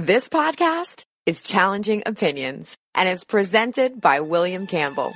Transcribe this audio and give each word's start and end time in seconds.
This 0.00 0.30
podcast 0.30 1.04
is 1.26 1.42
Challenging 1.42 2.04
Opinions 2.06 2.78
and 2.94 3.06
is 3.06 3.22
presented 3.22 4.00
by 4.00 4.20
William 4.20 4.66
Campbell. 4.66 5.12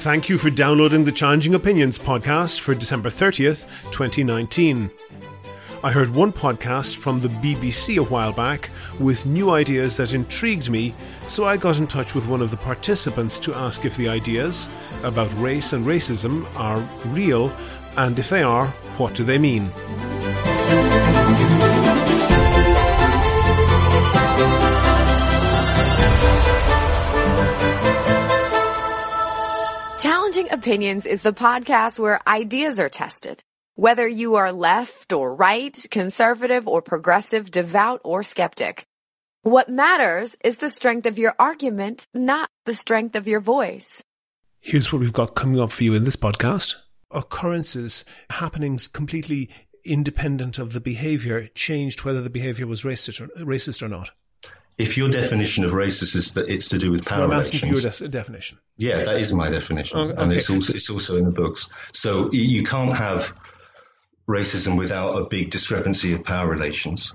Thank 0.00 0.30
you 0.30 0.38
for 0.38 0.48
downloading 0.48 1.04
the 1.04 1.12
Challenging 1.12 1.54
Opinions 1.54 1.98
podcast 1.98 2.60
for 2.60 2.74
December 2.74 3.10
30th, 3.10 3.66
2019. 3.90 4.90
I 5.84 5.92
heard 5.92 6.10
one 6.10 6.32
podcast 6.32 6.96
from 6.96 7.20
the 7.20 7.28
BBC 7.28 7.98
a 7.98 8.02
while 8.02 8.32
back 8.32 8.70
with 8.98 9.26
new 9.26 9.50
ideas 9.50 9.96
that 9.98 10.12
intrigued 10.12 10.68
me, 10.68 10.92
so 11.28 11.44
I 11.44 11.56
got 11.56 11.78
in 11.78 11.86
touch 11.86 12.16
with 12.16 12.26
one 12.26 12.42
of 12.42 12.50
the 12.50 12.56
participants 12.56 13.38
to 13.40 13.54
ask 13.54 13.84
if 13.84 13.96
the 13.96 14.08
ideas 14.08 14.68
about 15.04 15.32
race 15.34 15.72
and 15.72 15.86
racism 15.86 16.46
are 16.56 16.80
real, 17.06 17.52
and 17.96 18.18
if 18.18 18.28
they 18.28 18.42
are, 18.42 18.66
what 18.96 19.14
do 19.14 19.22
they 19.22 19.38
mean? 19.38 19.70
Challenging 30.00 30.50
Opinions 30.50 31.06
is 31.06 31.22
the 31.22 31.32
podcast 31.32 32.00
where 32.00 32.20
ideas 32.26 32.80
are 32.80 32.88
tested. 32.88 33.42
Whether 33.78 34.08
you 34.08 34.34
are 34.34 34.50
left 34.50 35.12
or 35.12 35.32
right, 35.32 35.86
conservative 35.92 36.66
or 36.66 36.82
progressive, 36.82 37.48
devout 37.48 38.00
or 38.02 38.24
skeptic. 38.24 38.84
What 39.42 39.68
matters 39.68 40.36
is 40.42 40.56
the 40.56 40.68
strength 40.68 41.06
of 41.06 41.16
your 41.16 41.36
argument, 41.38 42.08
not 42.12 42.50
the 42.66 42.74
strength 42.74 43.14
of 43.14 43.28
your 43.28 43.38
voice. 43.38 44.02
Here's 44.58 44.92
what 44.92 44.98
we've 44.98 45.12
got 45.12 45.36
coming 45.36 45.60
up 45.60 45.70
for 45.70 45.84
you 45.84 45.94
in 45.94 46.02
this 46.02 46.16
podcast. 46.16 46.74
Occurrences, 47.12 48.04
happenings 48.30 48.88
completely 48.88 49.48
independent 49.84 50.58
of 50.58 50.72
the 50.72 50.80
behaviour, 50.80 51.46
changed 51.54 52.04
whether 52.04 52.20
the 52.20 52.30
behaviour 52.30 52.66
was 52.66 52.82
racist 52.82 53.20
or, 53.20 53.28
racist 53.44 53.80
or 53.80 53.88
not. 53.88 54.10
If 54.76 54.96
your 54.96 55.08
definition 55.08 55.62
of 55.64 55.70
racist 55.70 56.16
is 56.16 56.34
that 56.34 56.48
it's 56.48 56.68
to 56.70 56.78
do 56.78 56.90
with 56.90 57.04
power 57.04 57.22
I'm 57.22 57.30
asking 57.32 57.70
relations, 57.70 57.98
for 57.98 58.04
your 58.06 58.10
de- 58.10 58.16
definition. 58.16 58.58
yeah, 58.76 59.04
that 59.04 59.20
is 59.20 59.32
my 59.32 59.48
definition, 59.50 59.98
Oh, 59.98 60.10
and 60.16 60.32
it's 60.32 60.50
also 60.50 60.74
it's 60.74 60.90
also 60.90 61.16
in 61.16 61.24
the 61.24 61.30
books. 61.30 61.68
So 61.92 62.28
you 62.32 62.64
can't 62.64 62.92
have 62.92 63.32
racism 64.28 64.76
without 64.76 65.16
a 65.16 65.26
big 65.26 65.50
discrepancy 65.50 66.12
of 66.12 66.24
power 66.24 66.48
relations. 66.48 67.14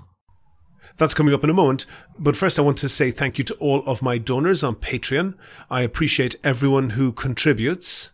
That's 0.96 1.14
coming 1.14 1.34
up 1.34 1.42
in 1.42 1.50
a 1.50 1.54
moment. 1.54 1.86
But 2.18 2.36
first, 2.36 2.58
I 2.58 2.62
want 2.62 2.78
to 2.78 2.88
say 2.88 3.10
thank 3.10 3.38
you 3.38 3.44
to 3.44 3.54
all 3.54 3.84
of 3.84 4.02
my 4.02 4.18
donors 4.18 4.62
on 4.62 4.76
Patreon. 4.76 5.34
I 5.68 5.82
appreciate 5.82 6.36
everyone 6.44 6.90
who 6.90 7.12
contributes. 7.12 8.10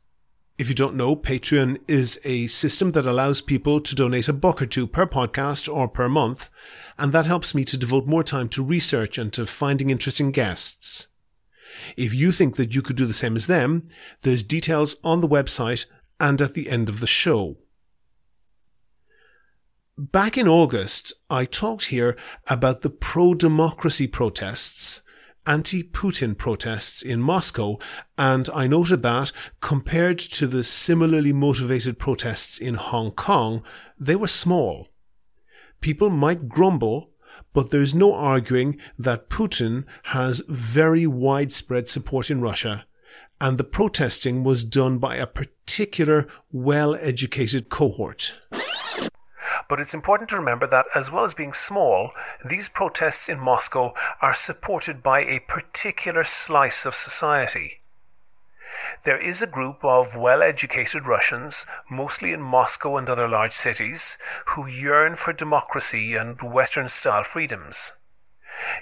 If 0.59 0.69
you 0.69 0.75
don't 0.75 0.95
know, 0.95 1.17
Patreon 1.17 1.79
is 1.89 2.21
a 2.25 2.47
system 2.47 2.93
that 2.93 3.07
allows 3.07 3.41
people 3.41 3.81
to 3.81 3.95
donate 3.95 4.29
a 4.29 4.35
buck 4.35 4.61
or 4.61 4.67
two 4.67 4.87
per 4.87 5.07
podcast 5.07 5.73
or 5.73 5.89
per 5.89 6.09
month, 6.09 6.51
and 6.99 7.13
that 7.13 7.27
helps 7.27 7.55
me 7.55 7.65
to 7.65 7.79
devote 7.79 8.07
more 8.07 8.23
time 8.23 8.49
to 8.51 8.63
research 8.63 9.17
and 9.17 9.33
to 9.33 9.47
finding 9.47 9.89
interesting 9.89 10.31
guests. 10.31 11.09
If 11.97 12.15
you 12.15 12.31
think 12.31 12.57
that 12.57 12.75
you 12.75 12.83
could 12.83 12.97
do 12.97 13.07
the 13.07 13.15
same 13.15 13.37
as 13.37 13.47
them, 13.47 13.89
there's 14.23 14.43
details 14.43 14.97
on 15.03 15.23
the 15.23 15.29
website 15.29 15.87
and 16.19 16.41
at 16.43 16.53
the 16.53 16.69
end 16.69 16.89
of 16.91 17.01
the 17.01 17.07
show. 17.07 17.57
Back 20.01 20.39
in 20.39 20.49
August, 20.49 21.13
I 21.29 21.45
talked 21.45 21.89
here 21.89 22.17
about 22.49 22.81
the 22.81 22.89
pro-democracy 22.89 24.07
protests, 24.07 25.03
anti-Putin 25.47 26.39
protests 26.39 27.03
in 27.03 27.21
Moscow, 27.21 27.77
and 28.17 28.49
I 28.55 28.67
noted 28.67 29.03
that 29.03 29.31
compared 29.61 30.19
to 30.19 30.47
the 30.47 30.63
similarly 30.63 31.35
motivated 31.35 31.99
protests 31.99 32.57
in 32.57 32.77
Hong 32.77 33.11
Kong, 33.11 33.63
they 33.99 34.17
were 34.17 34.27
small. 34.27 34.89
People 35.83 36.09
might 36.09 36.49
grumble, 36.49 37.11
but 37.53 37.71
there's 37.71 37.95
no 37.95 38.15
arguing 38.15 38.81
that 38.99 39.29
Putin 39.29 39.85
has 40.05 40.41
very 40.49 41.07
widespread 41.07 41.91
support 41.91 42.31
in 42.31 42.41
Russia, 42.41 42.87
and 43.39 43.59
the 43.59 43.65
protesting 43.65 44.45
was 44.45 44.65
done 44.65 44.97
by 44.97 45.17
a 45.17 45.27
particular 45.27 46.27
well-educated 46.51 47.69
cohort. 47.69 48.39
But 49.71 49.79
it's 49.79 49.95
important 49.95 50.29
to 50.31 50.37
remember 50.37 50.67
that, 50.67 50.87
as 50.97 51.13
well 51.13 51.23
as 51.23 51.33
being 51.33 51.53
small, 51.53 52.11
these 52.45 52.69
protests 52.69 53.29
in 53.29 53.39
Moscow 53.39 53.95
are 54.21 54.35
supported 54.35 55.01
by 55.01 55.21
a 55.21 55.39
particular 55.39 56.25
slice 56.25 56.85
of 56.85 56.97
society. 56.97 57.79
There 59.05 59.17
is 59.17 59.41
a 59.41 59.47
group 59.47 59.85
of 59.85 60.17
well 60.17 60.43
educated 60.43 61.07
Russians, 61.07 61.67
mostly 61.89 62.33
in 62.33 62.43
Moscow 62.43 62.97
and 62.97 63.09
other 63.09 63.29
large 63.29 63.55
cities, 63.55 64.17
who 64.47 64.67
yearn 64.67 65.15
for 65.15 65.33
democracy 65.33 66.17
and 66.17 66.43
Western 66.43 66.89
style 66.89 67.23
freedoms. 67.23 67.93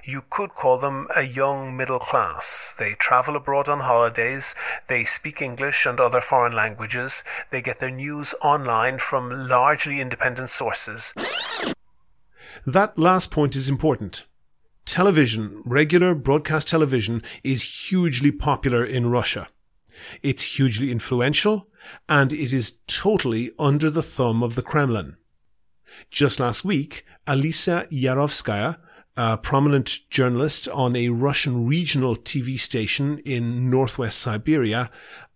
You 0.04 0.22
could 0.30 0.54
call 0.54 0.78
them 0.78 1.08
a 1.14 1.22
young 1.22 1.76
middle 1.76 1.98
class. 1.98 2.74
They 2.78 2.94
travel 2.94 3.36
abroad 3.36 3.68
on 3.68 3.80
holidays, 3.80 4.54
they 4.88 5.04
speak 5.04 5.42
English 5.42 5.86
and 5.86 6.00
other 6.00 6.20
foreign 6.20 6.54
languages, 6.54 7.22
they 7.50 7.62
get 7.62 7.78
their 7.78 7.90
news 7.90 8.34
online 8.42 8.98
from 8.98 9.48
largely 9.48 10.00
independent 10.00 10.50
sources. 10.50 11.14
That 12.66 12.98
last 12.98 13.30
point 13.30 13.56
is 13.56 13.68
important. 13.68 14.24
Television, 14.84 15.62
regular 15.64 16.14
broadcast 16.14 16.68
television, 16.68 17.22
is 17.44 17.88
hugely 17.88 18.32
popular 18.32 18.84
in 18.84 19.10
Russia. 19.10 19.48
It's 20.22 20.56
hugely 20.56 20.90
influential, 20.90 21.68
and 22.08 22.32
it 22.32 22.52
is 22.52 22.80
totally 22.86 23.50
under 23.58 23.90
the 23.90 24.02
thumb 24.02 24.42
of 24.42 24.54
the 24.54 24.62
Kremlin. 24.62 25.16
Just 26.10 26.40
last 26.40 26.64
week, 26.64 27.04
Alisa 27.26 27.88
Yarovskaya, 27.90 28.78
a 29.18 29.36
prominent 29.36 29.98
journalist 30.10 30.68
on 30.72 30.94
a 30.94 31.08
Russian 31.08 31.66
regional 31.66 32.14
TV 32.14 32.56
station 32.58 33.18
in 33.24 33.68
northwest 33.68 34.20
Siberia, 34.20 34.92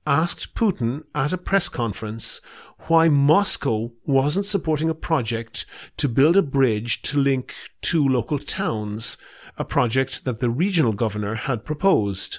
asked 0.06 0.54
Putin 0.54 1.02
at 1.16 1.32
a 1.32 1.38
press 1.38 1.68
conference 1.68 2.40
why 2.86 3.08
Moscow 3.08 3.90
wasn't 4.06 4.46
supporting 4.46 4.88
a 4.88 4.94
project 4.94 5.66
to 5.96 6.08
build 6.08 6.36
a 6.36 6.42
bridge 6.42 7.02
to 7.02 7.18
link 7.18 7.54
two 7.80 8.06
local 8.06 8.38
towns, 8.38 9.16
a 9.58 9.64
project 9.64 10.24
that 10.24 10.38
the 10.38 10.50
regional 10.50 10.92
governor 10.92 11.34
had 11.34 11.64
proposed. 11.64 12.38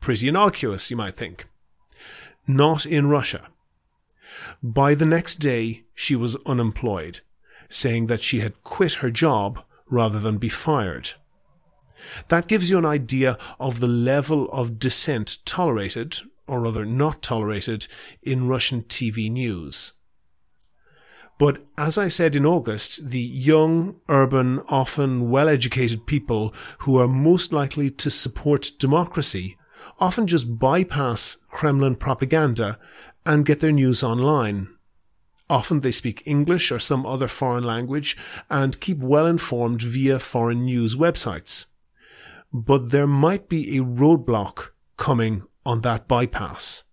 Pretty 0.00 0.26
innocuous, 0.26 0.90
you 0.90 0.96
might 0.96 1.14
think. 1.14 1.44
Not 2.46 2.86
in 2.86 3.10
Russia. 3.10 3.48
By 4.62 4.94
the 4.94 5.06
next 5.06 5.34
day, 5.34 5.84
she 5.94 6.16
was 6.16 6.36
unemployed, 6.46 7.20
saying 7.68 8.06
that 8.06 8.22
she 8.22 8.38
had 8.38 8.64
quit 8.64 8.94
her 8.94 9.10
job 9.10 9.62
rather 9.92 10.18
than 10.18 10.38
be 10.38 10.48
fired. 10.48 11.10
That 12.28 12.48
gives 12.48 12.70
you 12.70 12.78
an 12.78 12.86
idea 12.86 13.38
of 13.60 13.78
the 13.78 13.86
level 13.86 14.50
of 14.50 14.78
dissent 14.78 15.38
tolerated, 15.44 16.16
or 16.48 16.60
rather 16.60 16.84
not 16.84 17.22
tolerated, 17.22 17.86
in 18.22 18.48
Russian 18.48 18.82
TV 18.82 19.30
news. 19.30 19.92
But 21.38 21.64
as 21.76 21.98
I 21.98 22.08
said 22.08 22.34
in 22.34 22.46
August, 22.46 23.10
the 23.10 23.20
young, 23.20 23.96
urban, 24.08 24.60
often 24.68 25.30
well 25.30 25.48
educated 25.48 26.06
people 26.06 26.54
who 26.78 26.98
are 26.98 27.08
most 27.08 27.52
likely 27.52 27.90
to 27.90 28.10
support 28.10 28.72
democracy 28.78 29.56
often 29.98 30.26
just 30.26 30.58
bypass 30.58 31.36
Kremlin 31.48 31.96
propaganda 31.96 32.78
and 33.26 33.44
get 33.44 33.60
their 33.60 33.72
news 33.72 34.02
online. 34.02 34.68
Often 35.52 35.80
they 35.80 35.92
speak 35.92 36.22
English 36.24 36.72
or 36.72 36.78
some 36.78 37.04
other 37.04 37.28
foreign 37.28 37.62
language 37.62 38.16
and 38.48 38.80
keep 38.80 38.96
well 38.96 39.26
informed 39.26 39.82
via 39.82 40.18
foreign 40.18 40.64
news 40.64 40.96
websites. 40.96 41.66
But 42.50 42.90
there 42.90 43.06
might 43.06 43.50
be 43.50 43.76
a 43.76 43.82
roadblock 43.82 44.70
coming 44.96 45.42
on 45.66 45.82
that 45.82 46.08
bypass. 46.08 46.84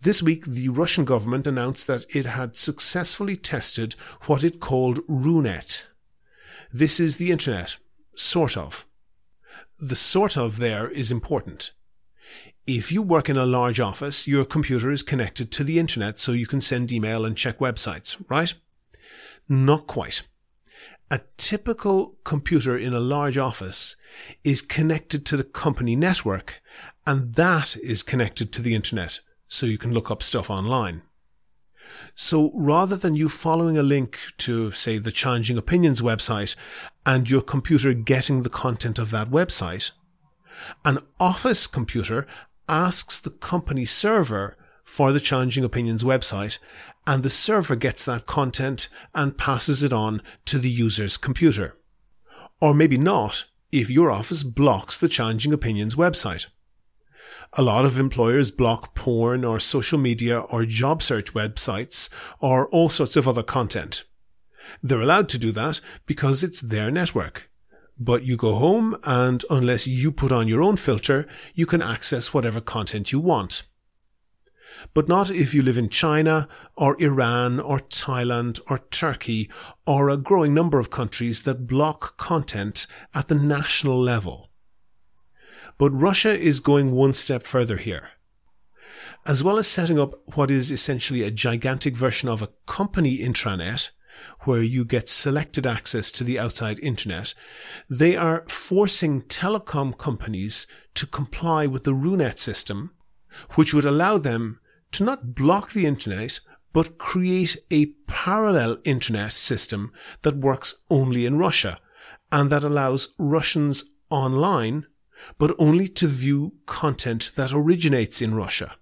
This 0.00 0.20
week, 0.20 0.46
the 0.46 0.68
Russian 0.68 1.04
government 1.04 1.46
announced 1.46 1.86
that 1.86 2.12
it 2.12 2.26
had 2.26 2.56
successfully 2.56 3.36
tested 3.36 3.94
what 4.22 4.42
it 4.42 4.58
called 4.58 4.98
RUNET. 5.06 5.86
This 6.72 6.98
is 6.98 7.18
the 7.18 7.30
internet, 7.30 7.76
sort 8.16 8.56
of. 8.56 8.84
The 9.78 9.94
sort 9.94 10.36
of 10.36 10.58
there 10.58 10.88
is 10.88 11.12
important. 11.12 11.70
If 12.66 12.90
you 12.90 13.00
work 13.00 13.28
in 13.28 13.36
a 13.36 13.46
large 13.46 13.78
office, 13.78 14.26
your 14.26 14.44
computer 14.44 14.90
is 14.90 15.04
connected 15.04 15.52
to 15.52 15.62
the 15.62 15.78
internet 15.78 16.18
so 16.18 16.32
you 16.32 16.48
can 16.48 16.60
send 16.60 16.92
email 16.92 17.24
and 17.24 17.36
check 17.36 17.58
websites, 17.58 18.20
right? 18.28 18.52
Not 19.48 19.86
quite. 19.86 20.22
A 21.08 21.20
typical 21.36 22.16
computer 22.24 22.76
in 22.76 22.92
a 22.92 22.98
large 22.98 23.38
office 23.38 23.94
is 24.42 24.62
connected 24.62 25.24
to 25.26 25.36
the 25.36 25.44
company 25.44 25.94
network, 25.94 26.60
and 27.06 27.34
that 27.34 27.76
is 27.76 28.02
connected 28.02 28.52
to 28.52 28.62
the 28.62 28.74
internet 28.74 29.20
so 29.46 29.64
you 29.66 29.78
can 29.78 29.94
look 29.94 30.10
up 30.10 30.24
stuff 30.24 30.50
online. 30.50 31.02
So 32.16 32.50
rather 32.52 32.96
than 32.96 33.14
you 33.14 33.28
following 33.28 33.78
a 33.78 33.84
link 33.84 34.18
to, 34.38 34.72
say, 34.72 34.98
the 34.98 35.12
Challenging 35.12 35.56
Opinions 35.56 36.00
website 36.00 36.56
and 37.04 37.30
your 37.30 37.42
computer 37.42 37.94
getting 37.94 38.42
the 38.42 38.50
content 38.50 38.98
of 38.98 39.12
that 39.12 39.30
website, 39.30 39.92
an 40.84 40.98
office 41.20 41.66
computer 41.66 42.26
asks 42.68 43.20
the 43.20 43.30
company 43.30 43.84
server 43.84 44.56
for 44.84 45.12
the 45.12 45.20
Challenging 45.20 45.64
Opinions 45.64 46.04
website, 46.04 46.58
and 47.06 47.22
the 47.22 47.30
server 47.30 47.76
gets 47.76 48.04
that 48.04 48.26
content 48.26 48.88
and 49.14 49.38
passes 49.38 49.82
it 49.82 49.92
on 49.92 50.22
to 50.44 50.58
the 50.58 50.70
user's 50.70 51.16
computer. 51.16 51.76
Or 52.60 52.74
maybe 52.74 52.98
not, 52.98 53.44
if 53.72 53.90
your 53.90 54.10
office 54.10 54.42
blocks 54.42 54.98
the 54.98 55.08
Challenging 55.08 55.52
Opinions 55.52 55.94
website. 55.94 56.46
A 57.52 57.62
lot 57.62 57.84
of 57.84 57.98
employers 57.98 58.50
block 58.50 58.94
porn 58.94 59.44
or 59.44 59.60
social 59.60 59.98
media 59.98 60.40
or 60.40 60.64
job 60.64 61.02
search 61.02 61.32
websites 61.34 62.08
or 62.40 62.68
all 62.68 62.88
sorts 62.88 63.16
of 63.16 63.28
other 63.28 63.42
content. 63.42 64.04
They're 64.82 65.00
allowed 65.00 65.28
to 65.30 65.38
do 65.38 65.52
that 65.52 65.80
because 66.06 66.42
it's 66.42 66.60
their 66.60 66.90
network. 66.90 67.50
But 67.98 68.24
you 68.24 68.36
go 68.36 68.56
home 68.56 68.96
and 69.04 69.44
unless 69.48 69.88
you 69.88 70.12
put 70.12 70.32
on 70.32 70.48
your 70.48 70.62
own 70.62 70.76
filter, 70.76 71.26
you 71.54 71.64
can 71.64 71.80
access 71.80 72.34
whatever 72.34 72.60
content 72.60 73.10
you 73.10 73.20
want. 73.20 73.62
But 74.92 75.08
not 75.08 75.30
if 75.30 75.54
you 75.54 75.62
live 75.62 75.78
in 75.78 75.88
China 75.88 76.48
or 76.76 77.00
Iran 77.00 77.58
or 77.58 77.78
Thailand 77.78 78.60
or 78.68 78.78
Turkey 78.90 79.50
or 79.86 80.10
a 80.10 80.18
growing 80.18 80.52
number 80.52 80.78
of 80.78 80.90
countries 80.90 81.44
that 81.44 81.66
block 81.66 82.18
content 82.18 82.86
at 83.14 83.28
the 83.28 83.34
national 83.34 83.98
level. 83.98 84.50
But 85.78 85.90
Russia 85.90 86.38
is 86.38 86.60
going 86.60 86.92
one 86.92 87.14
step 87.14 87.42
further 87.42 87.78
here. 87.78 88.10
As 89.26 89.42
well 89.42 89.58
as 89.58 89.66
setting 89.66 89.98
up 89.98 90.14
what 90.36 90.50
is 90.50 90.70
essentially 90.70 91.22
a 91.22 91.30
gigantic 91.30 91.96
version 91.96 92.28
of 92.28 92.42
a 92.42 92.50
company 92.66 93.18
intranet, 93.18 93.90
where 94.40 94.62
you 94.62 94.84
get 94.84 95.08
selected 95.08 95.66
access 95.66 96.10
to 96.12 96.24
the 96.24 96.38
outside 96.38 96.78
internet, 96.80 97.34
they 97.88 98.16
are 98.16 98.44
forcing 98.48 99.22
telecom 99.22 99.96
companies 99.96 100.66
to 100.94 101.06
comply 101.06 101.66
with 101.66 101.84
the 101.84 101.94
RUNET 101.94 102.38
system, 102.38 102.92
which 103.54 103.74
would 103.74 103.84
allow 103.84 104.18
them 104.18 104.60
to 104.92 105.04
not 105.04 105.34
block 105.34 105.72
the 105.72 105.86
internet, 105.86 106.40
but 106.72 106.98
create 106.98 107.56
a 107.70 107.86
parallel 108.06 108.78
internet 108.84 109.32
system 109.32 109.92
that 110.22 110.36
works 110.36 110.82
only 110.90 111.26
in 111.26 111.38
Russia 111.38 111.80
and 112.30 112.50
that 112.50 112.64
allows 112.64 113.14
Russians 113.18 113.84
online, 114.10 114.86
but 115.38 115.54
only 115.58 115.88
to 115.88 116.06
view 116.06 116.54
content 116.66 117.32
that 117.36 117.52
originates 117.52 118.20
in 118.20 118.34
Russia 118.34 118.76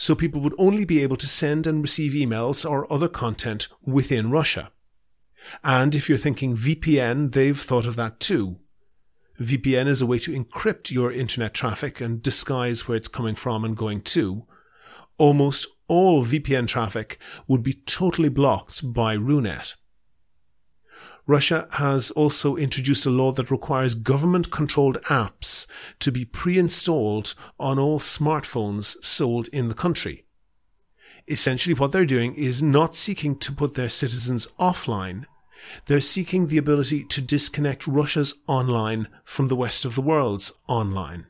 so 0.00 0.14
people 0.14 0.40
would 0.40 0.54
only 0.56 0.86
be 0.86 1.02
able 1.02 1.18
to 1.18 1.28
send 1.28 1.66
and 1.66 1.82
receive 1.82 2.12
emails 2.12 2.68
or 2.68 2.90
other 2.90 3.06
content 3.06 3.68
within 3.84 4.30
Russia. 4.30 4.72
And 5.62 5.94
if 5.94 6.08
you're 6.08 6.16
thinking 6.16 6.56
VPN, 6.56 7.32
they've 7.32 7.60
thought 7.60 7.84
of 7.84 7.96
that 7.96 8.18
too. 8.18 8.60
VPN 9.38 9.86
is 9.88 10.00
a 10.00 10.06
way 10.06 10.18
to 10.20 10.32
encrypt 10.32 10.90
your 10.90 11.12
internet 11.12 11.52
traffic 11.52 12.00
and 12.00 12.22
disguise 12.22 12.88
where 12.88 12.96
it's 12.96 13.08
coming 13.08 13.34
from 13.34 13.62
and 13.62 13.76
going 13.76 14.00
to. 14.00 14.46
Almost 15.18 15.68
all 15.86 16.24
VPN 16.24 16.66
traffic 16.66 17.18
would 17.46 17.62
be 17.62 17.74
totally 17.74 18.30
blocked 18.30 18.94
by 18.94 19.12
RUNET. 19.12 19.74
Russia 21.26 21.68
has 21.72 22.10
also 22.12 22.56
introduced 22.56 23.06
a 23.06 23.10
law 23.10 23.32
that 23.32 23.50
requires 23.50 23.94
government 23.94 24.50
controlled 24.50 25.00
apps 25.04 25.66
to 25.98 26.10
be 26.10 26.24
pre-installed 26.24 27.34
on 27.58 27.78
all 27.78 27.98
smartphones 27.98 29.02
sold 29.04 29.48
in 29.48 29.68
the 29.68 29.74
country. 29.74 30.24
Essentially 31.28 31.74
what 31.74 31.92
they're 31.92 32.04
doing 32.04 32.34
is 32.34 32.62
not 32.62 32.96
seeking 32.96 33.36
to 33.38 33.52
put 33.52 33.74
their 33.74 33.88
citizens 33.88 34.48
offline. 34.58 35.26
They're 35.86 36.00
seeking 36.00 36.46
the 36.46 36.58
ability 36.58 37.04
to 37.04 37.20
disconnect 37.20 37.86
Russia's 37.86 38.34
online 38.46 39.06
from 39.24 39.48
the 39.48 39.56
rest 39.56 39.84
of 39.84 39.94
the 39.94 40.00
world's 40.00 40.52
online. 40.66 41.26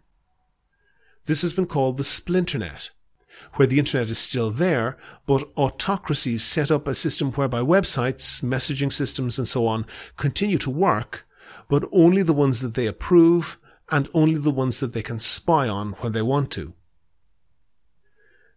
This 1.26 1.42
has 1.42 1.52
been 1.52 1.66
called 1.66 1.96
the 1.96 2.02
splinternet 2.02 2.90
where 3.54 3.66
the 3.66 3.78
internet 3.78 4.10
is 4.10 4.18
still 4.18 4.50
there, 4.50 4.96
but 5.26 5.48
autocracies 5.56 6.42
set 6.42 6.70
up 6.70 6.86
a 6.86 6.94
system 6.94 7.32
whereby 7.32 7.60
websites, 7.60 8.42
messaging 8.42 8.92
systems, 8.92 9.38
and 9.38 9.48
so 9.48 9.66
on 9.66 9.86
continue 10.16 10.58
to 10.58 10.70
work, 10.70 11.26
but 11.68 11.88
only 11.92 12.22
the 12.22 12.32
ones 12.32 12.60
that 12.60 12.74
they 12.74 12.86
approve 12.86 13.58
and 13.90 14.08
only 14.14 14.40
the 14.40 14.50
ones 14.50 14.80
that 14.80 14.92
they 14.92 15.02
can 15.02 15.18
spy 15.18 15.68
on 15.68 15.92
when 16.00 16.12
they 16.12 16.22
want 16.22 16.50
to. 16.52 16.74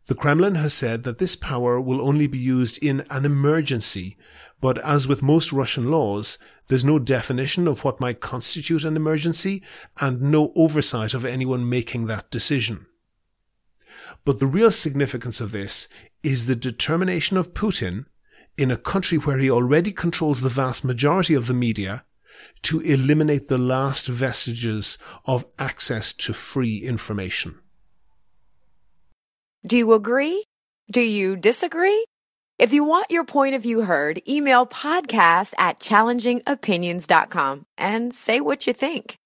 The 0.08 0.16
Kremlin 0.16 0.56
has 0.56 0.74
said 0.74 1.04
that 1.04 1.18
this 1.18 1.38
power 1.38 1.80
will 1.80 2.02
only 2.02 2.28
be 2.28 2.38
used 2.38 2.84
in 2.84 3.06
an 3.10 3.24
emergency, 3.24 4.18
but 4.60 4.78
as 4.80 5.08
with 5.08 5.22
most 5.22 5.54
Russian 5.54 5.90
laws, 5.90 6.38
there's 6.68 6.84
no 6.84 7.00
definition 7.00 7.68
of 7.68 7.86
what 7.86 8.02
might 8.02 8.20
constitute 8.20 8.84
an 8.84 8.98
emergency 8.98 9.64
and 10.02 10.22
no 10.22 10.52
oversight 10.56 11.14
of 11.14 11.24
anyone 11.24 11.70
making 11.70 12.08
that 12.08 12.30
decision. 12.32 12.86
But 14.26 14.40
the 14.40 14.46
real 14.46 14.72
significance 14.72 15.42
of 15.42 15.52
this 15.52 15.88
is 16.24 16.48
the 16.48 16.56
determination 16.56 17.38
of 17.38 17.54
Putin 17.54 18.06
in 18.58 18.72
a 18.72 18.78
country 18.78 19.18
where 19.18 19.38
he 19.38 19.52
already 19.52 19.92
controls 19.92 20.42
the 20.42 20.50
vast 20.50 20.86
majority 20.86 21.34
of 21.34 21.48
the 21.48 21.54
media 21.54 22.06
to 22.64 22.80
eliminate 22.82 23.48
the 23.48 23.58
last 23.58 24.08
vestiges 24.08 24.98
of 25.26 25.46
access 25.60 26.14
to 26.14 26.34
free 26.34 26.78
information. 26.78 27.60
Do 29.66 29.78
you 29.78 29.94
agree? 29.94 30.46
Do 30.92 31.02
you 31.02 31.36
disagree? 31.36 32.06
If 32.60 32.72
you 32.72 32.84
want 32.84 33.12
your 33.12 33.24
point 33.24 33.56
of 33.56 33.64
view 33.64 33.82
heard, 33.82 34.22
email 34.28 34.66
podcast 34.66 35.54
at 35.58 35.80
challengingopinions.com 35.80 37.66
and 37.78 38.14
say 38.14 38.40
what 38.40 38.68
you 38.68 38.74
think. 38.74 39.18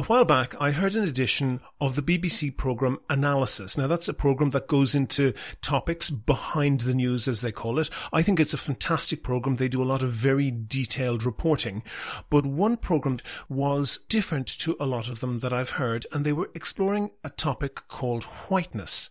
A 0.00 0.02
while 0.04 0.24
back, 0.24 0.58
I 0.58 0.70
heard 0.70 0.94
an 0.94 1.04
edition 1.04 1.60
of 1.78 1.94
the 1.94 2.00
BBC 2.00 2.56
programme 2.56 3.00
Analysis. 3.10 3.76
Now, 3.76 3.86
that's 3.86 4.08
a 4.08 4.14
programme 4.14 4.48
that 4.48 4.66
goes 4.66 4.94
into 4.94 5.34
topics 5.60 6.08
behind 6.08 6.80
the 6.80 6.94
news, 6.94 7.28
as 7.28 7.42
they 7.42 7.52
call 7.52 7.78
it. 7.78 7.90
I 8.10 8.22
think 8.22 8.40
it's 8.40 8.54
a 8.54 8.56
fantastic 8.58 9.22
programme. 9.22 9.56
They 9.56 9.68
do 9.68 9.82
a 9.82 9.84
lot 9.84 10.02
of 10.02 10.08
very 10.08 10.50
detailed 10.50 11.24
reporting. 11.24 11.82
But 12.30 12.46
one 12.46 12.78
programme 12.78 13.18
was 13.50 13.98
different 14.08 14.46
to 14.60 14.74
a 14.80 14.86
lot 14.86 15.10
of 15.10 15.20
them 15.20 15.40
that 15.40 15.52
I've 15.52 15.72
heard, 15.72 16.06
and 16.12 16.24
they 16.24 16.32
were 16.32 16.50
exploring 16.54 17.10
a 17.22 17.28
topic 17.28 17.86
called 17.86 18.24
whiteness. 18.24 19.10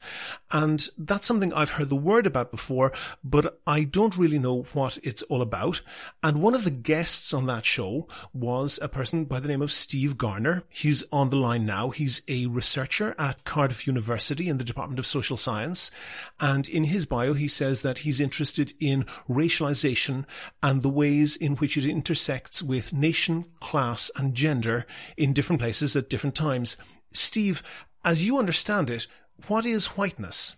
And 0.52 0.88
that's 0.98 1.28
something 1.28 1.54
I've 1.54 1.74
heard 1.74 1.90
the 1.90 1.96
word 1.96 2.26
about 2.26 2.50
before, 2.50 2.94
but 3.24 3.62
I 3.68 3.84
don't 3.84 4.18
really 4.18 4.40
know 4.40 4.64
what 4.74 4.98
it's 5.04 5.22
all 5.22 5.44
about. 5.44 5.82
And 6.24 6.42
one 6.42 6.56
of 6.56 6.64
the 6.64 6.72
guests 6.72 7.32
on 7.32 7.46
that 7.46 7.64
show 7.64 8.08
was 8.34 8.80
a 8.82 8.90
person 8.90 9.26
by 9.26 9.40
the 9.40 9.50
name 9.50 9.62
of 9.62 9.72
Steve 9.72 10.18
Garner. 10.18 10.64
He's 10.80 11.04
on 11.12 11.28
the 11.28 11.36
line 11.36 11.66
now. 11.66 11.90
He's 11.90 12.22
a 12.30 12.46
researcher 12.46 13.14
at 13.20 13.44
Cardiff 13.44 13.86
University 13.86 14.48
in 14.48 14.60
the 14.60 14.64
Department 14.64 14.98
of 14.98 15.06
Social 15.06 15.36
Science. 15.36 15.92
And 16.40 16.70
in 16.70 16.86
his 16.86 17.06
bio, 17.06 17.34
he 17.34 17.50
says 17.50 17.82
that 17.82 17.98
he's 17.98 18.22
interested 18.22 18.72
in 18.80 19.04
racialization 19.28 20.24
and 20.64 20.82
the 20.82 20.88
ways 20.88 21.36
in 21.36 21.58
which 21.58 21.76
it 21.76 21.84
intersects 21.84 22.64
with 22.64 22.94
nation, 22.94 23.44
class, 23.60 24.10
and 24.16 24.34
gender 24.34 24.86
in 25.18 25.34
different 25.34 25.62
places 25.62 25.98
at 25.98 26.10
different 26.10 26.38
times. 26.38 26.78
Steve, 27.12 27.62
as 28.06 28.24
you 28.24 28.40
understand 28.40 28.90
it, 28.90 29.06
what 29.48 29.66
is 29.66 29.98
whiteness? 29.98 30.56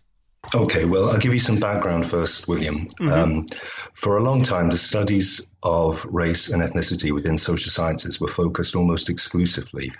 Okay, 0.53 0.86
well, 0.86 1.10
I'll 1.10 1.17
give 1.17 1.34
you 1.34 1.39
some 1.39 1.60
background 1.60 2.07
first, 2.07 2.48
William. 2.48 2.86
Mm-hmm. 3.00 3.12
Um, 3.12 3.48
for 3.93 4.17
a 4.17 4.24
long 4.24 4.43
time, 4.43 4.69
the 4.69 4.77
studies 4.77 5.51
of 5.63 6.05
race 6.05 6.50
and 6.50 6.62
ethnicity 6.62 7.12
within 7.12 7.39
social 7.39 7.72
sciences 7.72 8.22
were 8.22 8.27
focused 8.27 8.75
almost 8.75 9.10
exclusively 9.10 9.91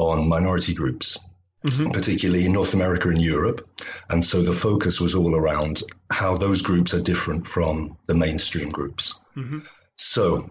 on 0.00 0.28
minority 0.28 0.74
groups, 0.74 1.18
mm-hmm. 1.64 1.90
particularly 1.90 2.46
in 2.46 2.52
North 2.52 2.74
America 2.74 3.08
and 3.08 3.22
Europe. 3.22 3.68
And 4.08 4.24
so 4.24 4.42
the 4.42 4.52
focus 4.52 5.00
was 5.00 5.14
all 5.14 5.36
around 5.36 5.82
how 6.10 6.36
those 6.36 6.62
groups 6.62 6.94
are 6.94 7.02
different 7.02 7.46
from 7.46 7.96
the 8.06 8.14
mainstream 8.14 8.70
groups. 8.70 9.18
Mm-hmm. 9.36 9.60
So 9.96 10.50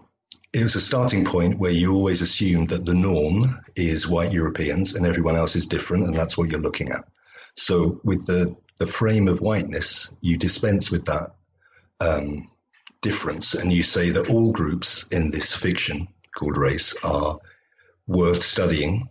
it 0.52 0.62
was 0.62 0.76
a 0.76 0.80
starting 0.80 1.24
point 1.24 1.58
where 1.58 1.72
you 1.72 1.92
always 1.94 2.22
assume 2.22 2.66
that 2.66 2.84
the 2.84 2.94
norm 2.94 3.60
is 3.74 4.08
white 4.08 4.32
Europeans 4.32 4.94
and 4.94 5.06
everyone 5.06 5.36
else 5.36 5.56
is 5.56 5.66
different, 5.66 6.04
and 6.04 6.16
that's 6.16 6.38
what 6.38 6.50
you're 6.50 6.60
looking 6.60 6.90
at. 6.90 7.04
So 7.56 8.00
with 8.04 8.26
the, 8.26 8.56
the 8.78 8.86
frame 8.86 9.28
of 9.28 9.40
whiteness, 9.40 10.10
you 10.20 10.36
dispense 10.38 10.90
with 10.90 11.06
that 11.06 11.34
um, 12.00 12.50
difference 13.02 13.54
and 13.54 13.72
you 13.72 13.82
say 13.82 14.10
that 14.10 14.28
all 14.30 14.52
groups 14.52 15.06
in 15.08 15.30
this 15.30 15.52
fiction 15.52 16.08
called 16.36 16.56
race 16.56 16.94
are 17.02 17.38
worth 18.06 18.42
studying 18.42 19.08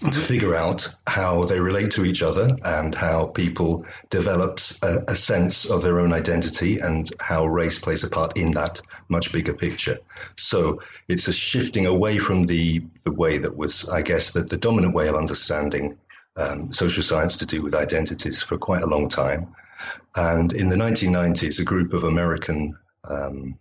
to 0.00 0.18
figure 0.18 0.54
out 0.54 0.88
how 1.06 1.44
they 1.44 1.60
relate 1.60 1.90
to 1.92 2.04
each 2.04 2.22
other 2.22 2.48
and 2.64 2.94
how 2.94 3.26
people 3.26 3.84
develops 4.08 4.82
a, 4.82 5.04
a, 5.08 5.14
sense 5.14 5.68
of 5.68 5.82
their 5.82 6.00
own 6.00 6.12
identity 6.12 6.78
and 6.78 7.12
how 7.20 7.44
race 7.44 7.78
plays 7.78 8.02
a 8.02 8.08
part 8.08 8.36
in 8.38 8.52
that 8.52 8.80
much 9.08 9.30
bigger 9.32 9.52
picture. 9.52 9.98
So 10.36 10.80
it's 11.06 11.28
a 11.28 11.32
shifting 11.32 11.86
away 11.86 12.18
from 12.18 12.44
the 12.44 12.82
the 13.04 13.12
way 13.12 13.38
that 13.38 13.56
was, 13.56 13.88
I 13.88 14.00
guess, 14.02 14.30
the, 14.30 14.42
the 14.42 14.56
dominant 14.56 14.94
way 14.94 15.08
of 15.08 15.16
understanding 15.16 15.98
um, 16.36 16.72
social 16.72 17.02
science 17.02 17.36
to 17.38 17.46
do 17.46 17.62
with 17.62 17.74
identities 17.74 18.42
for 18.42 18.56
quite 18.56 18.82
a 18.82 18.86
long 18.86 19.08
time. 19.08 19.54
And 20.16 20.52
in 20.52 20.70
the 20.70 20.76
1990s, 20.76 21.60
a 21.60 21.64
group 21.64 21.92
of 21.92 22.04
American 22.04 22.74
um, 23.04 23.58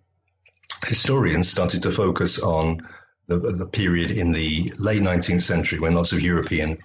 historians 0.86 1.50
started 1.50 1.84
to 1.84 1.92
focus 1.92 2.40
on 2.40 2.88
the, 3.30 3.38
the 3.38 3.66
period 3.66 4.12
in 4.12 4.32
the 4.32 4.74
late 4.78 5.02
19th 5.02 5.44
century 5.44 5.80
when 5.80 5.94
lots 5.94 6.12
of 6.12 6.22
European 6.22 6.80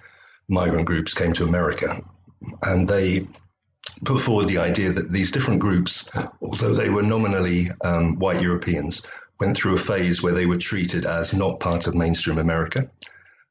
migrant 0.47 0.85
groups 0.85 1.13
came 1.13 1.33
to 1.33 1.43
America, 1.43 2.01
and 2.63 2.87
they 2.87 3.27
put 4.05 4.21
forward 4.21 4.47
the 4.47 4.59
idea 4.59 4.91
that 4.91 5.11
these 5.11 5.31
different 5.31 5.59
groups, 5.59 6.07
although 6.41 6.73
they 6.73 6.89
were 6.89 7.03
nominally 7.03 7.67
um, 7.83 8.19
white 8.19 8.41
Europeans, 8.41 9.01
went 9.39 9.57
through 9.57 9.75
a 9.75 9.79
phase 9.79 10.21
where 10.21 10.33
they 10.33 10.45
were 10.45 10.57
treated 10.57 11.05
as 11.05 11.33
not 11.33 11.59
part 11.59 11.87
of 11.87 11.95
mainstream 11.95 12.37
America. 12.37 12.89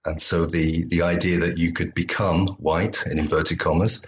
And 0.07 0.21
so 0.21 0.47
the, 0.47 0.85
the 0.85 1.03
idea 1.03 1.41
that 1.41 1.59
you 1.59 1.73
could 1.73 1.95
become 1.95 2.49
white, 2.59 3.05
in 3.07 3.19
inverted 3.19 3.59
commas, 3.59 4.05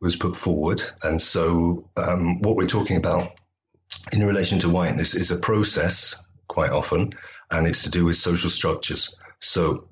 was 0.00 0.16
put 0.16 0.36
forward. 0.36 0.82
And 1.02 1.20
so 1.20 1.90
um, 1.96 2.40
what 2.40 2.56
we're 2.56 2.66
talking 2.66 2.96
about 2.96 3.32
in 4.12 4.24
relation 4.24 4.60
to 4.60 4.68
whiteness 4.68 5.14
is 5.14 5.30
a 5.30 5.36
process 5.36 6.16
quite 6.46 6.70
often, 6.70 7.10
and 7.50 7.66
it's 7.66 7.82
to 7.82 7.90
do 7.90 8.04
with 8.04 8.16
social 8.16 8.50
structures. 8.50 9.16
So 9.40 9.88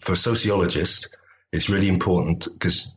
for 0.00 0.14
sociologists, 0.14 1.08
it's 1.52 1.68
really 1.68 1.88
important 1.88 2.48
because 2.52 2.92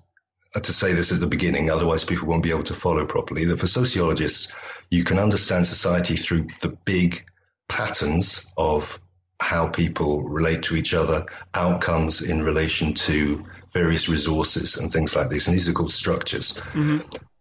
uh, 0.55 0.59
to 0.59 0.73
say 0.73 0.93
this 0.93 1.11
at 1.11 1.19
the 1.19 1.27
beginning, 1.27 1.69
otherwise 1.69 2.03
people 2.03 2.27
won't 2.27 2.43
be 2.43 2.49
able 2.49 2.63
to 2.63 2.73
follow 2.73 3.05
properly. 3.05 3.45
That 3.45 3.59
for 3.59 3.67
sociologists, 3.67 4.51
you 4.89 5.03
can 5.03 5.19
understand 5.19 5.67
society 5.67 6.15
through 6.15 6.47
the 6.61 6.69
big 6.85 7.25
patterns 7.67 8.47
of 8.57 8.99
how 9.39 9.67
people 9.67 10.23
relate 10.27 10.63
to 10.63 10.75
each 10.75 10.93
other, 10.93 11.25
outcomes 11.53 12.21
in 12.21 12.43
relation 12.43 12.93
to 12.93 13.45
various 13.71 14.09
resources 14.09 14.77
and 14.77 14.91
things 14.91 15.15
like 15.15 15.29
this. 15.29 15.47
And 15.47 15.55
these 15.55 15.69
are 15.69 15.73
called 15.73 15.91
structures. 15.91 16.53
Mm-hmm. 16.73 16.99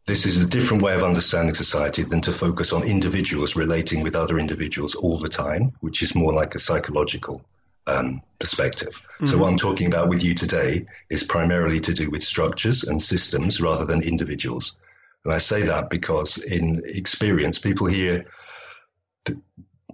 This 0.08 0.24
is 0.24 0.42
a 0.42 0.46
different 0.46 0.82
way 0.82 0.94
of 0.94 1.02
understanding 1.02 1.54
society 1.54 2.02
than 2.02 2.22
to 2.22 2.32
focus 2.32 2.72
on 2.72 2.82
individuals 2.82 3.56
relating 3.56 4.02
with 4.02 4.14
other 4.16 4.38
individuals 4.38 4.94
all 4.94 5.18
the 5.18 5.28
time, 5.28 5.74
which 5.80 6.02
is 6.02 6.14
more 6.14 6.32
like 6.32 6.54
a 6.54 6.58
psychological 6.58 7.42
um, 7.86 8.22
perspective. 8.38 8.94
Mm-hmm. 8.94 9.26
So, 9.26 9.36
what 9.36 9.50
I'm 9.50 9.58
talking 9.58 9.86
about 9.86 10.08
with 10.08 10.24
you 10.24 10.34
today 10.34 10.86
is 11.10 11.22
primarily 11.22 11.78
to 11.80 11.92
do 11.92 12.08
with 12.08 12.22
structures 12.22 12.84
and 12.84 13.02
systems 13.02 13.60
rather 13.60 13.84
than 13.84 14.00
individuals. 14.00 14.78
And 15.26 15.34
I 15.34 15.38
say 15.38 15.64
that 15.64 15.90
because, 15.90 16.38
in 16.38 16.80
experience, 16.86 17.58
people 17.58 17.86
hear 17.86 18.24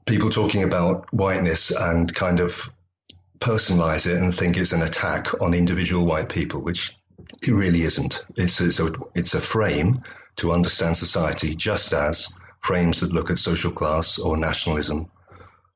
people 0.06 0.30
talking 0.30 0.62
about 0.62 1.12
whiteness 1.12 1.72
and 1.72 2.14
kind 2.14 2.38
of 2.38 2.70
personalize 3.40 4.06
it 4.06 4.22
and 4.22 4.32
think 4.32 4.58
it's 4.58 4.70
an 4.70 4.82
attack 4.82 5.42
on 5.42 5.54
individual 5.54 6.06
white 6.06 6.28
people, 6.28 6.62
which 6.62 6.94
it 7.42 7.52
really 7.52 7.82
isn't. 7.82 8.24
It's, 8.36 8.60
it's, 8.60 8.80
a, 8.80 8.92
it's 9.14 9.34
a 9.34 9.40
frame 9.40 10.02
to 10.36 10.52
understand 10.52 10.96
society, 10.96 11.54
just 11.54 11.92
as 11.92 12.32
frames 12.60 13.00
that 13.00 13.12
look 13.12 13.30
at 13.30 13.38
social 13.38 13.70
class 13.70 14.18
or 14.18 14.36
nationalism 14.36 15.10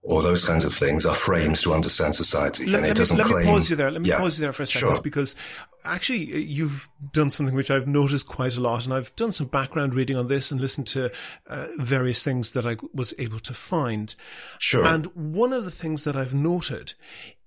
or 0.09 0.23
those 0.23 0.45
kinds 0.45 0.65
of 0.65 0.75
things 0.75 1.05
are 1.05 1.15
frames 1.15 1.61
to 1.61 1.75
understand 1.75 2.15
society. 2.15 2.65
Let, 2.65 2.83
and 2.83 2.93
it 2.93 2.97
doesn't 2.97 3.19
me, 3.19 3.23
let 3.25 3.31
claim, 3.31 3.45
me 3.45 3.53
pause 3.53 3.69
you 3.69 3.77
there. 3.77 3.91
Let 3.91 4.01
me 4.01 4.09
yeah, 4.09 4.19
pause 4.19 4.39
you 4.39 4.43
there 4.43 4.55
for 4.55 4.63
a 4.63 4.67
second 4.67 4.95
sure. 4.95 5.03
because 5.03 5.37
actually 5.85 6.33
uh, 6.33 6.37
you've 6.37 6.89
done 7.13 7.29
something 7.29 7.55
which 7.55 7.71
I've 7.71 7.87
noticed 7.87 8.27
quite 8.27 8.57
a 8.57 8.61
lot, 8.61 8.87
and 8.87 8.95
I've 8.95 9.15
done 9.17 9.33
some 9.33 9.49
background 9.49 9.95
reading 9.95 10.17
on 10.17 10.29
this 10.29 10.51
and 10.51 10.61
listened 10.61 10.87
to 10.89 11.13
uh, 11.47 11.67
various 11.77 12.23
things 12.23 12.53
that 12.53 12.67
I 12.67 12.77
was 12.95 13.13
able 13.19 13.41
to 13.41 13.53
find. 13.53 14.15
Sure. 14.59 14.87
And 14.87 15.07
one 15.15 15.53
of 15.53 15.67
the 15.67 15.71
things 15.71 16.05
that 16.05 16.17
I've 16.17 16.35
noted 16.35 16.95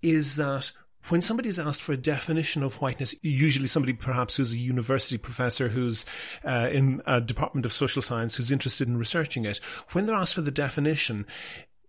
is 0.04 0.36
that 0.36 0.72
when 1.10 1.22
somebody's 1.22 1.60
asked 1.60 1.82
for 1.82 1.94
a 1.94 1.98
definition 1.98 2.64
of 2.64 2.82
whiteness, 2.82 3.16
usually 3.22 3.68
somebody 3.68 3.94
perhaps 3.94 4.36
who's 4.36 4.54
a 4.54 4.58
university 4.58 5.18
professor 5.18 5.70
who's 5.70 6.06
uh, 6.44 6.70
in 6.72 7.02
a 7.06 7.20
department 7.20 7.66
of 7.66 7.74
social 7.74 8.02
science 8.02 8.36
who's 8.36 8.52
interested 8.52 8.88
in 8.88 8.98
researching 8.98 9.46
it, 9.46 9.58
when 9.92 10.06
they're 10.06 10.16
asked 10.16 10.36
for 10.36 10.42
the 10.42 10.52
definition, 10.52 11.26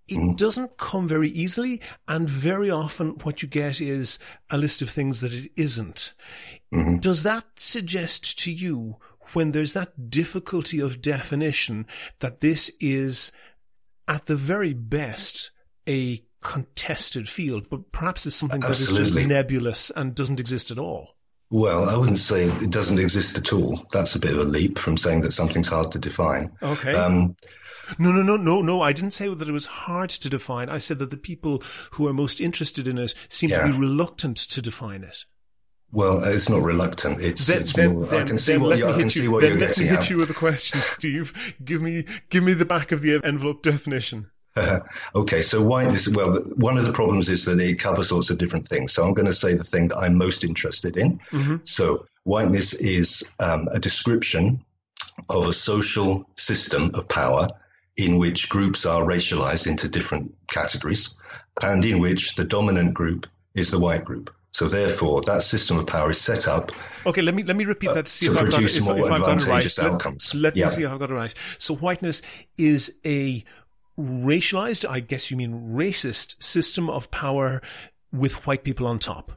it 0.08 0.16
mm. 0.16 0.36
doesn't 0.36 0.76
come 0.78 1.06
very 1.06 1.28
easily. 1.28 1.80
And 2.08 2.28
very 2.28 2.70
often 2.70 3.10
what 3.22 3.42
you 3.42 3.48
get 3.48 3.80
is 3.80 4.18
a 4.50 4.58
list 4.58 4.82
of 4.82 4.90
things 4.90 5.20
that 5.20 5.32
it 5.32 5.50
isn't. 5.56 6.12
Mm-hmm. 6.72 6.96
Does 6.96 7.22
that 7.22 7.44
suggest 7.56 8.38
to 8.40 8.52
you 8.52 8.96
when 9.34 9.50
there's 9.52 9.72
that 9.72 10.10
difficulty 10.10 10.80
of 10.80 11.00
definition 11.00 11.86
that 12.20 12.40
this 12.40 12.70
is 12.80 13.32
at 14.08 14.26
the 14.26 14.36
very 14.36 14.72
best 14.72 15.50
a 15.88 16.22
contested 16.42 17.28
field, 17.28 17.68
but 17.70 17.92
perhaps 17.92 18.26
it's 18.26 18.36
something 18.36 18.62
Absolutely. 18.62 18.94
that 18.94 19.00
is 19.02 19.10
just 19.10 19.26
nebulous 19.26 19.90
and 19.90 20.14
doesn't 20.14 20.40
exist 20.40 20.70
at 20.70 20.78
all? 20.78 21.16
Well, 21.50 21.88
I 21.88 21.96
wouldn't 21.96 22.18
say 22.18 22.44
it 22.44 22.70
doesn't 22.70 22.98
exist 22.98 23.36
at 23.36 23.52
all. 23.52 23.84
That's 23.92 24.14
a 24.14 24.18
bit 24.18 24.32
of 24.32 24.38
a 24.38 24.44
leap 24.44 24.78
from 24.78 24.96
saying 24.96 25.20
that 25.20 25.34
something's 25.34 25.68
hard 25.68 25.92
to 25.92 25.98
define. 25.98 26.50
Okay. 26.62 26.94
Um, 26.94 27.36
no, 27.98 28.10
no, 28.10 28.22
no, 28.22 28.36
no, 28.36 28.62
no. 28.62 28.80
I 28.80 28.92
didn't 28.92 29.10
say 29.10 29.32
that 29.32 29.48
it 29.48 29.52
was 29.52 29.66
hard 29.66 30.08
to 30.10 30.30
define. 30.30 30.70
I 30.70 30.78
said 30.78 30.98
that 31.00 31.10
the 31.10 31.18
people 31.18 31.62
who 31.92 32.08
are 32.08 32.14
most 32.14 32.40
interested 32.40 32.88
in 32.88 32.96
it 32.96 33.14
seem 33.28 33.50
yeah. 33.50 33.66
to 33.66 33.72
be 33.72 33.78
reluctant 33.78 34.38
to 34.38 34.62
define 34.62 35.04
it. 35.04 35.26
Well, 35.90 36.24
it's 36.24 36.48
not 36.48 36.62
reluctant. 36.62 37.20
It's, 37.20 37.46
then, 37.46 37.60
it's 37.60 37.74
then, 37.74 37.92
more, 37.96 38.06
then, 38.06 38.22
I 38.22 38.26
can 38.26 38.38
see 38.38 38.56
what, 38.56 38.78
you, 38.78 38.86
I 38.86 38.98
can 38.98 39.10
see 39.10 39.28
what 39.28 39.42
you're 39.42 39.58
let 39.58 39.76
me 39.76 39.84
hit 39.84 40.08
you 40.08 40.16
with 40.16 40.30
a 40.30 40.34
question, 40.34 40.80
Steve. 40.80 41.54
give 41.62 41.82
me, 41.82 42.06
give 42.30 42.42
me 42.42 42.54
the 42.54 42.64
back 42.64 42.92
of 42.92 43.02
the 43.02 43.20
envelope 43.22 43.62
definition. 43.62 44.30
okay, 45.14 45.42
so 45.42 45.62
whiteness. 45.62 46.08
Well, 46.08 46.40
one 46.56 46.78
of 46.78 46.84
the 46.84 46.92
problems 46.92 47.28
is 47.28 47.44
that 47.46 47.58
it 47.60 47.78
covers 47.78 48.12
lots 48.12 48.30
of 48.30 48.38
different 48.38 48.68
things. 48.68 48.92
So 48.92 49.04
I'm 49.06 49.14
going 49.14 49.26
to 49.26 49.32
say 49.32 49.54
the 49.54 49.64
thing 49.64 49.88
that 49.88 49.98
I'm 49.98 50.16
most 50.16 50.44
interested 50.44 50.96
in. 50.96 51.20
Mm-hmm. 51.30 51.56
So 51.64 52.06
whiteness 52.24 52.74
is 52.74 53.28
um, 53.38 53.68
a 53.72 53.78
description 53.78 54.64
of 55.28 55.46
a 55.46 55.52
social 55.52 56.28
system 56.36 56.90
of 56.94 57.08
power 57.08 57.48
in 57.96 58.18
which 58.18 58.48
groups 58.48 58.86
are 58.86 59.02
racialized 59.02 59.66
into 59.66 59.88
different 59.88 60.34
categories, 60.48 61.18
and 61.62 61.84
in 61.84 61.98
which 61.98 62.34
the 62.36 62.44
dominant 62.44 62.94
group 62.94 63.26
is 63.54 63.70
the 63.70 63.78
white 63.78 64.04
group. 64.04 64.34
So 64.52 64.68
therefore, 64.68 65.22
that 65.22 65.42
system 65.42 65.78
of 65.78 65.86
power 65.86 66.10
is 66.10 66.20
set 66.20 66.46
up. 66.46 66.72
Okay, 67.06 67.22
let 67.22 67.34
me 67.34 67.42
let 67.42 67.56
me 67.56 67.64
repeat 67.64 67.94
that. 67.94 68.06
See 68.06 68.28
uh, 68.28 68.32
if, 68.32 68.38
I've 68.38 68.50
got, 68.50 68.62
it, 68.62 68.76
if, 68.76 68.82
if 68.82 69.10
I've 69.10 69.22
got 69.22 69.42
it 69.42 69.46
right. 69.46 69.78
Outcomes. 69.78 70.34
Let, 70.34 70.42
let 70.42 70.56
yeah. 70.56 70.66
me 70.66 70.70
see 70.72 70.82
if 70.82 70.90
I've 70.90 70.98
got 70.98 71.10
it 71.10 71.14
right. 71.14 71.34
So 71.58 71.74
whiteness 71.74 72.20
is 72.58 72.98
a 73.04 73.44
racialized, 74.02 74.88
I 74.88 75.00
guess 75.00 75.30
you 75.30 75.36
mean 75.36 75.74
racist 75.74 76.42
system 76.42 76.90
of 76.90 77.10
power 77.10 77.62
with 78.12 78.46
white 78.46 78.64
people 78.64 78.86
on 78.86 78.98
top. 78.98 79.32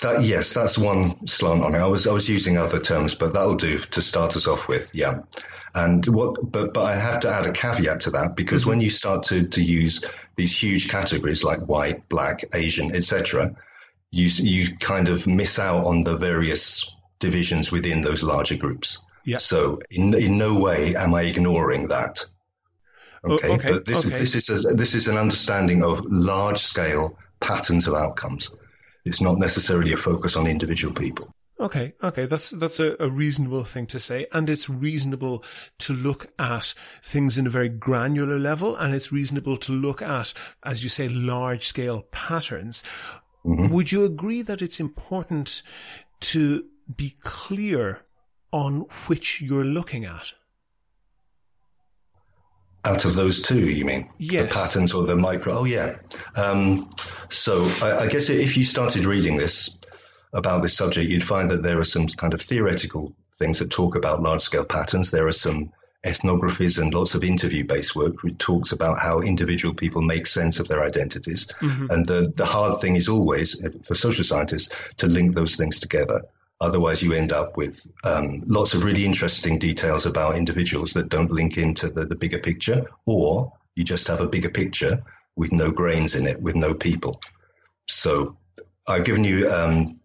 That, 0.00 0.22
yes, 0.24 0.52
that's 0.52 0.76
one 0.76 1.26
slant 1.26 1.62
on 1.62 1.74
it. 1.74 1.78
I 1.78 1.86
was 1.86 2.06
I 2.06 2.12
was 2.12 2.28
using 2.28 2.58
other 2.58 2.78
terms, 2.78 3.14
but 3.14 3.32
that'll 3.32 3.54
do 3.54 3.78
to 3.78 4.02
start 4.02 4.36
us 4.36 4.46
off 4.46 4.68
with. 4.68 4.90
Yeah, 4.94 5.20
and 5.74 6.06
what, 6.06 6.52
but 6.52 6.74
but 6.74 6.84
I 6.84 6.96
have 6.96 7.20
to 7.20 7.30
add 7.30 7.46
a 7.46 7.52
caveat 7.52 8.00
to 8.00 8.10
that 8.10 8.36
because 8.36 8.62
mm-hmm. 8.62 8.70
when 8.70 8.80
you 8.82 8.90
start 8.90 9.22
to 9.24 9.46
to 9.48 9.62
use 9.62 10.04
these 10.36 10.56
huge 10.62 10.90
categories 10.90 11.42
like 11.42 11.60
white, 11.60 12.06
black, 12.10 12.44
Asian, 12.54 12.94
etc., 12.94 13.56
you 14.10 14.28
you 14.28 14.76
kind 14.76 15.08
of 15.08 15.26
miss 15.26 15.58
out 15.58 15.86
on 15.86 16.04
the 16.04 16.18
various 16.18 16.94
divisions 17.18 17.72
within 17.72 18.02
those 18.02 18.22
larger 18.22 18.56
groups. 18.56 19.02
Yeah. 19.24 19.38
So 19.38 19.80
in 19.90 20.12
in 20.12 20.36
no 20.36 20.60
way 20.60 20.94
am 20.94 21.14
I 21.14 21.22
ignoring 21.22 21.88
that. 21.88 22.26
Okay, 23.26 23.50
okay 23.50 23.72
but 23.72 23.84
this 23.84 24.04
okay. 24.04 24.16
is 24.20 24.32
this 24.32 24.48
is 24.48 24.64
a, 24.64 24.74
this 24.74 24.94
is 24.94 25.08
an 25.08 25.16
understanding 25.16 25.82
of 25.82 26.04
large 26.06 26.58
scale 26.58 27.18
patterns 27.40 27.86
of 27.86 27.94
outcomes. 27.94 28.56
It's 29.04 29.20
not 29.20 29.38
necessarily 29.38 29.92
a 29.92 29.96
focus 29.96 30.36
on 30.36 30.46
individual 30.46 30.92
people. 30.92 31.32
Okay, 31.58 31.94
okay, 32.02 32.26
that's 32.26 32.50
that's 32.50 32.80
a, 32.80 32.96
a, 33.00 33.08
reasonable 33.08 33.64
thing 33.64 33.86
to 33.86 33.98
say, 33.98 34.26
and 34.32 34.50
it's 34.50 34.68
reasonable 34.68 35.42
to 35.78 35.94
look 35.94 36.26
at 36.38 36.74
things 37.02 37.38
in 37.38 37.46
a 37.46 37.50
very 37.50 37.70
granular 37.70 38.38
level, 38.38 38.76
and 38.76 38.94
it's 38.94 39.10
reasonable 39.10 39.56
to 39.58 39.72
look 39.72 40.02
at, 40.02 40.34
as 40.64 40.84
you 40.84 40.90
say, 40.90 41.08
large 41.08 41.66
scale 41.66 42.02
patterns. 42.10 42.82
Mm-hmm. 43.42 43.68
Would 43.68 43.90
you 43.90 44.04
agree 44.04 44.42
that 44.42 44.60
it's 44.60 44.80
important 44.80 45.62
to 46.20 46.66
be 46.94 47.14
clear 47.22 48.02
on 48.52 48.80
which 49.06 49.40
you're 49.40 49.64
looking 49.64 50.04
at? 50.04 50.34
Out 52.86 53.04
of 53.04 53.14
those 53.14 53.42
two, 53.42 53.68
you 53.68 53.84
mean? 53.84 54.08
Yes. 54.18 54.48
The 54.48 54.54
patterns 54.54 54.94
or 54.94 55.04
the 55.04 55.16
micro? 55.16 55.58
Oh, 55.58 55.64
yeah. 55.64 55.96
Um, 56.36 56.88
so 57.28 57.64
I, 57.82 58.04
I, 58.04 58.06
guess 58.06 58.30
if 58.30 58.56
you 58.56 58.64
started 58.64 59.04
reading 59.04 59.36
this 59.36 59.78
about 60.32 60.62
this 60.62 60.76
subject, 60.76 61.10
you'd 61.10 61.24
find 61.24 61.50
that 61.50 61.62
there 61.62 61.80
are 61.80 61.84
some 61.84 62.06
kind 62.06 62.32
of 62.32 62.40
theoretical 62.40 63.12
things 63.36 63.58
that 63.58 63.70
talk 63.70 63.96
about 63.96 64.22
large 64.22 64.40
scale 64.40 64.64
patterns. 64.64 65.10
There 65.10 65.26
are 65.26 65.32
some 65.32 65.72
ethnographies 66.04 66.78
and 66.78 66.94
lots 66.94 67.14
of 67.14 67.24
interview 67.24 67.64
based 67.64 67.96
work 67.96 68.22
which 68.22 68.38
talks 68.38 68.70
about 68.70 68.98
how 68.98 69.20
individual 69.20 69.74
people 69.74 70.02
make 70.02 70.26
sense 70.26 70.60
of 70.60 70.68
their 70.68 70.82
identities. 70.82 71.48
Mm-hmm. 71.60 71.86
And 71.90 72.06
the, 72.06 72.32
the 72.36 72.46
hard 72.46 72.80
thing 72.80 72.96
is 72.96 73.08
always 73.08 73.62
for 73.84 73.94
social 73.94 74.24
scientists 74.24 74.74
to 74.98 75.06
link 75.06 75.34
those 75.34 75.56
things 75.56 75.80
together. 75.80 76.22
Otherwise, 76.60 77.02
you 77.02 77.12
end 77.12 77.32
up 77.32 77.56
with 77.56 77.86
um, 78.04 78.42
lots 78.46 78.72
of 78.72 78.82
really 78.82 79.04
interesting 79.04 79.58
details 79.58 80.06
about 80.06 80.36
individuals 80.36 80.92
that 80.92 81.10
don't 81.10 81.30
link 81.30 81.58
into 81.58 81.90
the, 81.90 82.06
the 82.06 82.14
bigger 82.14 82.38
picture, 82.38 82.86
or 83.04 83.52
you 83.74 83.84
just 83.84 84.06
have 84.08 84.20
a 84.20 84.26
bigger 84.26 84.48
picture 84.48 85.02
with 85.36 85.52
no 85.52 85.70
grains 85.70 86.14
in 86.14 86.26
it, 86.26 86.40
with 86.40 86.56
no 86.56 86.74
people. 86.74 87.20
So 87.88 88.38
I've 88.86 89.04
given 89.04 89.22
you 89.22 89.50
um, 89.50 90.00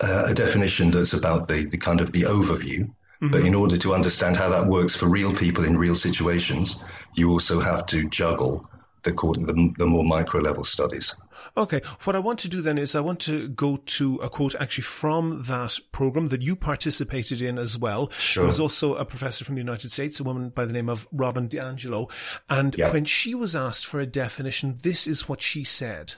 a 0.00 0.32
definition 0.34 0.90
that's 0.90 1.12
about 1.12 1.48
the, 1.48 1.64
the 1.64 1.78
kind 1.78 2.00
of 2.00 2.12
the 2.12 2.22
overview. 2.22 2.80
Mm-hmm. 3.22 3.30
But 3.30 3.42
in 3.42 3.54
order 3.54 3.76
to 3.78 3.94
understand 3.94 4.36
how 4.36 4.48
that 4.50 4.66
works 4.66 4.94
for 4.94 5.06
real 5.06 5.34
people 5.34 5.64
in 5.64 5.76
real 5.76 5.94
situations, 5.94 6.76
you 7.14 7.30
also 7.30 7.60
have 7.60 7.86
to 7.86 8.08
juggle 8.08 8.64
the, 9.02 9.12
the, 9.12 9.74
the 9.78 9.86
more 9.86 10.04
micro 10.04 10.40
level 10.40 10.64
studies. 10.64 11.14
Okay. 11.56 11.80
What 12.04 12.16
I 12.16 12.20
want 12.20 12.38
to 12.40 12.48
do 12.48 12.60
then 12.62 12.78
is 12.78 12.94
I 12.94 13.00
want 13.00 13.20
to 13.20 13.48
go 13.48 13.76
to 13.76 14.16
a 14.16 14.28
quote 14.28 14.54
actually 14.60 14.82
from 14.82 15.44
that 15.44 15.78
program 15.92 16.28
that 16.28 16.42
you 16.42 16.56
participated 16.56 17.42
in 17.42 17.58
as 17.58 17.76
well. 17.78 18.10
Sure. 18.12 18.42
There 18.42 18.48
was 18.48 18.60
also 18.60 18.94
a 18.94 19.04
professor 19.04 19.44
from 19.44 19.54
the 19.54 19.60
United 19.60 19.90
States, 19.90 20.20
a 20.20 20.24
woman 20.24 20.50
by 20.50 20.64
the 20.64 20.72
name 20.72 20.88
of 20.88 21.06
Robin 21.12 21.48
DiAngelo. 21.48 22.10
And 22.48 22.76
yeah. 22.76 22.92
when 22.92 23.04
she 23.04 23.34
was 23.34 23.56
asked 23.56 23.86
for 23.86 24.00
a 24.00 24.06
definition, 24.06 24.78
this 24.82 25.06
is 25.06 25.28
what 25.28 25.40
she 25.40 25.64
said. 25.64 26.14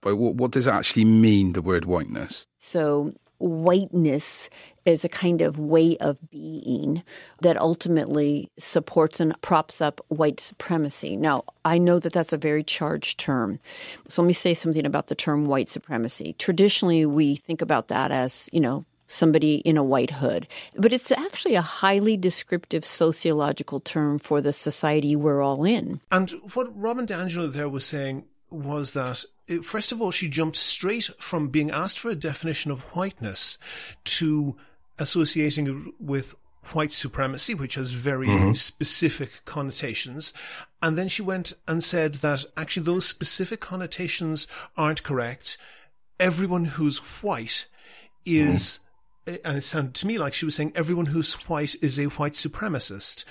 But 0.00 0.16
what, 0.16 0.36
what 0.36 0.52
does 0.52 0.66
it 0.66 0.72
actually 0.72 1.04
mean, 1.04 1.52
the 1.52 1.62
word 1.62 1.84
whiteness? 1.84 2.46
So 2.58 3.14
whiteness 3.38 4.50
is 4.84 5.04
a 5.04 5.08
kind 5.08 5.42
of 5.42 5.58
way 5.58 5.96
of 5.98 6.16
being 6.30 7.02
that 7.42 7.60
ultimately 7.60 8.50
supports 8.58 9.20
and 9.20 9.40
props 9.42 9.80
up 9.80 10.00
white 10.08 10.40
supremacy. 10.40 11.16
Now, 11.16 11.44
I 11.64 11.78
know 11.78 11.98
that 11.98 12.12
that's 12.12 12.32
a 12.32 12.38
very 12.38 12.64
charged 12.64 13.18
term. 13.20 13.60
So 14.08 14.22
let 14.22 14.26
me 14.28 14.32
say 14.32 14.54
something 14.54 14.86
about 14.86 15.08
the 15.08 15.14
term 15.14 15.44
white 15.46 15.68
supremacy. 15.68 16.34
Traditionally, 16.38 17.04
we 17.06 17.36
think 17.36 17.62
about 17.62 17.88
that 17.88 18.10
as, 18.10 18.48
you 18.52 18.60
know, 18.60 18.84
somebody 19.06 19.56
in 19.56 19.76
a 19.76 19.84
white 19.84 20.10
hood. 20.10 20.46
But 20.76 20.92
it's 20.92 21.10
actually 21.10 21.54
a 21.54 21.62
highly 21.62 22.16
descriptive 22.16 22.84
sociological 22.84 23.80
term 23.80 24.18
for 24.18 24.40
the 24.40 24.52
society 24.52 25.16
we're 25.16 25.42
all 25.42 25.64
in. 25.64 26.00
And 26.12 26.30
what 26.54 26.68
Robin 26.78 27.06
DiAngelo 27.06 27.52
there 27.52 27.68
was 27.68 27.86
saying 27.86 28.24
was 28.50 28.92
that 28.92 29.24
first 29.62 29.92
of 29.92 30.00
all, 30.00 30.10
she 30.10 30.28
jumped 30.28 30.56
straight 30.56 31.10
from 31.18 31.48
being 31.48 31.70
asked 31.70 31.98
for 31.98 32.10
a 32.10 32.14
definition 32.14 32.70
of 32.70 32.82
whiteness 32.94 33.58
to 34.04 34.56
associating 34.98 35.92
with 35.98 36.34
white 36.72 36.92
supremacy, 36.92 37.54
which 37.54 37.76
has 37.76 37.92
very 37.92 38.28
mm-hmm. 38.28 38.52
specific 38.52 39.44
connotations. 39.44 40.32
And 40.82 40.98
then 40.98 41.08
she 41.08 41.22
went 41.22 41.54
and 41.66 41.82
said 41.82 42.14
that 42.14 42.44
actually 42.56 42.84
those 42.84 43.08
specific 43.08 43.60
connotations 43.60 44.46
aren't 44.76 45.02
correct. 45.02 45.56
Everyone 46.20 46.64
who's 46.64 46.98
white 46.98 47.66
is, 48.24 48.80
mm. 49.26 49.38
and 49.44 49.58
it 49.58 49.64
sounded 49.64 49.94
to 49.94 50.06
me 50.06 50.18
like 50.18 50.34
she 50.34 50.44
was 50.44 50.56
saying 50.56 50.72
everyone 50.74 51.06
who's 51.06 51.34
white 51.48 51.74
is 51.82 51.98
a 51.98 52.06
white 52.06 52.34
supremacist 52.34 53.24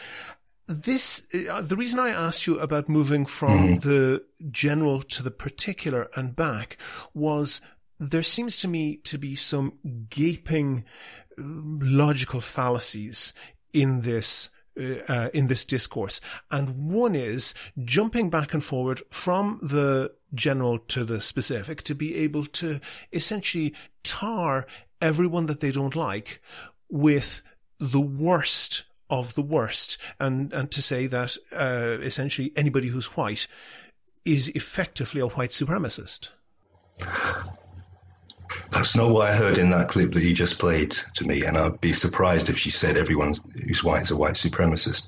this 0.68 1.28
uh, 1.50 1.62
the 1.62 1.76
reason 1.76 2.00
I 2.00 2.10
asked 2.10 2.46
you 2.46 2.60
about 2.60 2.90
moving 2.90 3.26
from 3.26 3.80
mm-hmm. 3.80 3.90
the 3.90 4.26
general 4.52 5.02
to 5.02 5.24
the 5.24 5.32
particular 5.32 6.10
and 6.16 6.36
back 6.36 6.78
was 7.14 7.62
there 8.00 8.24
seems 8.24 8.58
to 8.62 8.68
me 8.68 8.98
to 8.98 9.18
be 9.18 9.36
some 9.36 9.74
gaping 10.10 10.84
uh, 11.38 11.44
logical 11.44 12.42
fallacies 12.42 13.34
in 13.74 14.02
this 14.02 14.50
uh, 14.80 14.96
uh, 15.08 15.30
in 15.34 15.48
this 15.48 15.66
discourse. 15.66 16.20
And 16.52 16.92
one 16.92 17.16
is 17.16 17.54
jumping 17.84 18.30
back 18.30 18.54
and 18.54 18.64
forward 18.64 19.02
from 19.10 19.60
the 19.64 20.14
general 20.34 20.80
to 20.80 21.06
the 21.06 21.22
specific 21.22 21.82
to 21.84 21.96
be 21.96 22.16
able 22.16 22.46
to 22.46 22.82
essentially 23.14 23.74
tar 24.04 24.68
everyone 25.02 25.46
that 25.46 25.62
they 25.62 25.72
don't 25.72 25.96
like 25.96 26.42
with 26.90 27.42
the 27.80 28.02
worst 28.02 28.84
of 29.10 29.36
the 29.36 29.42
worst, 29.42 29.98
and 30.20 30.54
and 30.54 30.72
to 30.72 30.82
say 30.82 31.08
that 31.08 31.38
uh, 31.56 31.98
essentially 32.02 32.52
anybody 32.56 32.88
who's 32.88 33.18
white 33.18 33.48
is 34.26 34.50
effectively 34.50 35.22
a 35.22 35.28
white 35.28 35.52
supremacist. 35.52 36.30
That's 38.72 38.96
not 38.96 39.12
what 39.12 39.30
I 39.30 39.34
heard 39.34 39.58
in 39.58 39.70
that 39.70 39.90
clip 39.90 40.14
that 40.14 40.24
you 40.24 40.34
just 40.34 40.60
played 40.60 40.98
to 41.16 41.24
me, 41.24 41.44
and 41.44 41.58
I'd 41.58 41.80
be 41.80 41.94
surprised 41.94 42.50
if 42.50 42.60
she 42.60 42.70
said 42.70 42.98
everyone 42.98 43.36
who's 43.66 43.84
white 43.84 44.04
is 44.04 44.12
a 44.12 44.18
white 44.18 44.34
supremacist. 44.34 45.08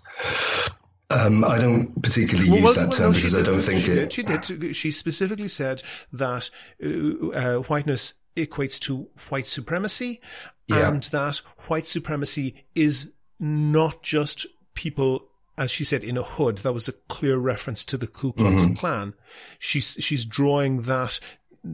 Um, 1.09 1.43
I 1.43 1.57
don't 1.57 2.01
particularly 2.01 2.49
use 2.49 2.61
well, 2.61 2.73
that 2.75 2.91
term 2.91 3.11
no, 3.11 3.15
because 3.15 3.33
did, 3.33 3.39
I 3.47 3.51
don't 3.51 3.61
think 3.61 3.81
she 3.81 3.91
it. 3.91 3.95
Did, 3.95 4.13
she 4.13 4.23
did. 4.23 4.75
She 4.75 4.91
specifically 4.91 5.47
said 5.47 5.81
that 6.13 6.49
uh, 6.83 7.29
uh, 7.29 7.55
whiteness 7.63 8.13
equates 8.37 8.79
to 8.81 9.09
white 9.29 9.47
supremacy, 9.47 10.21
yeah. 10.67 10.87
and 10.87 11.01
that 11.03 11.37
white 11.67 11.87
supremacy 11.87 12.63
is 12.75 13.11
not 13.39 14.03
just 14.03 14.45
people 14.73 15.29
as 15.59 15.69
she 15.69 15.83
said, 15.83 16.05
in 16.05 16.17
a 16.17 16.23
hood. 16.23 16.59
That 16.59 16.71
was 16.71 16.87
a 16.87 16.93
clear 16.93 17.37
reference 17.37 17.83
to 17.85 17.97
the 17.97 18.07
Ku 18.07 18.31
Klux 18.31 18.63
mm-hmm. 18.63 18.73
Klan. 18.75 19.13
She's 19.59 19.97
she's 19.99 20.25
drawing 20.25 20.83
that 20.83 21.19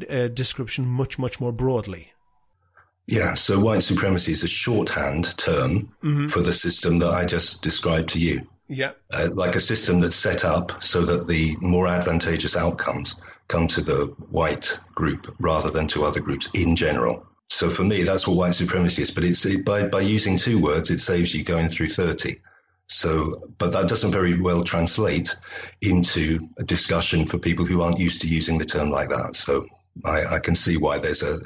uh, 0.10 0.28
description 0.30 0.88
much 0.88 1.20
much 1.20 1.40
more 1.40 1.54
broadly. 1.54 2.12
Yeah, 3.08 3.36
so 3.36 3.60
white 3.60 3.84
supremacy 3.84 4.32
is 4.32 4.44
a 4.44 4.48
shorthand 4.48 5.38
term 5.38 5.94
mm-hmm. 6.04 6.28
for 6.28 6.42
the 6.42 6.52
system 6.52 6.98
that 7.00 7.12
I 7.12 7.26
just 7.26 7.62
described 7.62 8.10
to 8.10 8.20
you. 8.20 8.48
Yeah, 8.68 8.94
uh, 9.14 9.30
like 9.32 9.56
a 9.56 9.62
system 9.62 10.00
that's 10.00 10.16
set 10.16 10.44
up 10.44 10.84
so 10.84 11.06
that 11.06 11.28
the 11.28 11.56
more 11.62 11.88
advantageous 11.88 12.58
outcomes 12.58 13.16
come 13.48 13.68
to 13.68 13.82
the 13.82 14.06
white 14.32 14.80
group 14.96 15.36
rather 15.40 15.70
than 15.70 15.88
to 15.90 16.06
other 16.06 16.20
groups 16.20 16.50
in 16.56 16.76
general. 16.76 17.28
So 17.50 17.70
for 17.70 17.84
me, 17.84 18.04
that's 18.04 18.28
what 18.28 18.38
white 18.38 18.56
supremacy 18.56 19.04
is. 19.04 19.12
But 19.12 19.24
it's 19.24 19.46
it, 19.46 19.66
by 19.66 19.88
by 19.88 20.02
using 20.02 20.38
two 20.38 20.60
words, 20.60 20.90
it 20.90 21.00
saves 21.00 21.34
you 21.34 21.44
going 21.44 21.70
through 21.70 21.90
thirty. 21.90 22.42
So, 22.88 23.50
but 23.58 23.72
that 23.72 23.88
doesn't 23.88 24.12
very 24.12 24.40
well 24.40 24.64
translate 24.64 25.36
into 25.82 26.48
a 26.58 26.64
discussion 26.64 27.26
for 27.26 27.40
people 27.40 27.66
who 27.66 27.82
aren't 27.82 28.00
used 28.00 28.22
to 28.22 28.28
using 28.28 28.60
the 28.60 28.66
term 28.66 28.92
like 28.92 29.10
that. 29.10 29.36
So 29.36 29.66
I, 30.04 30.36
I 30.36 30.40
can 30.40 30.56
see 30.56 30.78
why 30.78 31.00
there's 31.00 31.24
a 31.24 31.42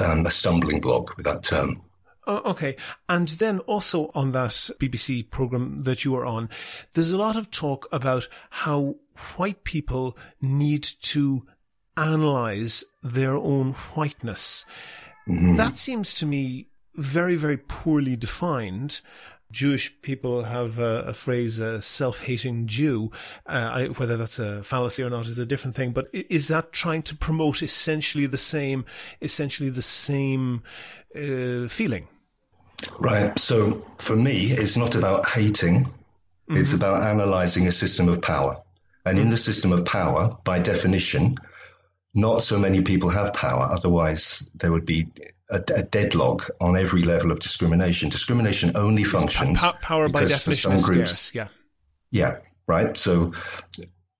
um, 0.00 0.26
a 0.26 0.30
stumbling 0.30 0.80
block 0.80 1.16
with 1.16 1.26
that 1.26 1.42
term. 1.42 1.82
Oh, 2.26 2.42
okay. 2.50 2.76
And 3.08 3.28
then 3.28 3.60
also 3.60 4.10
on 4.14 4.32
that 4.32 4.50
BBC 4.50 5.30
program 5.30 5.82
that 5.82 6.04
you 6.04 6.12
were 6.12 6.26
on, 6.26 6.48
there's 6.94 7.12
a 7.12 7.18
lot 7.18 7.36
of 7.36 7.50
talk 7.50 7.88
about 7.92 8.28
how 8.50 8.96
white 9.36 9.64
people 9.64 10.16
need 10.40 10.82
to 10.82 11.46
analyze 11.96 12.84
their 13.02 13.34
own 13.34 13.72
whiteness. 13.94 14.64
Mm-hmm. 15.28 15.56
That 15.56 15.76
seems 15.76 16.14
to 16.14 16.26
me 16.26 16.68
very, 16.96 17.36
very 17.36 17.56
poorly 17.56 18.16
defined. 18.16 19.00
Jewish 19.52 20.00
people 20.02 20.44
have 20.44 20.78
a, 20.78 21.02
a 21.06 21.14
phrase, 21.14 21.58
a 21.58 21.82
self-hating 21.82 22.68
Jew. 22.68 23.10
Uh, 23.46 23.70
I, 23.72 23.86
whether 23.86 24.16
that's 24.16 24.38
a 24.38 24.62
fallacy 24.62 25.02
or 25.02 25.10
not 25.10 25.26
is 25.26 25.38
a 25.38 25.46
different 25.46 25.76
thing. 25.76 25.92
But 25.92 26.08
is 26.12 26.48
that 26.48 26.72
trying 26.72 27.02
to 27.02 27.16
promote 27.16 27.62
essentially 27.62 28.26
the 28.26 28.38
same, 28.38 28.84
essentially 29.20 29.68
the 29.68 29.82
same 29.82 30.62
uh, 31.16 31.68
feeling? 31.68 32.06
Right. 32.98 33.36
So 33.38 33.84
for 33.98 34.16
me, 34.16 34.52
it's 34.52 34.76
not 34.76 34.94
about 34.94 35.28
hating. 35.28 35.84
Mm-hmm. 35.84 36.56
It's 36.56 36.72
about 36.72 37.02
analyzing 37.02 37.66
a 37.66 37.72
system 37.72 38.08
of 38.08 38.22
power. 38.22 38.62
And 39.04 39.18
in 39.18 39.30
the 39.30 39.36
system 39.36 39.72
of 39.72 39.84
power, 39.84 40.36
by 40.44 40.60
definition, 40.60 41.36
not 42.14 42.42
so 42.42 42.58
many 42.58 42.82
people 42.82 43.08
have 43.08 43.32
power. 43.32 43.68
Otherwise, 43.70 44.48
there 44.54 44.72
would 44.72 44.86
be 44.86 45.06
a, 45.50 45.62
a 45.74 45.82
deadlock 45.82 46.50
on 46.60 46.76
every 46.76 47.02
level 47.02 47.30
of 47.30 47.40
discrimination. 47.40 48.08
Discrimination 48.08 48.72
only 48.74 49.04
functions. 49.04 49.58
Pa- 49.58 49.78
power 49.80 50.08
by 50.08 50.24
definition 50.24 50.72
is 50.72 50.86
groups, 50.86 51.10
scarce. 51.10 51.34
Yeah. 51.34 51.48
Yeah. 52.10 52.38
Right. 52.66 52.96
So 52.96 53.32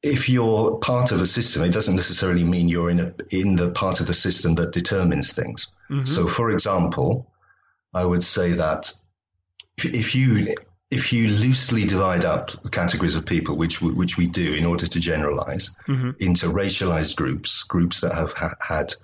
if 0.03 0.29
you're 0.29 0.79
part 0.79 1.13
of 1.13 1.21
a 1.21 1.27
system, 1.27 1.63
it 1.63 1.73
doesn't 1.73 1.97
necessarily 1.97 2.45
mean 2.45 2.69
you're 2.69 2.91
in 2.91 3.01
a 3.01 3.15
in 3.31 3.57
the 3.57 3.71
part 3.71 4.01
of 4.01 4.07
the 4.07 4.15
system 4.15 4.55
that 4.57 4.73
determines 4.73 5.33
things. 5.33 5.69
Mm-hmm. 5.91 6.05
So, 6.05 6.27
for 6.27 6.51
example, 6.51 7.31
I 7.93 8.05
would 8.05 8.25
say 8.25 8.53
that 8.53 8.93
if 9.77 10.15
you 10.15 10.55
if 10.91 11.13
you 11.13 11.29
loosely 11.29 11.85
divide 11.85 12.25
up 12.25 12.51
the 12.65 12.71
categories 12.71 13.15
of 13.15 13.25
people, 13.25 13.57
which 13.57 13.81
which 13.81 14.17
we 14.17 14.27
do 14.27 14.55
in 14.55 14.67
order 14.67 14.87
to 14.87 15.01
generalize, 15.01 15.71
mm-hmm. 15.87 16.11
into 16.19 16.47
racialized 16.47 17.15
groups, 17.17 17.63
groups 17.63 18.01
that 18.01 18.13
have 18.13 18.33
ha- 18.33 18.57
had 18.61 18.95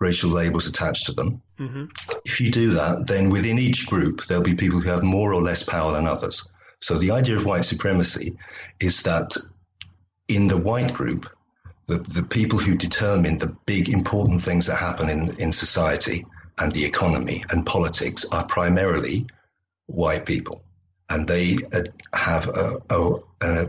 racial 0.00 0.30
labels 0.30 0.66
attached 0.66 1.06
to 1.06 1.12
them, 1.12 1.42
mm-hmm. 1.58 1.84
if 2.26 2.40
you 2.40 2.50
do 2.50 2.72
that, 2.72 3.06
then 3.06 3.30
within 3.30 3.58
each 3.58 3.86
group 3.86 4.24
there'll 4.26 4.42
be 4.42 4.54
people 4.54 4.80
who 4.80 4.90
have 4.90 5.02
more 5.02 5.32
or 5.32 5.42
less 5.42 5.62
power 5.62 5.92
than 5.92 6.06
others. 6.06 6.52
So 6.80 6.98
the 6.98 7.10
idea 7.10 7.36
of 7.36 7.46
white 7.46 7.64
supremacy 7.64 8.36
is 8.78 9.02
that 9.02 9.34
in 10.28 10.48
the 10.48 10.56
white 10.56 10.94
group, 10.94 11.26
the, 11.86 11.98
the 11.98 12.22
people 12.22 12.58
who 12.58 12.74
determine 12.76 13.38
the 13.38 13.54
big 13.66 13.88
important 13.88 14.42
things 14.42 14.66
that 14.66 14.76
happen 14.76 15.08
in, 15.10 15.34
in 15.38 15.52
society 15.52 16.24
and 16.58 16.72
the 16.72 16.84
economy 16.84 17.44
and 17.50 17.66
politics 17.66 18.24
are 18.30 18.44
primarily 18.44 19.26
white 19.86 20.24
people 20.24 20.62
and 21.10 21.26
they 21.26 21.58
uh, 21.72 21.82
have 22.14 22.48
a, 22.48 22.80
a, 22.88 23.66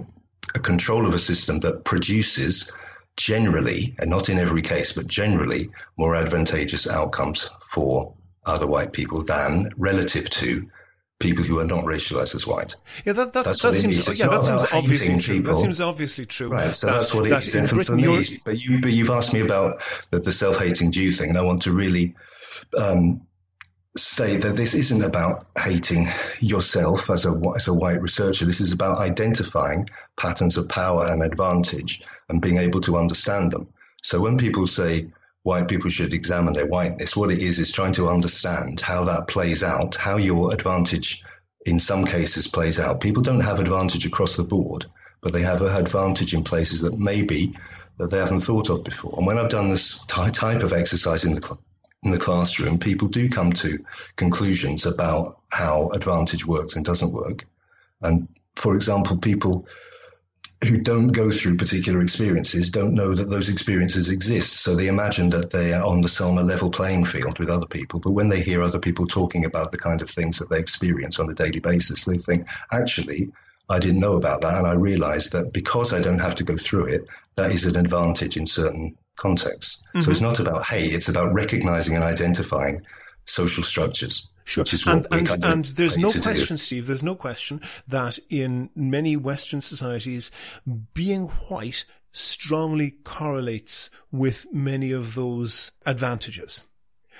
a, 0.55 0.59
control 0.59 1.05
of 1.07 1.13
a 1.13 1.19
system 1.19 1.59
that 1.61 1.83
produces 1.83 2.71
generally, 3.17 3.95
and 3.99 4.09
not 4.09 4.29
in 4.29 4.39
every 4.39 4.61
case, 4.61 4.93
but 4.93 5.07
generally 5.07 5.69
more 5.97 6.15
advantageous 6.15 6.87
outcomes 6.87 7.49
for 7.67 8.13
other 8.45 8.67
white 8.67 8.93
people 8.93 9.23
than 9.23 9.71
relative 9.77 10.29
to 10.29 10.69
people 11.19 11.43
who 11.43 11.59
are 11.59 11.65
not 11.65 11.85
racialized 11.85 12.33
as 12.35 12.47
white. 12.47 12.75
Yeah, 13.05 13.13
that, 13.13 13.33
that, 13.33 13.45
that 13.45 13.75
seems 13.75 14.19
yeah, 14.19 14.27
that 14.27 14.43
seems 14.43 14.63
obviously 14.71 15.19
true. 15.19 15.35
People. 15.35 15.53
That 15.53 15.59
seems 15.59 15.81
obviously 15.81 16.25
true. 16.25 16.49
Right, 16.49 16.75
so 16.75 16.87
that, 16.87 16.93
that's 16.93 17.13
what 17.13 17.25
it 17.27 17.31
is. 17.31 17.55
And 17.55 17.69
for, 17.69 17.95
me, 17.95 18.39
but 18.43 18.59
you, 18.59 18.81
but 18.81 18.91
you've 18.91 19.09
asked 19.09 19.33
me 19.33 19.41
about 19.41 19.81
the, 20.09 20.19
the 20.19 20.31
self-hating 20.31 20.91
Jew 20.91 21.11
thing, 21.11 21.29
and 21.29 21.37
I 21.37 21.41
want 21.41 21.61
to 21.63 21.71
really 21.71 22.15
um, 22.77 23.21
say 23.97 24.37
that 24.37 24.55
this 24.55 24.73
isn't 24.73 25.03
about 25.03 25.47
hating 25.57 26.07
yourself 26.39 27.09
as 27.09 27.25
a 27.25 27.41
as 27.55 27.67
a 27.67 27.73
white 27.73 28.01
researcher. 28.01 28.45
This 28.45 28.61
is 28.61 28.71
about 28.71 28.99
identifying 28.99 29.89
patterns 30.15 30.57
of 30.57 30.69
power 30.69 31.07
and 31.07 31.21
advantage 31.21 32.01
and 32.29 32.41
being 32.41 32.57
able 32.57 32.81
to 32.81 32.97
understand 32.97 33.51
them. 33.51 33.67
So 34.01 34.21
when 34.21 34.37
people 34.37 34.65
say 34.65 35.11
white 35.43 35.67
people 35.67 35.89
should 35.89 36.13
examine 36.13 36.53
their 36.53 36.67
whiteness, 36.67 37.15
what 37.15 37.31
it 37.31 37.39
is 37.39 37.59
is 37.59 37.71
trying 37.71 37.93
to 37.93 38.09
understand 38.09 38.79
how 38.79 39.03
that 39.05 39.27
plays 39.27 39.61
out, 39.61 39.95
how 39.95 40.17
your 40.17 40.53
advantage 40.53 41.23
in 41.65 41.79
some 41.79 42.05
cases 42.05 42.47
plays 42.47 42.79
out. 42.79 43.01
People 43.01 43.21
don't 43.21 43.41
have 43.41 43.59
advantage 43.59 44.05
across 44.05 44.37
the 44.37 44.43
board, 44.43 44.85
but 45.21 45.33
they 45.33 45.41
have 45.41 45.61
an 45.61 45.75
advantage 45.75 46.33
in 46.33 46.43
places 46.43 46.81
that 46.81 46.97
maybe 46.97 47.53
that 47.97 48.09
they 48.09 48.17
haven't 48.17 48.41
thought 48.41 48.69
of 48.69 48.83
before. 48.83 49.15
And 49.17 49.27
when 49.27 49.37
I've 49.37 49.49
done 49.49 49.69
this 49.69 50.03
type 50.05 50.63
of 50.63 50.73
exercise 50.73 51.23
in 51.23 51.35
the 51.35 51.41
in 52.03 52.11
the 52.11 52.17
classroom, 52.17 52.79
people 52.79 53.07
do 53.07 53.29
come 53.29 53.53
to 53.53 53.83
conclusions 54.15 54.85
about 54.85 55.39
how 55.51 55.89
advantage 55.89 56.45
works 56.45 56.75
and 56.75 56.83
doesn't 56.83 57.13
work. 57.13 57.45
And 58.01 58.27
for 58.55 58.75
example, 58.75 59.17
people 59.17 59.67
who 60.67 60.77
don't 60.77 61.07
go 61.07 61.31
through 61.31 61.57
particular 61.57 62.01
experiences 62.01 62.69
don't 62.69 62.93
know 62.93 63.15
that 63.15 63.29
those 63.29 63.49
experiences 63.49 64.09
exist. 64.09 64.61
So 64.61 64.75
they 64.75 64.87
imagine 64.87 65.29
that 65.29 65.49
they 65.51 65.73
are 65.73 65.83
on 65.83 66.01
the 66.01 66.23
on 66.23 66.37
a 66.37 66.43
level 66.43 66.69
playing 66.69 67.05
field 67.05 67.39
with 67.39 67.49
other 67.49 67.65
people. 67.65 67.99
But 67.99 68.11
when 68.11 68.29
they 68.29 68.41
hear 68.41 68.61
other 68.61 68.79
people 68.79 69.07
talking 69.07 69.45
about 69.45 69.71
the 69.71 69.79
kind 69.79 70.01
of 70.01 70.09
things 70.09 70.37
that 70.37 70.49
they 70.49 70.59
experience 70.59 71.19
on 71.19 71.29
a 71.29 71.35
daily 71.35 71.59
basis, 71.59 72.05
they 72.05 72.17
think, 72.17 72.47
actually, 72.71 73.31
I 73.69 73.79
didn't 73.79 74.01
know 74.01 74.13
about 74.13 74.41
that. 74.41 74.57
And 74.57 74.67
I 74.67 74.73
realized 74.73 75.31
that 75.31 75.51
because 75.51 75.93
I 75.93 76.01
don't 76.01 76.19
have 76.19 76.35
to 76.35 76.43
go 76.43 76.57
through 76.57 76.87
it, 76.87 77.07
that 77.35 77.51
is 77.51 77.65
an 77.65 77.75
advantage 77.75 78.37
in 78.37 78.45
certain 78.45 78.97
context. 79.17 79.83
Mm-hmm. 79.89 80.01
So 80.01 80.11
it's 80.11 80.21
not 80.21 80.39
about 80.39 80.65
hate, 80.65 80.93
it's 80.93 81.09
about 81.09 81.33
recognizing 81.33 81.95
and 81.95 82.03
identifying 82.03 82.81
social 83.25 83.63
structures. 83.63 84.27
Sure. 84.43 84.65
And, 84.87 85.07
and, 85.11 85.27
kind 85.27 85.45
of 85.45 85.51
and 85.51 85.65
there's 85.65 85.97
no 85.97 86.11
question, 86.11 86.55
do. 86.55 86.57
Steve, 86.57 86.87
there's 86.87 87.03
no 87.03 87.15
question 87.15 87.61
that 87.87 88.19
in 88.29 88.69
many 88.75 89.15
Western 89.15 89.61
societies, 89.61 90.31
being 90.93 91.27
white 91.27 91.85
strongly 92.11 92.91
correlates 93.03 93.89
with 94.11 94.45
many 94.51 94.91
of 94.91 95.15
those 95.15 95.71
advantages. 95.85 96.63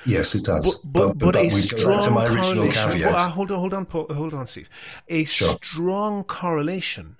Yes, 0.05 0.33
it 0.33 0.43
does. 0.43 0.81
But, 0.83 0.91
but, 0.91 1.17
but, 1.17 1.33
but, 1.33 1.35
a 1.35 1.49
strong 1.51 2.09
correlation. 2.09 3.01
Well, 3.01 3.15
uh, 3.15 3.29
hold 3.29 3.51
on, 3.51 3.59
hold 3.59 3.73
on, 3.73 3.85
hold 3.85 4.33
on, 4.33 4.47
Steve. 4.47 4.69
A 5.07 5.23
sure. 5.25 5.49
strong 5.49 6.23
correlation 6.23 7.17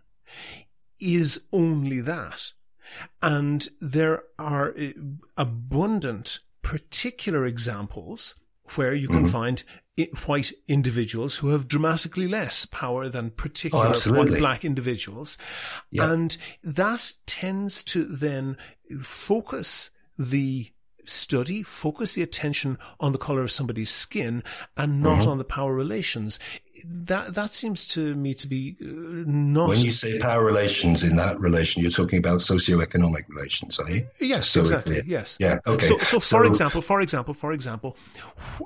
is 1.00 1.44
only 1.54 2.02
that. 2.02 2.52
And 3.21 3.67
there 3.80 4.23
are 4.38 4.75
uh, 4.77 4.91
abundant 5.38 6.39
particular 6.62 7.45
examples 7.45 8.36
where 8.75 8.93
you 8.93 9.08
can 9.08 9.23
mm-hmm. 9.23 9.32
find 9.32 9.63
white 10.25 10.51
individuals 10.67 11.36
who 11.36 11.49
have 11.49 11.67
dramatically 11.67 12.27
less 12.27 12.65
power 12.65 13.10
than 13.10 13.32
particular 13.32 13.93
oh, 13.93 14.25
black 14.25 14.63
individuals. 14.65 15.38
Yeah. 15.91 16.12
And 16.12 16.38
that 16.63 17.13
tends 17.25 17.84
to 17.86 18.06
then 18.06 18.58
focus 19.01 19.91
the 20.17 20.71
study, 21.06 21.64
focus 21.64 22.16
the 22.16 22.22
attention 22.22 22.78
on 23.00 23.12
the 23.12 23.18
color 23.18 23.42
of 23.42 23.52
somebody's 23.52 23.90
skin 23.90 24.44
and 24.78 25.02
not 25.02 25.22
mm-hmm. 25.22 25.30
on 25.32 25.38
the 25.38 25.44
power 25.44 25.74
relations. 25.74 26.40
That 26.86 27.36
that 27.36 27.54
seems 27.54 27.86
to 27.88 28.16
me 28.16 28.34
to 28.36 28.48
be 28.48 28.76
uh, 28.82 28.86
not. 29.28 29.70
When 29.70 29.80
you 29.80 29.92
say 29.92 30.18
power 30.20 30.44
relations 30.44 31.04
in 31.04 31.16
that 31.18 31.40
relation, 31.40 31.82
you're 31.82 31.92
talking 31.92 32.18
about 32.18 32.40
socioeconomic 32.40 33.30
relations, 33.30 33.80
are 33.80 33.90
you? 33.90 34.08
Yes, 34.20 34.48
so 34.48 34.62
exactly. 34.62 35.04
Yes. 35.06 35.38
Yeah. 35.40 35.60
Okay. 35.68 35.86
So, 35.86 35.98
so, 36.00 36.20
for 36.20 36.46
example, 36.46 36.82
for 36.82 37.02
example, 37.02 37.34
for 37.34 37.52
example, 37.52 37.98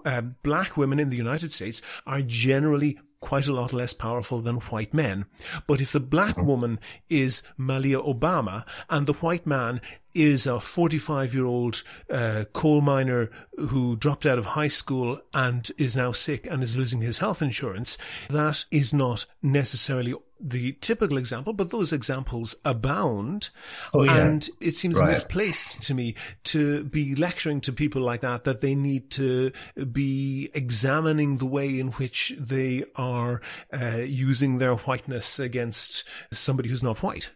uh, 0.05 0.21
black 0.43 0.77
women 0.77 0.99
in 0.99 1.09
the 1.09 1.17
United 1.17 1.51
States 1.51 1.81
are 2.05 2.21
generally 2.21 2.99
quite 3.19 3.47
a 3.47 3.53
lot 3.53 3.73
less 3.73 3.93
powerful 3.93 4.39
than 4.39 4.57
white 4.57 4.93
men. 4.93 5.25
But 5.65 5.81
if 5.81 5.91
the 5.91 5.99
black 5.99 6.35
mm-hmm. 6.35 6.45
woman 6.45 6.79
is 7.09 7.41
Malia 7.57 7.99
Obama 7.99 8.65
and 8.87 9.07
the 9.07 9.13
white 9.13 9.47
man 9.47 9.81
is 10.15 10.47
a 10.47 10.59
45 10.59 11.35
year 11.35 11.45
old 11.45 11.83
uh, 12.09 12.45
coal 12.53 12.81
miner 12.81 13.29
who 13.57 13.95
dropped 13.95 14.25
out 14.25 14.37
of 14.37 14.45
high 14.47 14.69
school 14.69 15.21
and 15.33 15.69
is 15.77 15.95
now 15.95 16.11
sick 16.11 16.47
and 16.49 16.63
is 16.63 16.77
losing 16.77 17.01
his 17.01 17.19
health 17.19 17.41
insurance, 17.41 17.97
that 18.29 18.65
is 18.71 18.93
not 18.93 19.25
necessarily 19.43 20.15
the 20.39 20.73
typical 20.73 21.17
example, 21.17 21.53
but 21.53 21.71
those 21.71 21.93
examples 21.93 22.55
abound. 22.65 23.49
Oh, 23.93 24.03
yeah. 24.03 24.17
And 24.17 24.47
it 24.59 24.75
seems 24.75 24.99
right. 24.99 25.09
misplaced 25.09 25.81
to 25.83 25.93
me 25.93 26.15
to 26.45 26.83
be 26.83 27.15
lecturing 27.15 27.61
to 27.61 27.73
people 27.73 28.01
like 28.01 28.21
that, 28.21 28.43
that 28.43 28.61
they 28.61 28.75
need 28.75 29.09
to 29.11 29.51
be 29.91 30.49
examining 30.53 31.37
the 31.37 31.45
way 31.45 31.79
in 31.79 31.91
which 31.93 32.33
they 32.37 32.83
are 32.95 33.41
uh, 33.73 33.97
using 33.97 34.57
their 34.57 34.75
whiteness 34.75 35.39
against 35.39 36.03
somebody 36.31 36.69
who's 36.69 36.83
not 36.83 37.01
white. 37.01 37.31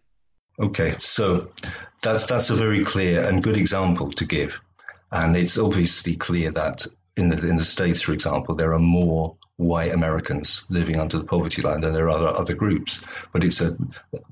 Okay, 0.60 0.96
so 1.00 1.52
that's 2.02 2.26
that's 2.26 2.50
a 2.50 2.56
very 2.56 2.84
clear 2.84 3.24
and 3.24 3.44
good 3.44 3.58
example 3.58 4.12
to 4.12 4.26
give, 4.26 4.60
and 5.12 5.38
it's 5.38 5.58
obviously 5.58 6.16
clear 6.16 6.52
that 6.52 6.86
in 7.16 7.30
the 7.30 7.48
in 7.48 7.56
the 7.56 7.66
states, 7.66 8.02
for 8.02 8.14
example, 8.14 8.56
there 8.56 8.74
are 8.74 8.80
more 8.80 9.36
white 9.60 9.92
Americans 9.92 10.64
living 10.70 10.98
under 10.98 11.18
the 11.18 11.24
poverty 11.26 11.62
line 11.62 11.82
than 11.82 11.94
there 11.94 12.06
are 12.06 12.12
other, 12.12 12.30
other 12.30 12.54
groups. 12.54 13.02
But 13.34 13.44
it's 13.44 13.60
a, 13.60 13.76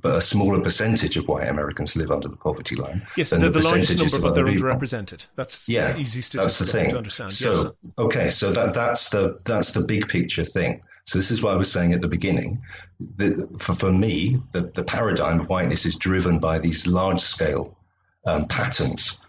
but 0.01 0.15
a 0.15 0.21
smaller 0.21 0.61
percentage 0.61 1.17
of 1.17 1.27
white 1.27 1.49
Americans 1.49 1.97
live 1.97 2.11
under 2.11 2.29
the 2.29 2.37
poverty 2.37 2.77
line. 2.77 3.05
Yes, 3.17 3.31
they're 3.31 3.39
the, 3.39 3.49
the 3.49 3.61
largest 3.61 3.97
number, 3.97 4.21
but 4.21 4.35
they're 4.35 4.45
underrepresented. 4.45 5.27
That's 5.35 5.67
yeah, 5.67 5.97
easy 5.97 6.21
statistic 6.21 6.89
to 6.89 6.97
understand. 6.97 7.33
So, 7.33 7.49
yes. 7.49 7.65
okay, 7.99 8.29
so 8.29 8.51
that, 8.53 8.73
that's 8.73 9.09
the 9.09 9.39
that's 9.45 9.73
the 9.73 9.81
big 9.81 10.07
picture 10.07 10.45
thing. 10.45 10.81
So 11.07 11.17
this 11.17 11.31
is 11.31 11.41
why 11.41 11.53
I 11.53 11.55
was 11.55 11.71
saying 11.71 11.93
at 11.93 12.01
the 12.01 12.07
beginning. 12.07 12.61
That 13.17 13.59
for, 13.59 13.73
for 13.73 13.91
me, 13.91 14.41
the, 14.51 14.71
the 14.73 14.83
paradigm 14.83 15.39
of 15.39 15.49
whiteness 15.49 15.85
is 15.85 15.95
driven 15.95 16.39
by 16.39 16.59
these 16.59 16.85
large 16.85 17.21
scale 17.21 17.77
um, 18.25 18.47
patterns 18.47 19.19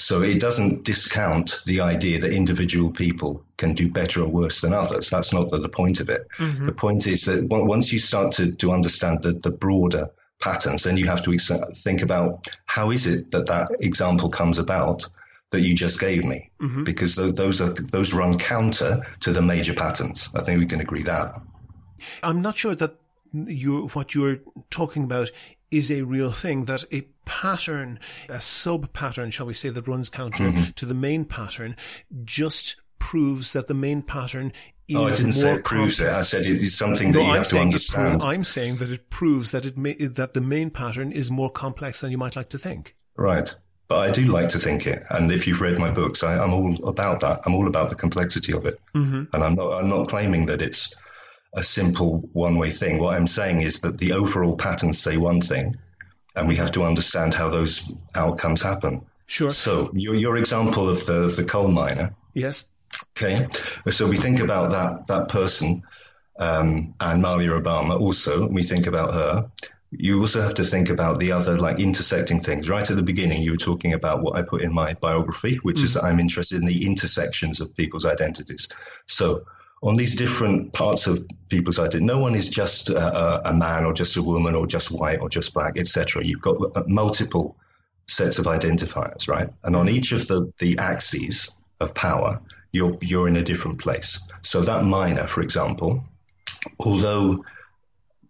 so 0.00 0.22
it 0.22 0.40
doesn't 0.40 0.84
discount 0.84 1.58
the 1.66 1.80
idea 1.80 2.18
that 2.20 2.32
individual 2.32 2.90
people 2.90 3.44
can 3.58 3.74
do 3.74 3.90
better 3.90 4.22
or 4.22 4.28
worse 4.28 4.60
than 4.60 4.72
others. 4.72 5.10
That's 5.10 5.32
not 5.32 5.50
the, 5.50 5.58
the 5.58 5.68
point 5.68 6.00
of 6.00 6.08
it. 6.08 6.26
Mm-hmm. 6.38 6.64
The 6.64 6.72
point 6.72 7.06
is 7.06 7.24
that 7.24 7.44
once 7.48 7.92
you 7.92 7.98
start 7.98 8.32
to, 8.32 8.52
to 8.52 8.72
understand 8.72 9.22
the, 9.22 9.32
the 9.32 9.50
broader 9.50 10.10
patterns, 10.40 10.84
then 10.84 10.96
you 10.96 11.06
have 11.06 11.22
to 11.22 11.36
think 11.74 12.02
about 12.02 12.46
how 12.64 12.90
is 12.90 13.06
it 13.06 13.30
that 13.32 13.46
that 13.46 13.68
example 13.80 14.30
comes 14.30 14.58
about 14.58 15.06
that 15.50 15.60
you 15.60 15.74
just 15.74 15.98
gave 15.98 16.24
me, 16.24 16.50
mm-hmm. 16.60 16.84
because 16.84 17.14
those 17.14 17.60
are 17.60 17.70
those 17.70 18.12
run 18.12 18.38
counter 18.38 19.06
to 19.20 19.32
the 19.32 19.42
major 19.42 19.74
patterns. 19.74 20.28
I 20.34 20.42
think 20.42 20.60
we 20.60 20.66
can 20.66 20.80
agree 20.80 21.02
that. 21.04 21.40
I'm 22.22 22.40
not 22.40 22.56
sure 22.56 22.74
that 22.74 22.96
you 23.32 23.88
what 23.88 24.14
you're 24.14 24.38
talking 24.70 25.04
about 25.04 25.30
is 25.70 25.90
a 25.90 26.02
real 26.02 26.32
thing, 26.32 26.64
that 26.64 26.84
a 26.92 27.02
pattern, 27.24 28.00
a 28.28 28.40
sub 28.40 28.92
pattern, 28.92 29.30
shall 29.30 29.46
we 29.46 29.54
say, 29.54 29.68
that 29.68 29.86
runs 29.86 30.10
counter 30.10 30.44
mm-hmm. 30.44 30.70
to 30.72 30.86
the 30.86 30.94
main 30.94 31.24
pattern 31.24 31.76
just 32.24 32.80
proves 32.98 33.52
that 33.52 33.68
the 33.68 33.74
main 33.74 34.02
pattern 34.02 34.52
is 34.88 34.96
oh, 34.96 35.06
I 35.06 35.10
didn't 35.10 35.24
more 35.26 35.32
say 35.32 35.54
it 35.54 35.64
proves 35.64 36.00
it. 36.00 36.08
I 36.08 36.22
said 36.22 36.44
it 36.44 36.60
is 36.60 36.76
something 36.76 37.12
no, 37.12 37.20
that 37.20 37.24
you 37.24 37.30
I'm 37.30 37.36
have 37.36 37.48
to 37.48 37.60
understand. 37.60 38.22
I'm 38.22 38.44
saying 38.44 38.76
that 38.76 38.90
it 38.90 39.10
proves 39.10 39.52
that 39.52 39.64
it 39.64 39.78
may, 39.78 39.94
that 39.94 40.34
the 40.34 40.40
main 40.40 40.70
pattern 40.70 41.12
is 41.12 41.30
more 41.30 41.50
complex 41.50 42.00
than 42.00 42.10
you 42.10 42.18
might 42.18 42.36
like 42.36 42.48
to 42.50 42.58
think. 42.58 42.96
Right. 43.16 43.54
But 43.90 44.08
I 44.08 44.12
do 44.12 44.26
like 44.26 44.50
to 44.50 44.60
think 44.60 44.86
it, 44.86 45.02
and 45.10 45.32
if 45.32 45.48
you've 45.48 45.60
read 45.60 45.76
my 45.76 45.90
books, 45.90 46.22
I, 46.22 46.40
am 46.40 46.52
all 46.52 46.72
about 46.88 47.18
that. 47.20 47.40
I'm 47.44 47.56
all 47.56 47.66
about 47.66 47.90
the 47.90 47.96
complexity 47.96 48.52
of 48.52 48.64
it, 48.64 48.76
mm-hmm. 48.94 49.24
and 49.32 49.42
I'm 49.44 49.56
not. 49.56 49.72
I'm 49.72 49.88
not 49.88 50.08
claiming 50.08 50.46
that 50.46 50.62
it's 50.62 50.94
a 51.54 51.64
simple 51.64 52.20
one 52.32 52.56
way 52.56 52.70
thing. 52.70 52.98
What 52.98 53.16
I'm 53.16 53.26
saying 53.26 53.62
is 53.62 53.80
that 53.80 53.98
the 53.98 54.12
overall 54.12 54.56
patterns 54.56 55.00
say 55.00 55.16
one 55.16 55.40
thing, 55.40 55.76
and 56.36 56.46
we 56.46 56.54
have 56.54 56.70
to 56.70 56.84
understand 56.84 57.34
how 57.34 57.48
those 57.48 57.92
outcomes 58.14 58.62
happen. 58.62 59.04
Sure. 59.26 59.50
So 59.50 59.90
your 59.92 60.14
your 60.14 60.36
example 60.36 60.88
of 60.88 61.04
the 61.06 61.24
of 61.24 61.34
the 61.34 61.44
coal 61.44 61.66
miner. 61.66 62.14
Yes. 62.32 62.70
Okay. 63.16 63.48
So 63.90 64.06
we 64.06 64.18
think 64.18 64.38
about 64.38 64.70
that 64.70 65.08
that 65.08 65.28
person 65.30 65.82
um, 66.38 66.94
and 67.00 67.20
Malia 67.20 67.50
Obama. 67.50 67.98
Also, 67.98 68.46
we 68.46 68.62
think 68.62 68.86
about 68.86 69.14
her. 69.14 69.50
You 69.90 70.20
also 70.20 70.40
have 70.40 70.54
to 70.54 70.64
think 70.64 70.88
about 70.88 71.18
the 71.18 71.32
other 71.32 71.58
like 71.58 71.80
intersecting 71.80 72.40
things. 72.40 72.68
Right 72.68 72.88
at 72.88 72.96
the 72.96 73.02
beginning, 73.02 73.42
you 73.42 73.52
were 73.52 73.56
talking 73.56 73.92
about 73.92 74.22
what 74.22 74.36
I 74.36 74.42
put 74.42 74.62
in 74.62 74.72
my 74.72 74.94
biography, 74.94 75.56
which 75.62 75.78
mm. 75.78 75.84
is 75.84 75.96
I'm 75.96 76.20
interested 76.20 76.60
in 76.60 76.66
the 76.66 76.86
intersections 76.86 77.60
of 77.60 77.74
people's 77.74 78.04
identities. 78.04 78.68
So 79.06 79.44
on 79.82 79.96
these 79.96 80.14
different 80.16 80.72
parts 80.72 81.06
of 81.06 81.26
people's 81.48 81.78
identity. 81.78 82.04
No 82.04 82.18
one 82.18 82.34
is 82.34 82.48
just 82.48 82.90
a, 82.90 83.48
a, 83.48 83.52
man 83.52 83.84
or 83.84 83.92
just 83.92 84.16
a 84.16 84.22
woman 84.22 84.54
or 84.54 84.66
just 84.66 84.90
white 84.90 85.20
or 85.20 85.28
just 85.28 85.54
black, 85.54 85.78
etc. 85.78 86.24
You've 86.24 86.42
got 86.42 86.56
uh, 86.76 86.82
multiple 86.86 87.56
sets 88.06 88.38
of 88.38 88.44
identifiers, 88.44 89.26
right? 89.28 89.48
And 89.64 89.74
on 89.74 89.88
each 89.88 90.12
of 90.12 90.26
the, 90.26 90.52
the 90.58 90.78
axes 90.78 91.50
of 91.80 91.94
power, 91.94 92.40
you're, 92.72 92.98
you're 93.00 93.26
in 93.26 93.36
a 93.36 93.42
different 93.42 93.78
place. 93.78 94.20
So 94.42 94.60
that 94.62 94.84
miner, 94.84 95.26
for 95.26 95.40
example, 95.40 96.04
although 96.78 97.44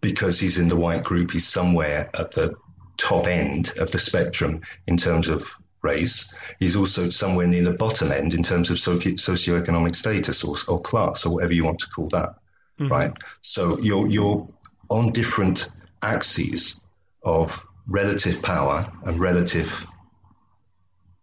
because 0.01 0.39
he's 0.39 0.57
in 0.57 0.67
the 0.67 0.75
white 0.75 1.03
group, 1.03 1.31
he's 1.31 1.47
somewhere 1.47 2.09
at 2.19 2.31
the 2.31 2.55
top 2.97 3.27
end 3.27 3.71
of 3.77 3.91
the 3.91 3.99
spectrum 3.99 4.61
in 4.87 4.97
terms 4.97 5.27
of 5.27 5.49
race, 5.81 6.33
he's 6.59 6.75
also 6.75 7.09
somewhere 7.09 7.47
near 7.47 7.63
the 7.63 7.73
bottom 7.73 8.11
end 8.11 8.33
in 8.33 8.43
terms 8.43 8.69
of 8.69 8.79
socio- 8.79 9.13
socioeconomic 9.13 9.95
status 9.95 10.43
or, 10.43 10.55
or 10.67 10.81
class 10.81 11.25
or 11.25 11.33
whatever 11.33 11.53
you 11.53 11.63
want 11.63 11.79
to 11.79 11.87
call 11.87 12.09
that, 12.09 12.35
mm-hmm. 12.79 12.87
right? 12.87 13.17
So 13.39 13.79
you're 13.79 14.07
you're 14.07 14.47
on 14.89 15.11
different 15.11 15.69
axes 16.01 16.81
of 17.23 17.59
relative 17.87 18.41
power 18.41 18.91
and 19.05 19.19
relative 19.19 19.85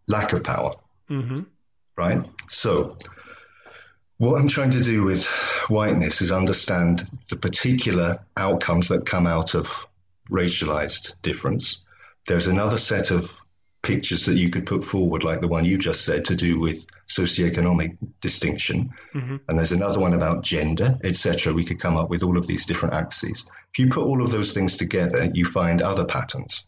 lack 0.08 0.32
of 0.32 0.42
power, 0.42 0.74
mm-hmm. 1.10 1.42
right? 1.96 2.26
So 2.48 2.98
what 4.18 4.38
I'm 4.38 4.48
trying 4.48 4.72
to 4.72 4.82
do 4.82 5.04
with 5.04 5.24
whiteness 5.68 6.20
is 6.20 6.32
understand 6.32 7.08
the 7.28 7.36
particular 7.36 8.20
outcomes 8.36 8.88
that 8.88 9.06
come 9.06 9.26
out 9.26 9.54
of 9.54 9.86
racialized 10.30 11.14
difference. 11.22 11.82
There's 12.26 12.48
another 12.48 12.78
set 12.78 13.10
of 13.10 13.40
pictures 13.82 14.26
that 14.26 14.34
you 14.34 14.50
could 14.50 14.66
put 14.66 14.84
forward, 14.84 15.22
like 15.22 15.40
the 15.40 15.48
one 15.48 15.64
you 15.64 15.78
just 15.78 16.04
said, 16.04 16.24
to 16.26 16.36
do 16.36 16.58
with 16.58 16.84
socioeconomic 17.08 17.96
distinction. 18.20 18.90
Mm-hmm. 19.14 19.36
And 19.48 19.58
there's 19.58 19.72
another 19.72 20.00
one 20.00 20.14
about 20.14 20.42
gender, 20.42 20.98
etc. 21.04 21.52
We 21.52 21.64
could 21.64 21.80
come 21.80 21.96
up 21.96 22.10
with 22.10 22.24
all 22.24 22.36
of 22.36 22.46
these 22.46 22.66
different 22.66 22.94
axes. 22.94 23.46
If 23.72 23.78
you 23.78 23.88
put 23.88 24.04
all 24.04 24.22
of 24.22 24.30
those 24.30 24.52
things 24.52 24.76
together, 24.76 25.30
you 25.32 25.46
find 25.46 25.80
other 25.80 26.04
patterns, 26.04 26.64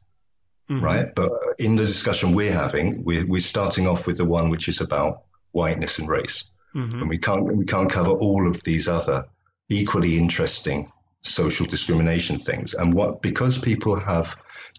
mm-hmm. 0.70 0.84
right? 0.84 1.14
But 1.14 1.32
in 1.58 1.74
the 1.74 1.84
discussion 1.84 2.32
we're 2.32 2.52
having, 2.52 3.02
we're, 3.02 3.26
we're 3.26 3.40
starting 3.40 3.88
off 3.88 4.06
with 4.06 4.18
the 4.18 4.24
one 4.24 4.50
which 4.50 4.68
is 4.68 4.80
about 4.80 5.24
whiteness 5.50 5.98
and 5.98 6.08
race. 6.08 6.44
Mm-hmm. 6.74 7.00
And 7.00 7.08
we 7.08 7.18
can't, 7.18 7.56
we 7.56 7.64
can't 7.64 7.90
cover 7.90 8.10
all 8.10 8.46
of 8.46 8.62
these 8.62 8.88
other 8.88 9.24
equally 9.68 10.18
interesting 10.18 10.90
social 11.22 11.66
discrimination 11.66 12.38
things. 12.38 12.74
And 12.74 12.94
what, 12.94 13.22
because 13.22 13.58
people 13.58 13.98
have 13.98 14.36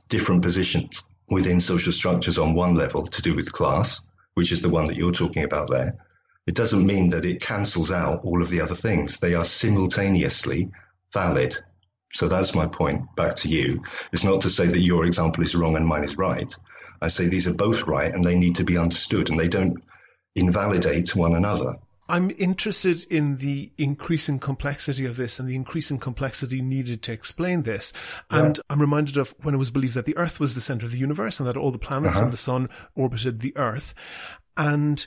different 0.09 0.41
positions 0.41 1.03
within 1.29 1.61
social 1.61 1.91
structures 1.91 2.37
on 2.37 2.53
one 2.53 2.75
level 2.75 3.07
to 3.07 3.21
do 3.21 3.35
with 3.35 3.51
class, 3.51 4.01
which 4.33 4.51
is 4.51 4.61
the 4.61 4.69
one 4.69 4.85
that 4.85 4.97
you're 4.97 5.11
talking 5.11 5.43
about 5.43 5.69
there, 5.69 5.97
it 6.47 6.55
doesn't 6.55 6.85
mean 6.85 7.09
that 7.11 7.25
it 7.25 7.41
cancels 7.41 7.91
out 7.91 8.21
all 8.23 8.41
of 8.41 8.49
the 8.49 8.61
other 8.61 8.75
things. 8.75 9.19
They 9.19 9.35
are 9.35 9.45
simultaneously 9.45 10.71
valid. 11.13 11.57
So 12.13 12.27
that's 12.27 12.55
my 12.55 12.65
point 12.65 13.15
back 13.15 13.35
to 13.37 13.49
you. 13.49 13.83
It's 14.11 14.23
not 14.23 14.41
to 14.41 14.49
say 14.49 14.67
that 14.67 14.81
your 14.81 15.05
example 15.05 15.43
is 15.43 15.55
wrong 15.55 15.75
and 15.75 15.85
mine 15.85 16.03
is 16.03 16.17
right. 16.17 16.53
I 17.01 17.07
say 17.07 17.27
these 17.27 17.47
are 17.47 17.53
both 17.53 17.87
right 17.87 18.13
and 18.13 18.23
they 18.23 18.37
need 18.37 18.55
to 18.55 18.63
be 18.63 18.77
understood 18.77 19.29
and 19.29 19.39
they 19.39 19.47
don't 19.47 19.81
invalidate 20.35 21.15
one 21.15 21.35
another. 21.35 21.77
I'm 22.11 22.29
interested 22.37 23.05
in 23.09 23.37
the 23.37 23.71
increasing 23.77 24.37
complexity 24.37 25.05
of 25.05 25.15
this 25.15 25.39
and 25.39 25.47
the 25.47 25.55
increasing 25.55 25.97
complexity 25.97 26.61
needed 26.61 27.01
to 27.03 27.13
explain 27.13 27.63
this. 27.63 27.93
And 28.29 28.57
yeah. 28.57 28.63
I'm 28.69 28.81
reminded 28.81 29.15
of 29.15 29.33
when 29.43 29.55
it 29.55 29.59
was 29.59 29.71
believed 29.71 29.93
that 29.93 30.05
the 30.05 30.17
Earth 30.17 30.37
was 30.37 30.53
the 30.53 30.59
center 30.59 30.85
of 30.85 30.91
the 30.91 30.99
universe 30.99 31.39
and 31.39 31.47
that 31.47 31.55
all 31.55 31.71
the 31.71 31.79
planets 31.79 32.17
uh-huh. 32.17 32.25
and 32.25 32.33
the 32.33 32.37
sun 32.37 32.69
orbited 32.95 33.39
the 33.39 33.55
Earth. 33.55 33.93
And 34.57 35.05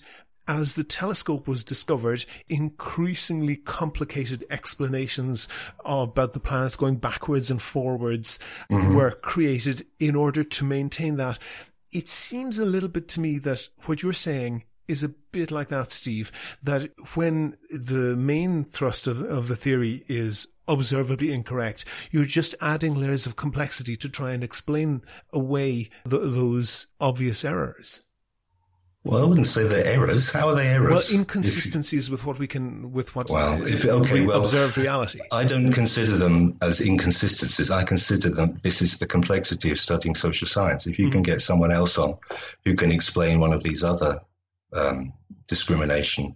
as 0.48 0.76
the 0.76 0.84
telescope 0.84 1.46
was 1.46 1.62
discovered, 1.62 2.24
increasingly 2.48 3.56
complicated 3.56 4.44
explanations 4.48 5.46
about 5.84 6.32
the 6.32 6.40
planets 6.40 6.76
going 6.76 6.96
backwards 6.96 7.50
and 7.50 7.60
forwards 7.60 8.38
mm-hmm. 8.70 8.94
were 8.94 9.10
created 9.10 9.86
in 10.00 10.16
order 10.16 10.42
to 10.42 10.64
maintain 10.64 11.16
that. 11.16 11.38
It 11.92 12.08
seems 12.08 12.58
a 12.58 12.64
little 12.64 12.88
bit 12.88 13.08
to 13.08 13.20
me 13.20 13.38
that 13.40 13.68
what 13.84 14.02
you're 14.02 14.14
saying 14.14 14.64
is 14.88 15.02
a 15.02 15.08
bit 15.08 15.50
like 15.50 15.68
that, 15.68 15.90
Steve, 15.90 16.30
that 16.62 16.90
when 17.14 17.56
the 17.70 18.16
main 18.16 18.64
thrust 18.64 19.06
of, 19.06 19.20
of 19.20 19.48
the 19.48 19.56
theory 19.56 20.04
is 20.08 20.48
observably 20.68 21.32
incorrect, 21.32 21.84
you're 22.10 22.24
just 22.24 22.54
adding 22.60 22.94
layers 22.94 23.26
of 23.26 23.36
complexity 23.36 23.96
to 23.96 24.08
try 24.08 24.32
and 24.32 24.44
explain 24.44 25.02
away 25.32 25.90
those 26.04 26.86
obvious 27.00 27.44
errors. 27.44 28.02
Well, 29.04 29.22
I 29.22 29.26
wouldn't 29.26 29.46
say 29.46 29.66
they're 29.66 29.84
errors. 29.84 30.30
How 30.30 30.48
are 30.48 30.54
they 30.54 30.66
errors? 30.66 30.90
Well, 30.90 31.20
inconsistencies 31.20 32.08
you, 32.08 32.12
with 32.12 32.24
what 32.24 32.38
we 32.38 32.46
can, 32.46 32.90
with 32.90 33.14
what 33.14 33.28
well, 33.28 33.62
if, 33.66 33.84
okay, 33.84 34.20
we 34.20 34.26
well, 34.26 34.40
observed 34.40 34.78
reality. 34.78 35.20
I 35.30 35.44
don't 35.44 35.72
consider 35.74 36.16
them 36.16 36.56
as 36.62 36.80
inconsistencies. 36.80 37.70
I 37.70 37.84
consider 37.84 38.30
them. 38.30 38.58
This 38.62 38.80
is 38.80 38.96
the 38.96 39.06
complexity 39.06 39.70
of 39.70 39.78
studying 39.78 40.14
social 40.14 40.48
science. 40.48 40.86
If 40.86 40.98
you 40.98 41.06
mm-hmm. 41.06 41.12
can 41.12 41.22
get 41.22 41.42
someone 41.42 41.70
else 41.70 41.98
on 41.98 42.16
who 42.64 42.74
can 42.74 42.90
explain 42.90 43.40
one 43.40 43.52
of 43.52 43.62
these 43.62 43.84
other 43.84 44.22
um, 44.74 45.12
discrimination 45.46 46.34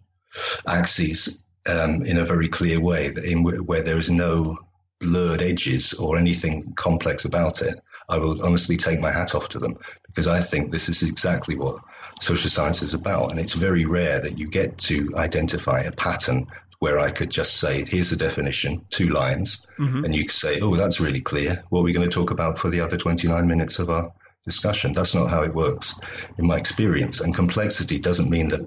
axes 0.67 1.45
um, 1.67 2.03
in 2.03 2.19
a 2.19 2.25
very 2.25 2.49
clear 2.49 2.81
way, 2.81 3.13
in 3.25 3.43
where 3.43 3.83
there 3.83 3.99
is 3.99 4.11
no 4.11 4.59
blurred 5.01 5.43
edges 5.43 5.95
or 5.95 6.17
anything 6.17 6.73
complex 6.75 7.25
about 7.25 7.63
it. 7.63 7.79
I 8.09 8.17
will 8.19 8.43
honestly 8.43 8.77
take 8.77 9.01
my 9.01 9.13
hat 9.13 9.35
off 9.35 9.51
to 9.51 9.59
them 9.59 9.79
because 10.07 10.27
I 10.27 10.41
think 10.41 10.73
this 10.73 10.89
is 10.89 11.03
exactly 11.03 11.57
what 11.57 11.77
social 12.21 12.51
science 12.51 12.83
is 12.83 12.95
about. 12.95 13.31
And 13.31 13.39
it's 13.39 13.53
very 13.53 13.85
rare 13.85 14.21
that 14.21 14.39
you 14.39 14.49
get 14.49 14.79
to 14.79 15.13
identify 15.17 15.81
a 15.81 15.93
pattern 15.93 16.47
where 16.79 16.99
I 16.99 17.11
could 17.11 17.31
just 17.31 17.57
say, 17.57 17.85
here's 17.85 18.11
the 18.11 18.17
definition, 18.17 18.87
two 18.91 19.09
lines, 19.09 19.67
mm-hmm. 19.79 20.05
and 20.05 20.15
you 20.15 20.23
could 20.23 20.31
say, 20.31 20.61
oh, 20.61 20.77
that's 20.77 21.01
really 21.01 21.21
clear. 21.21 21.65
What 21.71 21.81
are 21.81 21.85
we 21.85 21.93
going 21.93 22.09
to 22.09 22.15
talk 22.15 22.31
about 22.31 22.59
for 22.59 22.71
the 22.71 22.81
other 22.81 22.97
29 22.97 23.47
minutes 23.47 23.79
of 23.79 23.91
our 23.91 24.13
discussion. 24.49 24.93
That's 24.93 25.15
not 25.15 25.31
how 25.31 25.43
it 25.43 25.55
works 25.55 25.95
in 26.39 26.47
my 26.47 26.57
experience. 26.57 27.21
And 27.21 27.35
complexity 27.35 27.99
doesn't 27.99 28.31
mean 28.31 28.49
that 28.49 28.65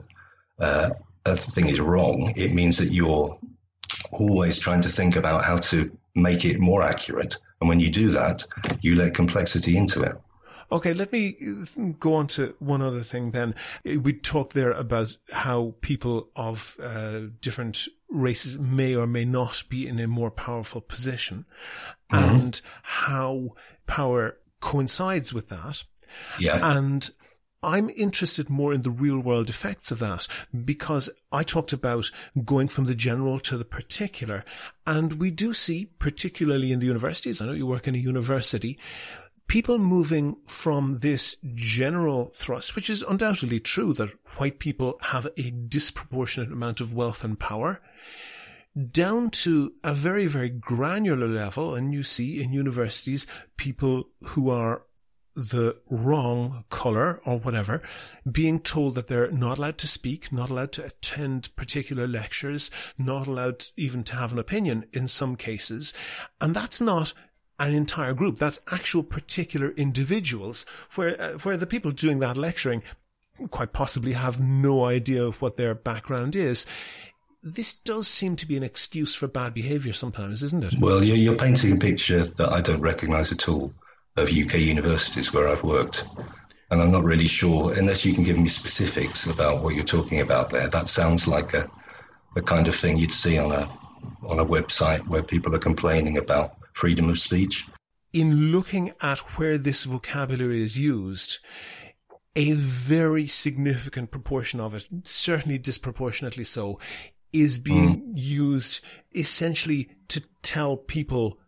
uh, 0.60 0.89
a 1.26 1.36
thing 1.36 1.67
is 1.67 1.80
wrong. 1.80 2.34
It 2.36 2.54
means 2.54 2.78
that 2.78 2.91
you're 2.91 3.38
always 4.13 4.60
trying 4.60 4.82
to 4.82 4.89
think 4.89 5.15
about 5.15 5.44
how 5.44 5.58
to 5.72 5.78
make 6.15 6.46
it 6.46 6.60
more 6.60 6.84
accurate. 6.84 7.38
And 7.60 7.70
when 7.70 7.80
you 7.80 7.89
do 7.89 8.12
that, 8.12 8.44
you 8.82 8.96
let 8.96 9.13
complexity 9.13 9.78
into 9.78 10.02
it. 10.04 10.15
Okay, 10.72 10.94
let 10.94 11.12
me 11.12 11.36
go 12.00 12.13
on 12.13 12.28
to 12.28 12.56
one 12.60 12.82
other 12.82 13.02
thing 13.02 13.32
then. 13.32 13.56
We 13.84 14.13
talked 14.13 14.54
there 14.54 14.72
about 14.72 15.17
how 15.32 15.76
people 15.82 16.30
of 16.36 16.78
uh, 16.82 17.24
different 17.41 17.88
races 18.10 18.58
may 18.58 18.96
or 18.96 19.06
may 19.06 19.26
not 19.26 19.63
be 19.67 19.86
in 19.88 20.00
a 20.00 20.08
more 20.08 20.32
powerful 20.32 20.80
position 20.80 21.46
mm-hmm. 22.12 22.36
and 22.36 22.62
how 22.84 23.56
power 23.86 24.38
coincides 24.62 25.34
with 25.34 25.50
that. 25.50 25.84
Yeah. 26.39 26.60
And 26.62 27.10
I'm 27.63 27.91
interested 27.91 28.50
more 28.50 28.74
in 28.74 28.82
the 28.82 28.89
real 28.89 29.19
world 29.19 29.50
effects 29.50 29.91
of 29.91 30.00
that 30.00 30.28
because 30.65 31.10
I 31.32 31.43
talked 31.43 31.74
about 31.74 32.10
going 32.43 32.69
from 32.69 32.86
the 32.86 32.95
general 32.95 33.39
to 33.41 33.58
the 33.58 33.65
particular. 33.65 34.43
And 34.88 35.13
we 35.13 35.30
do 35.30 35.54
see, 35.54 35.86
particularly 36.00 36.71
in 36.71 36.80
the 36.80 36.88
universities, 36.88 37.39
I 37.39 37.45
know 37.45 37.52
you 37.52 37.67
work 37.67 37.88
in 37.88 37.93
a 37.93 38.00
university, 38.00 38.80
people 39.47 39.78
moving 39.78 40.38
from 40.45 41.00
this 41.00 41.38
general 41.54 42.32
thrust, 42.34 42.76
which 42.76 42.89
is 42.89 43.04
undoubtedly 43.04 43.60
true 43.60 43.93
that 43.93 44.15
white 44.38 44.58
people 44.58 44.97
have 45.02 45.28
a 45.38 45.52
disproportionate 45.52 46.52
amount 46.52 46.82
of 46.82 46.95
wealth 46.95 47.24
and 47.24 47.39
power, 47.39 47.80
down 48.91 49.29
to 49.29 49.73
a 49.84 49.93
very, 49.93 50.27
very 50.27 50.49
granular 50.49 51.27
level. 51.27 51.75
And 51.75 51.93
you 51.93 52.03
see 52.03 52.41
in 52.41 52.53
universities 52.53 53.27
people 53.57 54.10
who 54.23 54.49
are 54.49 54.84
the 55.36 55.77
wrong 55.89 56.65
color 56.69 57.21
or 57.25 57.39
whatever, 57.39 57.81
being 58.29 58.60
told 58.60 58.95
that 58.95 59.07
they're 59.07 59.31
not 59.31 59.57
allowed 59.57 59.77
to 59.79 59.88
speak, 59.88 60.31
not 60.31 60.49
allowed 60.49 60.71
to 60.73 60.86
attend 60.86 61.55
particular 61.55 62.07
lectures, 62.07 62.69
not 62.97 63.27
allowed 63.27 63.65
even 63.77 64.03
to 64.03 64.15
have 64.15 64.34
an 64.34 64.39
opinion 64.39 64.86
in 64.93 65.07
some 65.07 65.36
cases. 65.36 65.93
And 66.41 66.53
that's 66.53 66.81
not 66.81 67.13
an 67.60 67.73
entire 67.73 68.13
group. 68.13 68.38
That's 68.38 68.60
actual 68.71 69.03
particular 69.03 69.69
individuals 69.71 70.65
where, 70.95 71.19
uh, 71.21 71.31
where 71.39 71.57
the 71.57 71.67
people 71.67 71.91
doing 71.91 72.19
that 72.19 72.38
lecturing 72.38 72.84
quite 73.49 73.71
possibly 73.71 74.13
have 74.13 74.39
no 74.39 74.86
idea 74.86 75.23
of 75.23 75.41
what 75.41 75.55
their 75.55 75.73
background 75.73 76.36
is 76.36 76.65
this 77.43 77.73
does 77.73 78.08
seem 78.08 78.36
to 78.38 78.45
be 78.45 78.58
an 78.58 78.63
excuse 78.63 79.15
for 79.15 79.27
bad 79.27 79.54
behaviour 79.54 79.93
sometimes, 79.93 80.43
isn't 80.43 80.63
it? 80.63 80.80
Well, 80.80 81.04
you're, 81.04 81.17
you're 81.17 81.36
painting 81.36 81.73
a 81.73 81.77
picture 81.77 82.23
that 82.23 82.51
I 82.51 82.62
don't 82.62 82.82
recognise 82.82 83.32
at 83.32 83.47
all 83.49 83.73
of 84.15 84.30
UK 84.30 84.56
universities 84.56 85.34
where 85.34 85.47
I've 85.47 85.63
worked. 85.63 86.06
And 86.69 86.82
I'm 86.82 86.91
not 86.91 87.04
really 87.04 87.27
sure, 87.27 87.73
unless 87.73 88.06
you 88.06 88.13
can 88.13 88.23
give 88.23 88.38
me 88.38 88.47
specifics 88.47 89.25
about 89.25 89.62
what 89.62 89.75
you're 89.75 89.84
talking 89.84 90.21
about 90.21 90.51
there. 90.51 90.67
That 90.67 90.88
sounds 90.88 91.27
like 91.27 91.54
a, 91.54 91.69
the 92.34 92.41
kind 92.41 92.67
of 92.67 92.75
thing 92.75 92.97
you'd 92.97 93.12
see 93.12 93.38
on 93.38 93.51
a 93.51 93.69
on 94.23 94.39
a 94.39 94.45
website 94.45 95.08
where 95.08 95.21
people 95.21 95.54
are 95.54 95.60
complaining 95.60 96.17
about 96.17 96.56
freedom 96.73 97.10
of 97.10 97.19
speech. 97.19 97.67
In 98.13 98.51
looking 98.51 98.93
at 99.01 99.19
where 99.38 99.58
this 99.58 99.84
vocabulary 99.84 100.62
is 100.62 100.77
used, 100.77 101.39
a 102.36 102.54
very 102.54 103.27
significant 103.27 104.12
proportion 104.12 104.60
of 104.60 104.73
it, 104.73 104.86
certainly 105.04 105.58
disproportionately 105.58 106.43
so, 106.43 106.80
is 107.34 107.58
being 107.58 108.02
mm. 108.02 108.12
used 108.15 108.84
essentially 109.15 109.89
to 110.10 110.22
tell 110.41 110.78
people 110.78 111.39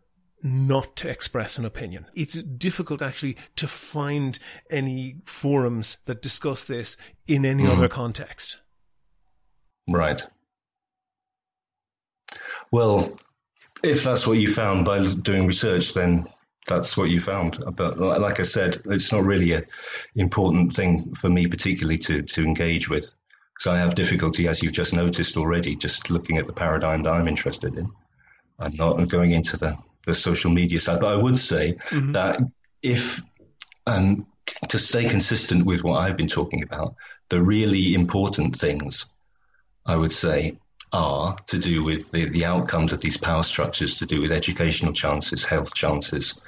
not 0.42 0.96
to 0.98 1.10
express 1.10 1.58
an 1.58 1.66
opinion. 1.66 2.06
It's 2.16 2.34
difficult 2.34 3.02
actually 3.02 3.38
to 3.56 3.68
find 3.68 4.38
any 4.70 5.16
forums 5.26 5.98
that 6.06 6.22
discuss 6.22 6.66
this 6.66 6.98
in 7.28 7.46
any 7.46 7.64
mm. 7.64 7.70
other 7.70 7.88
context. 7.88 8.60
Right. 9.88 10.26
Well, 12.72 13.18
if 13.84 14.04
that's 14.04 14.26
what 14.28 14.40
you 14.40 14.52
found 14.52 14.86
by 14.86 15.14
doing 15.14 15.46
research, 15.48 15.94
then 15.94 16.28
that's 16.68 16.98
what 16.98 17.10
you 17.10 17.20
found. 17.20 17.64
But 17.76 18.00
like 18.00 18.40
I 18.40 18.44
said, 18.44 18.78
it's 18.86 19.12
not 19.12 19.24
really 19.24 19.54
an 19.54 19.66
important 20.16 20.74
thing 20.74 21.14
for 21.14 21.30
me 21.30 21.48
particularly 21.48 21.98
to 22.00 22.22
to 22.22 22.44
engage 22.44 22.90
with 22.90 23.12
because 23.64 23.78
I 23.78 23.80
have 23.80 23.96
difficulty, 23.96 24.48
as 24.48 24.62
you've 24.62 24.74
just 24.74 24.94
noticed 24.94 25.38
already, 25.38 25.76
just 25.76 26.10
looking 26.10 26.38
at 26.38 26.48
the 26.48 26.54
paradigm 26.54 27.04
that 27.04 27.14
I'm 27.14 27.28
interested 27.28 27.78
in, 27.78 27.90
and 28.60 28.78
not 28.78 29.08
going 29.08 29.32
into 29.32 29.58
the 29.58 29.78
the 30.06 30.14
social 30.14 30.52
media 30.52 30.80
side. 30.80 31.00
But 31.00 31.14
I 31.14 31.16
would 31.16 31.40
say 31.40 31.78
mm-hmm. 31.90 32.12
that 32.12 32.42
if 32.82 33.22
um, 33.88 34.28
to 34.68 34.80
stay 34.80 35.08
consistent 35.08 35.66
with 35.66 35.82
what 35.82 36.00
I've 36.00 36.18
been 36.18 36.28
talking 36.28 36.64
about, 36.64 36.96
the 37.30 37.42
really 37.42 37.96
important 37.96 38.60
things 38.60 39.06
I 39.86 39.96
would 39.96 40.12
say 40.12 40.58
are 40.92 41.38
to 41.48 41.58
do 41.58 41.84
with 41.84 42.12
the, 42.12 42.28
the 42.30 42.46
outcomes 42.46 42.92
of 42.92 43.00
these 43.00 43.18
power 43.18 43.44
structures, 43.44 43.98
to 44.00 44.06
do 44.06 44.22
with 44.22 44.32
educational 44.32 44.94
chances, 44.94 45.46
health 45.46 45.74
chances, 45.74 46.42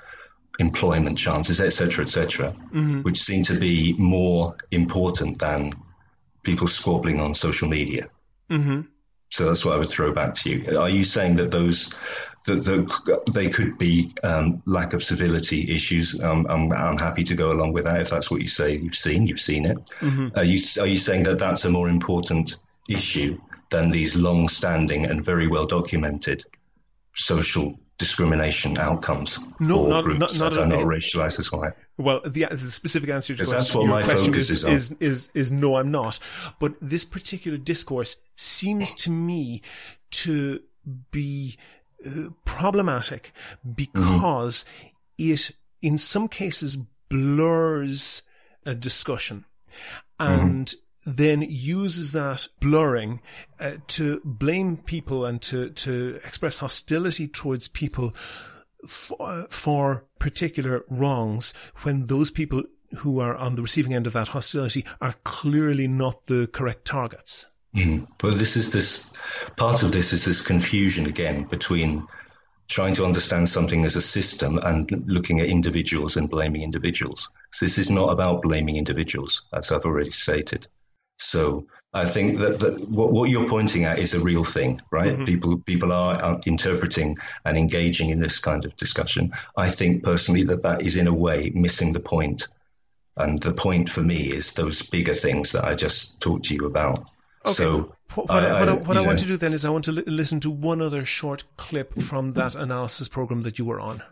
employment 0.60 1.18
chances, 1.18 1.62
etc., 1.62 2.04
etc., 2.04 2.52
mm-hmm. 2.52 3.02
which 3.04 3.24
seem 3.24 3.44
to 3.44 3.58
be 3.58 3.96
more 3.98 4.58
important 4.72 5.40
than 5.40 5.72
people 6.46 6.68
squabbling 6.68 7.20
on 7.20 7.36
social 7.36 7.68
media. 7.68 8.08
Mm-hmm. 8.50 8.82
So 9.30 9.46
that's 9.46 9.66
what 9.66 9.76
I 9.76 9.78
would 9.78 9.90
throw 9.90 10.14
back 10.14 10.36
to 10.36 10.50
you. 10.50 10.80
Are 10.80 10.90
you 10.90 11.04
saying 11.04 11.36
that 11.38 11.52
those 11.52 11.94
that 12.46 12.64
the, 12.64 13.24
they 13.34 13.50
could 13.50 13.78
be 13.78 14.14
um, 14.24 14.62
lack 14.66 14.94
of 14.94 15.04
civility 15.04 15.76
issues? 15.76 16.22
Um, 16.22 16.46
I'm, 16.48 16.72
I'm, 16.72 16.98
happy 16.98 17.24
to 17.24 17.36
go 17.36 17.52
along 17.52 17.74
with 17.74 17.86
that 17.86 18.02
if 18.02 18.10
that's 18.12 18.30
what 18.30 18.42
you 18.42 18.48
say. 18.48 18.78
You've 18.78 18.96
seen, 18.96 19.26
you've 19.26 19.42
seen 19.42 19.66
it. 19.66 19.78
Mm-hmm. 20.00 20.38
Are 20.38 20.44
you 20.44 20.60
are 20.82 20.88
you 20.88 20.98
saying 20.98 21.24
that 21.24 21.40
that's 21.40 21.66
a 21.66 21.70
more 21.70 21.90
important 21.90 22.58
issue 22.88 23.38
than 23.72 23.90
these 23.90 24.16
long-standing 24.16 25.06
and 25.06 25.26
very 25.26 25.48
well 25.48 25.66
documented 25.66 26.46
social 27.16 27.80
discrimination 27.98 28.78
outcomes 28.78 29.40
no, 29.60 29.84
for 29.84 29.90
not, 29.90 30.04
groups 30.04 30.20
not, 30.20 30.38
not 30.38 30.54
that 30.54 30.62
are 30.64 30.68
not 30.68 30.86
racialized 30.86 31.40
as 31.40 31.52
white. 31.52 31.74
Well, 31.98 32.22
the, 32.26 32.46
the 32.52 32.72
specific 32.72 33.10
answer 33.10 33.36
to 33.36 33.46
question, 33.46 33.82
your 33.82 34.04
question 34.04 34.36
is, 34.36 34.52
is, 34.52 34.64
is, 34.64 34.92
is, 35.00 35.32
is 35.34 35.52
no, 35.52 35.78
I'm 35.78 35.92
not. 35.92 36.20
But 36.60 36.76
this 36.82 37.06
particular 37.06 37.58
discourse 37.58 38.18
seems 38.36 38.94
to 38.96 39.10
me 39.10 39.62
to 40.12 40.62
be 41.12 41.58
uh, 42.06 42.30
problematic 42.44 43.32
because 43.76 44.66
mm-hmm. 44.66 45.32
it, 45.32 45.52
in 45.82 45.98
some 45.98 46.28
cases, 46.28 46.78
blurs 47.10 48.24
a 48.66 48.76
discussion. 48.76 49.46
And 50.20 50.68
mm-hmm 50.68 50.82
then 51.06 51.42
uses 51.48 52.12
that 52.14 52.48
blurring 52.60 53.22
uh, 53.60 53.74
to 53.88 54.22
blame 54.24 54.78
people 54.78 55.26
and 55.26 55.42
to, 55.44 55.70
to 55.70 56.20
express 56.26 56.60
hostility 56.60 57.28
towards 57.28 57.68
people 57.68 58.14
for, 58.88 59.48
for 59.50 60.06
particular 60.20 60.84
wrongs 60.90 61.54
when 61.84 62.08
those 62.08 62.32
people 62.32 62.64
who 63.00 63.20
are 63.20 63.36
on 63.36 63.56
the 63.56 63.62
receiving 63.62 63.94
end 63.94 64.08
of 64.08 64.14
that 64.14 64.30
hostility 64.30 64.86
are 65.02 65.16
clearly 65.24 65.88
not 65.88 66.26
the 66.26 66.48
correct 66.48 66.86
targets. 66.86 67.48
Mm. 67.76 68.08
Well, 68.24 68.36
this 68.36 68.56
is 68.56 68.72
this 68.72 69.10
part 69.58 69.84
of 69.84 69.92
this 69.92 70.14
is 70.14 70.24
this 70.24 70.42
confusion 70.42 71.06
again 71.06 71.44
between 71.44 72.08
trying 72.68 72.96
to 72.96 73.06
understand 73.06 73.48
something 73.50 73.86
as 73.86 73.96
a 73.96 74.02
system 74.02 74.58
and 74.58 74.90
looking 75.08 75.40
at 75.40 75.48
individuals 75.48 76.18
and 76.18 76.30
blaming 76.30 76.64
individuals. 76.64 77.30
So 77.52 77.66
this 77.66 77.78
is 77.78 77.92
not 77.92 78.10
about 78.10 78.42
blaming 78.42 78.78
individuals, 78.78 79.44
as 79.54 79.72
I've 79.72 79.86
already 79.86 80.12
stated. 80.12 80.68
So 81.18 81.68
I 81.94 82.06
think 82.06 82.40
that, 82.40 82.60
that 82.60 82.90
what, 82.90 83.14
what, 83.14 83.30
you're 83.30 83.48
pointing 83.48 83.86
at 83.86 84.00
is 84.00 84.14
a 84.14 84.20
real 84.20 84.44
thing, 84.44 84.82
right? 84.92 85.14
Mm-hmm. 85.14 85.26
People 85.26 85.58
people 85.60 85.94
are 85.94 86.42
interpreting 86.46 87.18
and 87.46 87.58
engaging 87.58 88.10
in 88.10 88.20
this 88.20 88.40
kind 88.40 88.66
of 88.66 88.76
discussion. 88.76 89.32
I 89.56 89.70
think 89.70 90.04
personally 90.04 90.44
that 90.44 90.64
that 90.64 90.82
is 90.82 90.98
in 90.98 91.08
a 91.08 91.14
way 91.14 91.52
missing 91.56 91.94
the 91.94 92.00
point. 92.00 92.16
point, 92.16 92.48
and 93.18 93.42
the 93.42 93.54
point 93.54 93.90
for 93.90 94.02
me 94.02 94.32
is 94.32 94.54
those 94.54 94.82
bigger 94.82 95.14
things 95.14 95.52
that 95.54 95.64
I 95.64 95.76
just 95.76 96.20
talked 96.20 96.46
to 96.46 96.56
you 96.56 96.66
about. 96.66 97.08
Okay. 97.46 97.54
So 97.54 97.96
what, 98.14 98.30
what, 98.30 98.44
I, 98.44 98.60
what, 98.60 98.70
I, 98.70 98.74
what 98.74 98.98
I, 98.98 99.02
want 99.02 99.20
to 99.20 99.28
do 99.28 99.38
then 99.38 99.54
is 99.54 99.64
I 99.64 99.70
want 99.70 99.86
to 99.86 99.92
li- 99.92 100.04
listen 100.06 100.40
to 100.42 100.52
one 100.52 100.82
other 100.82 101.06
short 101.06 101.44
clip 101.58 102.02
from 102.02 102.34
that 102.34 102.56
analysis 102.56 103.08
program 103.08 103.44
that 103.44 103.58
you 103.58 103.66
were 103.66 103.80
on. 103.80 104.04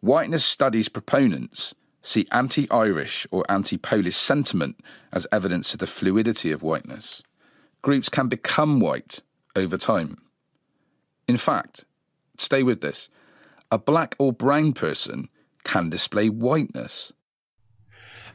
Whiteness 0.00 0.44
studies 0.44 0.88
proponents 0.88 1.74
see 2.04 2.28
anti 2.30 2.70
Irish 2.70 3.26
or 3.32 3.44
anti 3.48 3.76
Polish 3.76 4.16
sentiment 4.16 4.78
as 5.12 5.26
evidence 5.32 5.72
of 5.72 5.80
the 5.80 5.86
fluidity 5.86 6.52
of 6.52 6.62
whiteness. 6.62 7.22
Groups 7.82 8.08
can 8.08 8.28
become 8.28 8.78
white 8.78 9.20
over 9.56 9.76
time. 9.76 10.18
In 11.26 11.36
fact, 11.36 11.84
stay 12.38 12.62
with 12.62 12.80
this 12.80 13.08
a 13.70 13.78
black 13.78 14.14
or 14.18 14.32
brown 14.32 14.72
person 14.72 15.28
can 15.64 15.90
display 15.90 16.28
whiteness. 16.28 17.12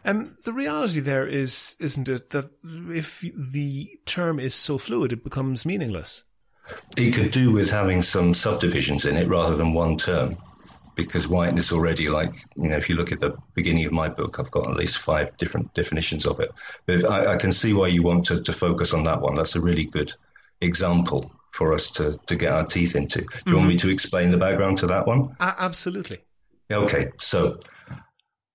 Um, 0.03 0.37
the 0.43 0.53
reality 0.53 1.01
there 1.01 1.27
is, 1.27 1.75
isn't 1.79 2.09
it, 2.09 2.31
that 2.31 2.49
if 2.63 3.21
the 3.21 3.89
term 4.05 4.39
is 4.39 4.55
so 4.55 4.77
fluid, 4.77 5.13
it 5.13 5.23
becomes 5.23 5.65
meaningless? 5.65 6.23
It 6.97 7.11
could 7.11 7.31
do 7.31 7.51
with 7.51 7.69
having 7.69 8.01
some 8.01 8.33
subdivisions 8.33 9.05
in 9.05 9.17
it 9.17 9.27
rather 9.27 9.55
than 9.55 9.73
one 9.73 9.97
term 9.97 10.37
because 11.05 11.27
whiteness 11.27 11.71
already, 11.71 12.09
like, 12.09 12.33
you 12.55 12.69
know, 12.69 12.77
if 12.77 12.89
you 12.89 12.95
look 12.95 13.11
at 13.11 13.19
the 13.19 13.37
beginning 13.53 13.85
of 13.85 13.91
my 13.91 14.09
book, 14.09 14.39
I've 14.39 14.51
got 14.51 14.69
at 14.69 14.75
least 14.75 14.97
five 14.97 15.37
different 15.37 15.73
definitions 15.73 16.25
of 16.25 16.39
it. 16.39 16.51
But 16.85 17.05
I, 17.09 17.33
I 17.33 17.37
can 17.37 17.51
see 17.51 17.73
why 17.73 17.87
you 17.87 18.03
want 18.03 18.25
to, 18.27 18.41
to 18.41 18.53
focus 18.53 18.93
on 18.93 19.03
that 19.03 19.21
one. 19.21 19.35
That's 19.35 19.55
a 19.55 19.61
really 19.61 19.85
good 19.85 20.13
example 20.61 21.31
for 21.51 21.73
us 21.73 21.91
to, 21.91 22.19
to 22.27 22.35
get 22.35 22.51
our 22.51 22.65
teeth 22.65 22.95
into. 22.95 23.19
Do 23.19 23.23
you 23.23 23.29
mm-hmm. 23.29 23.55
want 23.55 23.67
me 23.67 23.75
mm-hmm. 23.75 23.87
to 23.87 23.93
explain 23.93 24.31
the 24.31 24.37
background 24.37 24.79
to 24.79 24.87
that 24.87 25.07
one? 25.07 25.35
Uh, 25.39 25.53
absolutely. 25.57 26.19
Okay, 26.71 27.11
so 27.17 27.59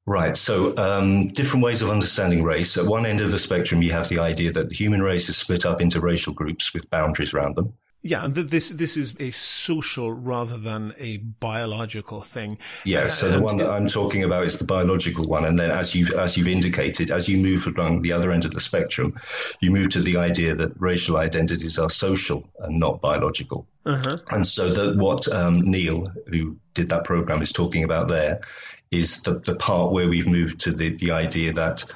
Right. 0.06 0.36
So, 0.36 0.76
um, 0.76 1.28
different 1.28 1.64
ways 1.64 1.80
of 1.80 1.88
understanding 1.88 2.42
race. 2.42 2.76
At 2.76 2.84
one 2.84 3.06
end 3.06 3.22
of 3.22 3.30
the 3.30 3.38
spectrum, 3.38 3.80
you 3.80 3.92
have 3.92 4.08
the 4.08 4.18
idea 4.18 4.52
that 4.52 4.68
the 4.68 4.74
human 4.74 5.02
race 5.02 5.30
is 5.30 5.36
split 5.38 5.64
up 5.64 5.80
into 5.80 6.00
racial 6.00 6.34
groups 6.34 6.74
with 6.74 6.90
boundaries 6.90 7.32
around 7.32 7.56
them. 7.56 7.72
Yeah, 8.06 8.26
and 8.26 8.34
this 8.34 8.68
this 8.68 8.98
is 8.98 9.14
a 9.18 9.30
social 9.30 10.12
rather 10.12 10.58
than 10.58 10.92
a 10.98 11.16
biological 11.16 12.20
thing. 12.20 12.58
Yeah, 12.84 13.08
so 13.08 13.30
the 13.30 13.40
one 13.40 13.56
that 13.56 13.70
I'm 13.70 13.88
talking 13.88 14.24
about 14.24 14.44
is 14.44 14.58
the 14.58 14.66
biological 14.66 15.24
one, 15.24 15.46
and 15.46 15.58
then 15.58 15.70
as 15.70 15.94
you 15.94 16.14
as 16.18 16.36
you've 16.36 16.48
indicated, 16.48 17.10
as 17.10 17.30
you 17.30 17.38
move 17.38 17.66
along 17.66 18.02
the 18.02 18.12
other 18.12 18.30
end 18.30 18.44
of 18.44 18.52
the 18.52 18.60
spectrum, 18.60 19.18
you 19.60 19.70
move 19.70 19.88
to 19.90 20.02
the 20.02 20.18
idea 20.18 20.54
that 20.54 20.78
racial 20.78 21.16
identities 21.16 21.78
are 21.78 21.88
social 21.88 22.46
and 22.58 22.78
not 22.78 23.00
biological. 23.00 23.66
Uh-huh. 23.86 24.18
And 24.30 24.46
so 24.46 24.68
that 24.68 24.98
what 24.98 25.26
um, 25.28 25.62
Neil, 25.62 26.04
who 26.26 26.58
did 26.74 26.90
that 26.90 27.04
program, 27.04 27.40
is 27.40 27.52
talking 27.52 27.84
about 27.84 28.08
there 28.08 28.42
is 28.90 29.22
the, 29.22 29.38
the 29.40 29.56
part 29.56 29.92
where 29.92 30.10
we've 30.10 30.28
moved 30.28 30.60
to 30.60 30.72
the, 30.72 30.90
the 30.96 31.10
idea 31.10 31.54
that 31.54 31.86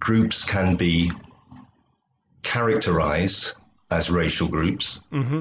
groups 0.00 0.46
can 0.46 0.76
be 0.76 1.12
characterized 2.42 3.59
as 3.90 4.10
racial 4.10 4.48
groups, 4.48 5.00
mm-hmm. 5.12 5.40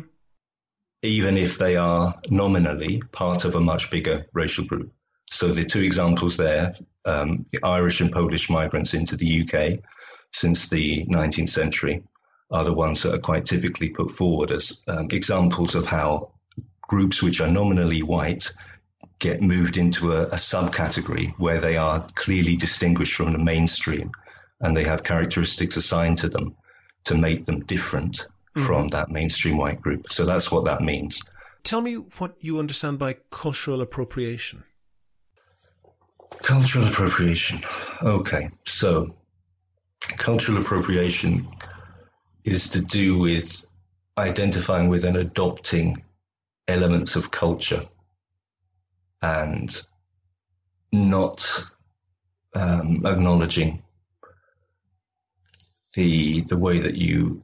even 1.03 1.37
if 1.37 1.57
they 1.57 1.75
are 1.75 2.15
nominally 2.29 3.01
part 3.11 3.45
of 3.45 3.55
a 3.55 3.61
much 3.61 3.91
bigger 3.91 4.25
racial 4.33 4.65
group. 4.65 4.91
So 5.31 5.49
the 5.49 5.63
two 5.63 5.81
examples 5.81 6.37
there, 6.37 6.75
um, 7.05 7.45
the 7.51 7.63
Irish 7.63 8.01
and 8.01 8.11
Polish 8.11 8.49
migrants 8.49 8.93
into 8.93 9.15
the 9.15 9.43
UK 9.43 9.79
since 10.33 10.69
the 10.69 11.05
19th 11.05 11.49
century, 11.49 12.03
are 12.51 12.63
the 12.63 12.73
ones 12.73 13.03
that 13.03 13.13
are 13.13 13.19
quite 13.19 13.45
typically 13.45 13.89
put 13.89 14.11
forward 14.11 14.51
as 14.51 14.81
um, 14.87 15.07
examples 15.11 15.75
of 15.75 15.85
how 15.85 16.31
groups 16.81 17.21
which 17.21 17.41
are 17.41 17.47
nominally 17.47 18.01
white 18.01 18.51
get 19.19 19.41
moved 19.41 19.77
into 19.77 20.13
a, 20.13 20.23
a 20.23 20.35
subcategory 20.35 21.33
where 21.37 21.61
they 21.61 21.77
are 21.77 22.07
clearly 22.15 22.55
distinguished 22.55 23.13
from 23.13 23.31
the 23.31 23.37
mainstream 23.37 24.11
and 24.61 24.75
they 24.75 24.83
have 24.83 25.03
characteristics 25.03 25.77
assigned 25.77 26.17
to 26.17 26.29
them 26.29 26.55
to 27.03 27.15
make 27.15 27.45
them 27.45 27.59
different 27.65 28.27
mm-hmm. 28.59 28.65
from 28.65 28.87
that 28.89 29.09
mainstream 29.09 29.57
white 29.57 29.81
group. 29.81 30.11
So 30.11 30.25
that's 30.25 30.51
what 30.51 30.65
that 30.65 30.81
means. 30.81 31.21
Tell 31.63 31.81
me 31.81 31.95
what 31.95 32.35
you 32.39 32.59
understand 32.59 32.99
by 32.99 33.17
cultural 33.31 33.81
appropriation. 33.81 34.63
Cultural 36.41 36.87
appropriation. 36.87 37.63
Okay, 38.01 38.49
so 38.65 39.15
cultural 40.17 40.59
appropriation 40.59 41.47
is 42.45 42.69
to 42.69 42.81
do 42.81 43.17
with 43.17 43.65
identifying 44.17 44.87
with 44.87 45.05
and 45.05 45.17
adopting 45.17 46.03
elements 46.67 47.15
of 47.15 47.31
culture 47.31 47.85
and 49.21 49.81
not 50.91 51.65
um, 52.55 53.05
acknowledging 53.05 53.83
the 55.93 56.41
the 56.41 56.57
way 56.57 56.79
that 56.79 56.95
you 56.95 57.41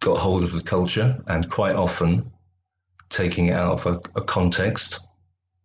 got 0.00 0.18
hold 0.18 0.44
of 0.44 0.52
the 0.52 0.62
culture 0.62 1.22
and 1.26 1.50
quite 1.50 1.74
often 1.74 2.30
taking 3.08 3.46
it 3.46 3.52
out 3.52 3.84
of 3.84 3.86
a, 3.86 4.20
a 4.20 4.22
context 4.22 5.00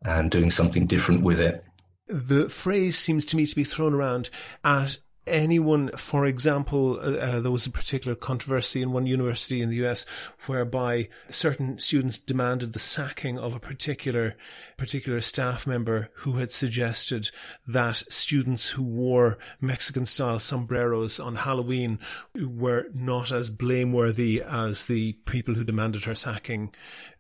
and 0.06 0.32
doing 0.32 0.50
something 0.50 0.86
different 0.86 1.22
with 1.22 1.40
it. 1.40 1.64
The 2.08 2.50
phrase 2.50 2.98
seems 2.98 3.26
to 3.28 3.38
me 3.38 3.46
to 3.46 3.56
be 3.56 3.64
thrown 3.64 3.94
around 3.94 4.30
at 4.64 4.98
anyone, 5.28 5.90
for 5.96 6.26
example, 6.26 7.00
uh, 7.00 7.18
uh, 7.18 7.40
there 7.40 7.52
was 7.52 7.66
a 7.66 7.72
particular 7.72 8.16
controversy 8.16 8.82
in 8.82 8.92
one 8.92 9.06
university 9.06 9.62
in 9.62 9.70
the 9.70 9.86
US 9.86 10.06
whereby 10.46 11.10
certain 11.30 11.80
students 11.80 12.20
demanded 12.20 12.74
the 12.74 12.80
sacking 12.80 13.40
of 13.40 13.56
a 13.56 13.60
particular, 13.60 14.36
particular 14.78 15.22
staff 15.22 15.66
member 15.66 16.10
who 16.16 16.34
had 16.34 16.52
suggested 16.52 17.32
that 17.68 17.96
students 17.96 18.70
who 18.70 18.84
wore 18.84 19.38
Mexican 19.62 20.06
style 20.06 20.40
sombreros 20.40 21.20
on 21.20 21.36
Halloween 21.36 22.00
were 22.36 22.88
not 22.94 23.32
as 23.32 23.50
blameworthy 23.50 24.42
as 24.42 24.88
the 24.88 25.14
people 25.26 25.56
who 25.56 25.64
demanded 25.64 26.04
her 26.06 26.16
sacking 26.16 26.74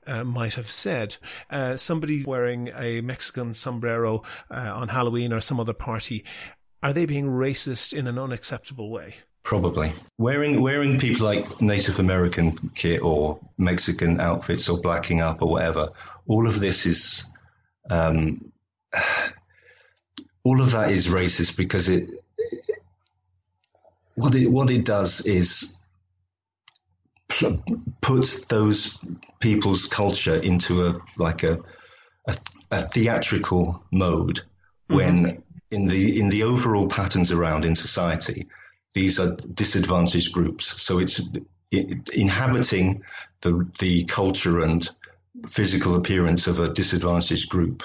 uh, 0.05 0.23
might 0.23 0.55
have 0.55 0.69
said. 0.69 1.15
Uh, 1.49 1.77
somebody 1.77 2.23
wearing 2.25 2.69
a 2.75 3.01
Mexican 3.01 3.53
sombrero 3.53 4.23
uh, 4.51 4.73
on 4.75 4.89
Halloween 4.89 5.31
or 5.31 5.41
some 5.41 5.59
other 5.59 5.73
party 5.73 6.25
are 6.83 6.93
they 6.93 7.05
being 7.05 7.27
racist 7.27 7.93
in 7.93 8.07
an 8.07 8.19
unacceptable 8.19 8.89
way? 8.91 9.15
Probably 9.43 9.93
wearing 10.17 10.61
wearing 10.61 10.99
people 10.99 11.25
like 11.25 11.61
Native 11.61 11.99
American 11.99 12.71
kit 12.75 13.01
or 13.01 13.39
Mexican 13.57 14.19
outfits 14.19 14.69
or 14.69 14.77
blacking 14.79 15.21
up 15.21 15.41
or 15.41 15.49
whatever. 15.49 15.91
All 16.27 16.47
of 16.47 16.59
this 16.59 16.85
is, 16.85 17.25
um, 17.89 18.51
all 20.43 20.61
of 20.61 20.71
that 20.71 20.91
is 20.91 21.07
racist 21.07 21.57
because 21.57 21.89
it, 21.89 22.09
it 22.37 22.79
what 24.15 24.35
it 24.35 24.47
what 24.47 24.69
it 24.69 24.85
does 24.85 25.25
is 25.25 25.75
pl- 27.27 27.63
puts 28.01 28.45
those 28.45 28.97
people's 29.39 29.87
culture 29.87 30.35
into 30.35 30.87
a 30.87 31.01
like 31.17 31.43
a 31.43 31.59
a, 32.27 32.37
a 32.71 32.81
theatrical 32.81 33.83
mode 33.91 34.41
mm-hmm. 34.89 34.95
when 34.95 35.42
in 35.73 35.87
the 35.87 36.19
in 36.19 36.29
the 36.29 36.43
overall 36.43 36.87
patterns 36.87 37.31
around 37.31 37.65
in 37.65 37.75
society, 37.75 38.47
these 38.93 39.19
are 39.19 39.35
disadvantaged 39.35 40.31
groups. 40.31 40.81
So 40.81 40.99
it's 40.99 41.19
it, 41.71 42.09
inhabiting 42.09 43.03
the 43.41 43.67
the 43.79 44.05
culture 44.05 44.61
and 44.61 44.87
physical 45.47 45.95
appearance 45.95 46.47
of 46.47 46.59
a 46.59 46.73
disadvantaged 46.73 47.49
group 47.49 47.83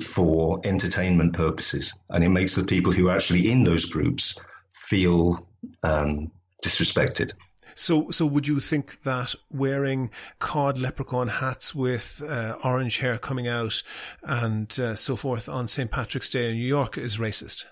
for 0.00 0.60
entertainment 0.64 1.32
purposes, 1.32 1.92
and 2.08 2.22
it 2.22 2.28
makes 2.28 2.54
the 2.54 2.64
people 2.64 2.92
who 2.92 3.08
are 3.08 3.16
actually 3.16 3.50
in 3.50 3.64
those 3.64 3.86
groups 3.86 4.38
feel 4.72 5.46
um, 5.82 6.30
disrespected. 6.62 7.32
So, 7.74 8.10
so 8.10 8.26
would 8.26 8.46
you 8.46 8.60
think 8.60 9.02
that 9.02 9.34
wearing 9.50 10.10
cod 10.38 10.78
leprechaun 10.78 11.28
hats 11.28 11.74
with 11.74 12.22
uh, 12.26 12.56
orange 12.64 12.98
hair 12.98 13.18
coming 13.18 13.48
out 13.48 13.82
and 14.22 14.78
uh, 14.78 14.94
so 14.94 15.16
forth 15.16 15.48
on 15.48 15.66
St. 15.68 15.90
Patrick's 15.90 16.30
Day 16.30 16.50
in 16.50 16.56
New 16.56 16.66
York 16.66 16.98
is 16.98 17.18
racist? 17.18 17.64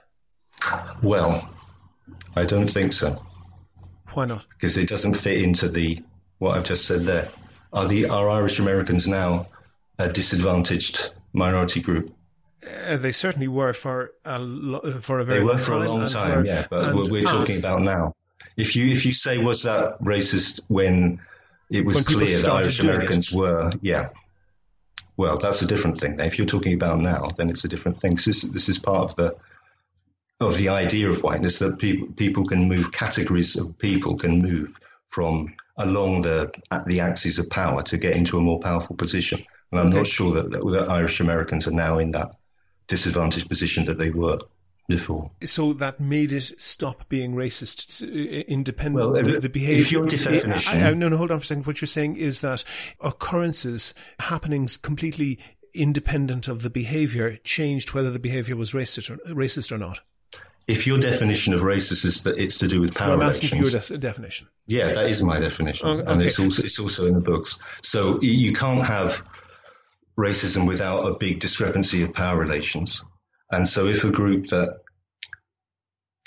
Well, 1.03 1.49
I 2.37 2.45
don't 2.45 2.69
think 2.69 2.93
so. 2.93 3.23
Why 4.13 4.27
not? 4.27 4.47
Because 4.49 4.77
it 4.77 4.89
doesn't 4.89 5.15
fit 5.15 5.41
into 5.41 5.69
the 5.69 6.03
what 6.39 6.57
I've 6.57 6.65
just 6.65 6.87
said 6.87 7.05
there. 7.05 7.31
Are 7.73 7.87
the 7.87 8.07
are 8.09 8.29
Irish 8.29 8.59
Americans 8.59 9.07
now 9.07 9.47
a 9.99 10.09
disadvantaged 10.09 11.13
minority 11.33 11.81
group? 11.81 12.15
Uh, 12.87 12.97
they 12.97 13.13
certainly 13.13 13.49
were 13.49 13.73
for 13.73 14.13
a 14.25 15.01
for 15.01 15.21
a 15.21 15.25
very 15.25 15.41
they 15.41 15.45
long 15.45 15.57
were 15.57 15.63
for 15.63 15.71
time. 15.73 15.83
a 15.83 15.89
long 15.89 16.09
time, 16.09 16.45
yeah. 16.45 16.67
But 16.69 16.95
we're 17.09 17.25
talking 17.25 17.59
about 17.59 17.83
now. 17.83 18.13
If 18.57 18.77
you 18.77 18.89
if 18.89 19.07
you 19.07 19.13
say 19.13 19.39
was 19.39 19.63
that 19.63 20.01
racist 20.01 20.61
when 20.69 21.21
it 21.71 21.85
was 21.85 21.97
when 21.97 22.05
clear 22.05 22.27
that 22.27 22.49
Irish 22.49 22.81
Americans 22.81 23.33
were, 23.33 23.71
yeah. 23.81 24.11
Well, 25.17 25.39
that's 25.39 25.63
a 25.63 25.67
different 25.67 26.01
thing. 26.01 26.17
Now, 26.17 26.25
if 26.25 26.39
you're 26.39 26.47
talking 26.47 26.75
about 26.75 26.99
now, 27.01 27.29
then 27.37 27.51
it's 27.51 27.65
a 27.65 27.69
different 27.69 27.99
thing. 27.99 28.15
This, 28.15 28.43
this 28.43 28.69
is 28.69 28.79
part 28.79 29.11
of 29.11 29.17
the 29.17 29.37
of 30.41 30.57
the 30.57 30.71
idea 30.71 31.11
of 31.11 31.23
whiteness 31.23 31.59
that 31.59 31.79
people 31.79 32.09
people 32.17 32.47
can 32.47 32.67
move 32.67 32.91
categories 32.93 33.57
of 33.57 33.77
people 33.79 34.17
can 34.17 34.41
move 34.41 34.75
from 35.09 35.55
along 35.77 36.23
the 36.23 36.51
the 36.87 37.01
axis 37.01 37.39
of 37.39 37.51
power 37.51 37.83
to 37.83 37.99
get 37.99 38.17
into 38.17 38.39
a 38.39 38.41
more 38.41 38.59
powerful 38.59 38.97
position. 38.97 39.45
And 39.71 39.81
I'm 39.81 39.89
okay. 39.89 39.99
not 39.99 40.07
sure 40.07 40.35
that, 40.35 40.51
that, 40.51 40.65
that 40.73 40.89
Irish 40.89 41.21
Americans 41.21 41.69
are 41.69 41.73
now 41.73 41.99
in 41.99 42.11
that 42.13 42.33
disadvantaged 42.89 43.49
position 43.49 43.85
that 43.85 43.99
they 43.99 44.11
were 44.11 44.39
before. 44.91 45.31
So 45.45 45.73
that 45.75 46.01
made 46.01 46.33
it 46.33 46.53
stop 46.61 47.09
being 47.09 47.35
racist, 47.35 48.03
independent. 48.47 48.97
Well, 48.97 49.13
the, 49.13 49.41
the 49.41 49.49
definition. 49.49 50.53
I, 50.53 50.89
I, 50.89 50.95
no, 50.95 51.09
no, 51.09 51.17
hold 51.17 51.31
on 51.31 51.39
for 51.39 51.45
a 51.45 51.47
second. 51.47 51.67
What 51.67 51.81
you're 51.81 51.87
saying 51.87 52.17
is 52.17 52.43
that 52.43 52.63
occurrences, 53.01 53.95
happenings 54.19 54.77
completely 54.77 55.39
independent 55.73 56.49
of 56.49 56.63
the 56.63 56.71
behavior, 56.71 57.37
changed 57.45 57.95
whether 57.95 58.11
the 58.11 58.19
behavior 58.19 58.57
was 58.57 58.73
racist 58.73 59.11
or, 59.11 59.17
racist 59.33 59.73
or 59.73 59.79
not. 59.79 60.01
If 60.67 60.87
your 60.87 60.99
definition 60.99 61.55
of 61.55 61.63
racist 61.63 62.05
is 62.05 62.23
that 62.25 62.39
it's 62.39 62.59
to 62.59 62.69
do 62.69 62.81
with 62.81 62.95
power 62.95 63.11
well, 63.11 63.23
I'm 63.23 63.29
asking 63.29 63.49
for 63.49 63.57
your 63.57 63.71
de- 63.71 63.99
definition. 63.99 64.49
Yeah, 64.67 64.93
that 64.93 65.09
is 65.09 65.23
my 65.23 65.41
definition, 65.41 65.89
oh, 65.89 65.93
okay. 65.93 66.13
and 66.13 66.23
it's 66.23 66.39
also 66.39 66.63
it's 66.63 66.79
also 66.79 67.07
in 67.07 67.15
the 67.15 67.21
books. 67.21 67.59
So 67.83 68.21
you 68.21 68.53
can't 68.53 68.85
have 68.85 69.25
racism 70.19 70.67
without 70.67 71.07
a 71.07 71.15
big 71.15 71.41
discrepancy 71.41 72.03
of 72.03 72.13
power 72.13 72.39
relations. 72.39 73.03
And 73.51 73.69
so 73.69 73.87
if 73.87 74.05
a 74.05 74.11
group 74.11 74.49
that, 74.49 74.81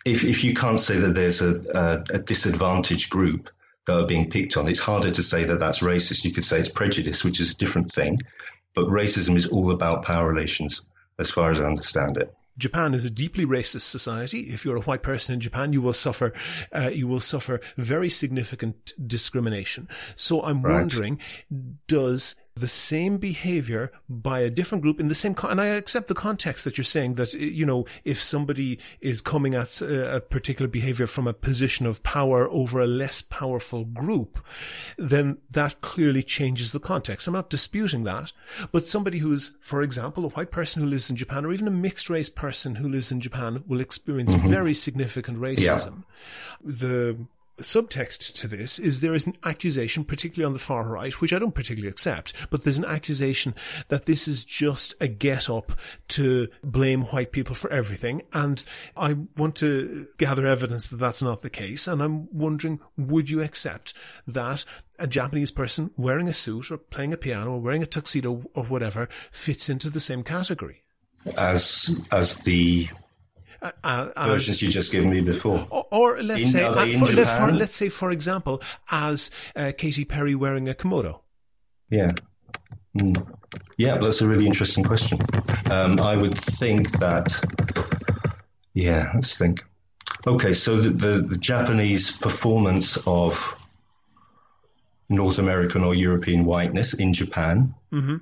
if, 0.06 0.24
if 0.24 0.44
you 0.44 0.54
can't 0.54 0.80
say 0.80 0.98
that 1.00 1.16
there's 1.16 1.42
a, 1.42 1.62
a, 1.74 2.16
a 2.16 2.20
disadvantaged 2.20 3.10
group 3.10 3.50
that 3.86 4.00
are 4.00 4.08
being 4.08 4.30
picked 4.30 4.58
on, 4.58 4.68
it's 4.68 4.80
harder 4.80 5.12
to 5.12 5.24
say 5.24 5.46
that 5.46 5.60
that's 5.60 5.80
racist. 5.80 6.26
You 6.26 6.32
could 6.32 6.46
say 6.46 6.60
it's 6.60 6.70
prejudice, 6.70 7.24
which 7.24 7.40
is 7.40 7.52
a 7.52 7.56
different 7.56 7.94
thing. 7.94 8.20
But 8.76 8.86
racism 8.86 9.38
is 9.38 9.48
all 9.48 9.72
about 9.72 10.04
power 10.04 10.28
relations, 10.28 10.82
as 11.20 11.32
far 11.32 11.52
as 11.52 11.60
I 11.60 11.64
understand 11.64 12.18
it. 12.18 12.34
Japan 12.58 12.94
is 12.94 13.04
a 13.04 13.10
deeply 13.10 13.46
racist 13.46 13.82
society. 13.82 14.42
If 14.42 14.64
you're 14.64 14.78
a 14.78 14.82
white 14.82 15.02
person 15.02 15.34
in 15.34 15.40
Japan, 15.40 15.74
you 15.74 15.82
will 15.82 15.94
suffer, 15.94 16.34
uh, 16.72 16.92
you 16.94 17.08
will 17.08 17.20
suffer 17.20 17.60
very 17.78 18.10
significant 18.10 18.94
discrimination. 19.08 19.88
So 20.16 20.44
I'm 20.44 20.62
right. 20.62 20.74
wondering, 20.74 21.20
does 21.88 22.36
the 22.56 22.68
same 22.68 23.18
behavior 23.18 23.92
by 24.08 24.40
a 24.40 24.50
different 24.50 24.84
group 24.84 25.00
in 25.00 25.08
the 25.08 25.16
same, 25.16 25.34
con- 25.34 25.52
and 25.52 25.62
I 25.62 25.68
accept 25.68 26.08
the 26.08 26.14
context 26.14 26.64
that 26.66 26.78
you're 26.78 26.84
saying 26.84 27.16
that, 27.16 27.34
you 27.34 27.66
know, 27.66 27.86
if 28.06 28.20
somebody 28.20 28.80
is 29.02 29.22
coming 29.22 29.56
at 29.56 29.82
a 29.82 30.22
particular 30.30 30.68
behavior 30.68 31.08
from 31.08 31.28
a 31.28 31.34
position 31.34 31.86
of 31.86 32.04
power 32.04 32.48
over 32.50 32.80
a 32.80 32.86
less 32.86 33.24
powerful 33.24 33.86
group, 33.86 34.40
then 34.98 35.40
that 35.50 35.82
clearly 35.82 36.22
changes 36.22 36.72
the 36.72 36.80
context. 36.80 37.28
I'm 37.28 37.34
not 37.34 37.50
disputing 37.50 38.04
that, 38.04 38.32
but 38.72 38.88
somebody 38.88 39.18
who's, 39.18 39.56
for 39.60 39.82
example, 39.82 40.26
a 40.26 40.30
white 40.30 40.52
person 40.52 40.84
who 40.84 40.90
lives 40.90 41.10
in 41.10 41.16
Japan 41.16 41.46
or 41.46 41.54
even 41.54 41.68
a 41.68 41.72
mixed 41.72 42.10
race 42.10 42.30
person 42.30 42.76
who 42.76 42.88
lives 42.88 43.12
in 43.12 43.20
Japan 43.20 43.64
will 43.68 43.82
experience 43.82 44.34
mm-hmm. 44.34 44.48
very 44.48 44.76
significant 44.76 45.40
racism. 45.40 46.04
Yeah. 46.64 46.72
The 46.72 47.18
subtext 47.60 48.34
to 48.34 48.48
this 48.48 48.80
is 48.80 49.02
there 49.02 49.14
is 49.14 49.28
an 49.28 49.36
accusation, 49.44 50.04
particularly 50.04 50.46
on 50.46 50.54
the 50.54 50.60
far 50.60 50.88
right, 50.88 51.14
which 51.22 51.34
I 51.34 51.40
don't 51.40 51.56
particularly 51.56 51.90
accept, 51.90 52.34
but 52.50 52.64
there's 52.64 52.78
an 52.78 52.86
accusation 52.86 53.54
that 53.90 54.06
this 54.06 54.28
is 54.28 54.44
just 54.44 54.96
a 55.00 55.08
get 55.08 55.50
up 55.50 55.74
to 56.10 56.48
blame 56.64 57.04
white 57.04 57.32
people 57.32 57.56
for 57.56 57.72
everything. 57.72 58.24
And 58.34 58.64
I 58.98 59.14
want 59.38 59.56
to 59.58 60.08
gather 60.18 60.48
evidence 60.48 60.88
that 60.90 60.98
that's 60.98 61.22
not 61.22 61.42
the 61.42 61.50
case. 61.50 61.88
And 61.88 62.02
I'm 62.02 62.28
wondering, 62.32 62.80
would 62.98 63.30
you 63.30 63.42
accept 63.42 63.94
that 64.28 64.66
a 65.00 65.08
Japanese 65.08 65.52
person 65.52 65.92
wearing 65.98 66.28
a 66.28 66.34
suit 66.34 66.72
or 66.72 66.78
playing 66.78 67.14
a 67.14 67.18
piano 67.18 67.54
or 67.54 67.62
wearing 67.62 67.84
a 67.84 67.88
tuxedo 67.88 68.44
or 68.54 68.64
whatever 68.66 69.08
fits 69.32 69.70
into 69.70 69.90
the 69.90 70.00
same 70.00 70.24
category? 70.24 70.84
As, 71.38 72.02
as 72.12 72.36
the 72.38 72.90
uh, 73.84 74.12
versions 74.26 74.62
you 74.62 74.70
just 74.70 74.92
given 74.92 75.10
me 75.10 75.22
before. 75.22 75.68
Or, 75.70 75.86
or 75.92 76.22
let's 76.22 76.42
in, 76.42 76.48
say, 76.48 76.64
uh, 76.64 76.74
for, 76.74 77.14
let's, 77.14 77.38
for, 77.38 77.52
let's, 77.52 77.76
say, 77.76 77.90
for 77.90 78.12
example, 78.12 78.62
as 78.92 79.32
uh, 79.56 79.72
Katy 79.78 80.06
Perry 80.06 80.36
wearing 80.36 80.68
a 80.68 80.74
kimono. 80.74 81.22
Yeah. 81.90 82.12
Mm. 82.98 83.36
Yeah, 83.78 83.98
that's 83.98 84.22
a 84.22 84.28
really 84.28 84.46
interesting 84.46 84.84
question. 84.84 85.20
Um, 85.70 86.00
I 86.00 86.16
would 86.16 86.38
think 86.38 87.00
that. 87.00 87.34
Yeah, 88.74 89.12
let's 89.14 89.38
think. 89.38 89.64
Okay, 90.26 90.54
so 90.54 90.78
the, 90.78 90.90
the, 90.90 91.22
the 91.22 91.38
Japanese 91.38 92.12
performance 92.12 92.98
of 93.06 93.56
North 95.10 95.38
American 95.38 95.84
or 95.84 95.94
European 95.94 96.46
whiteness 96.46 96.94
in 96.94 97.14
Japan. 97.14 97.76
Mm-hmm 97.92 98.18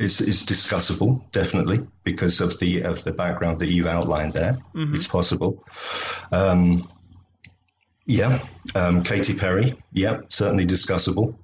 is 0.00 0.20
is 0.20 0.46
discussable, 0.46 1.22
definitely, 1.30 1.86
because 2.12 2.40
of 2.40 2.58
the 2.58 2.82
of 2.82 3.04
the 3.04 3.12
background 3.12 3.60
that 3.60 3.68
you've 3.68 3.86
outlined 3.86 4.32
there. 4.32 4.58
Mm-hmm. 4.74 4.94
It's 4.94 5.08
possible. 5.08 5.64
Um, 6.32 6.90
yeah, 8.06 8.44
um, 8.74 9.02
Katy 9.02 9.34
Perry. 9.34 9.80
Yeah, 9.92 10.20
certainly 10.28 10.66
discussable. 10.66 11.36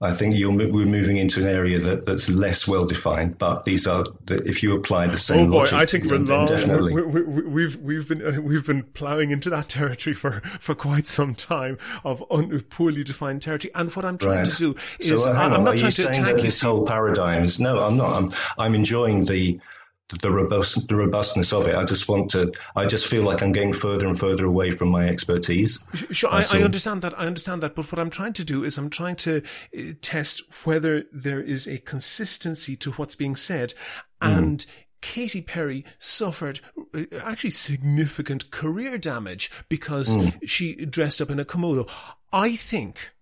I 0.00 0.10
think 0.10 0.34
you're 0.34 0.50
we're 0.50 0.86
moving 0.86 1.16
into 1.16 1.40
an 1.40 1.48
area 1.48 1.78
that, 1.78 2.04
that's 2.04 2.28
less 2.28 2.66
well 2.68 2.84
defined. 2.84 3.38
But 3.38 3.64
these 3.64 3.86
are 3.86 4.04
the, 4.26 4.36
if 4.44 4.62
you 4.62 4.76
apply 4.76 5.06
the 5.06 5.16
same. 5.16 5.48
Oh 5.48 5.52
boy, 5.52 5.58
logic, 5.58 5.74
I 5.74 5.86
think 5.86 6.04
we're 6.04 6.18
long. 6.18 6.46
Definitely. 6.46 6.92
We, 6.92 7.22
we, 7.22 7.42
we've 7.42 7.76
we've 7.76 8.08
been 8.08 8.22
uh, 8.22 8.40
we've 8.42 8.66
been 8.66 8.82
ploughing 8.82 9.30
into 9.30 9.50
that 9.50 9.68
territory 9.68 10.14
for, 10.14 10.40
for 10.60 10.74
quite 10.74 11.06
some 11.06 11.34
time 11.34 11.78
of 12.02 12.22
un, 12.30 12.60
poorly 12.62 13.04
defined 13.04 13.42
territory. 13.42 13.70
And 13.74 13.94
what 13.94 14.04
I'm 14.04 14.18
trying 14.18 14.38
right. 14.38 14.50
to 14.50 14.56
do 14.56 14.74
is 14.98 15.22
so, 15.22 15.30
uh, 15.30 15.34
I'm 15.34 15.52
on, 15.52 15.64
not 15.64 15.78
trying 15.78 15.92
to 15.92 16.08
attack 16.08 16.36
you. 16.36 16.42
This 16.42 16.60
whole 16.60 16.84
paradigm 16.86 17.44
is 17.44 17.58
no. 17.58 17.80
I'm 17.80 17.96
not. 17.96 18.14
I'm 18.14 18.32
I'm 18.58 18.74
enjoying 18.74 19.24
the 19.24 19.60
the 20.08 20.30
robust 20.30 20.86
the 20.88 20.96
robustness 20.96 21.52
of 21.52 21.66
it. 21.66 21.74
I 21.74 21.84
just 21.84 22.08
want 22.08 22.30
to. 22.32 22.52
I 22.76 22.86
just 22.86 23.06
feel 23.06 23.22
like 23.22 23.42
I'm 23.42 23.52
getting 23.52 23.72
further 23.72 24.06
and 24.06 24.18
further 24.18 24.44
away 24.44 24.70
from 24.70 24.90
my 24.90 25.08
expertise. 25.08 25.82
Sure, 26.10 26.30
I, 26.30 26.44
I, 26.52 26.62
understand 26.62 27.02
that. 27.02 27.18
I 27.18 27.26
understand 27.26 27.62
that. 27.62 27.74
But 27.74 27.90
what 27.90 27.98
I'm 27.98 28.10
trying 28.10 28.34
to 28.34 28.44
do 28.44 28.64
is 28.64 28.76
I'm 28.76 28.90
trying 28.90 29.16
to 29.16 29.42
uh, 29.76 29.82
test 30.02 30.42
whether 30.64 31.04
there 31.10 31.40
is 31.40 31.66
a 31.66 31.78
consistency 31.78 32.76
to 32.76 32.92
what's 32.92 33.16
being 33.16 33.36
said, 33.36 33.74
mm. 34.20 34.38
and. 34.38 34.66
Katy 35.00 35.42
Perry 35.42 35.84
suffered 35.98 36.60
uh, 36.94 37.02
actually 37.20 37.50
significant 37.50 38.50
career 38.50 38.96
damage 38.96 39.50
because 39.68 40.16
mm. 40.16 40.32
she 40.48 40.86
dressed 40.86 41.20
up 41.20 41.28
in 41.28 41.38
a 41.38 41.44
kimono. 41.44 41.86
I 42.32 42.56
think 42.56 43.12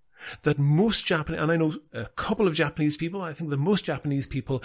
that 0.44 0.60
most 0.60 1.06
Japanese, 1.06 1.40
and 1.40 1.50
I 1.50 1.56
know 1.56 1.74
a 1.92 2.06
couple 2.06 2.46
of 2.46 2.54
Japanese 2.54 2.96
people, 2.96 3.20
I 3.20 3.32
think 3.32 3.50
that 3.50 3.56
most 3.56 3.84
Japanese 3.84 4.28
people 4.28 4.62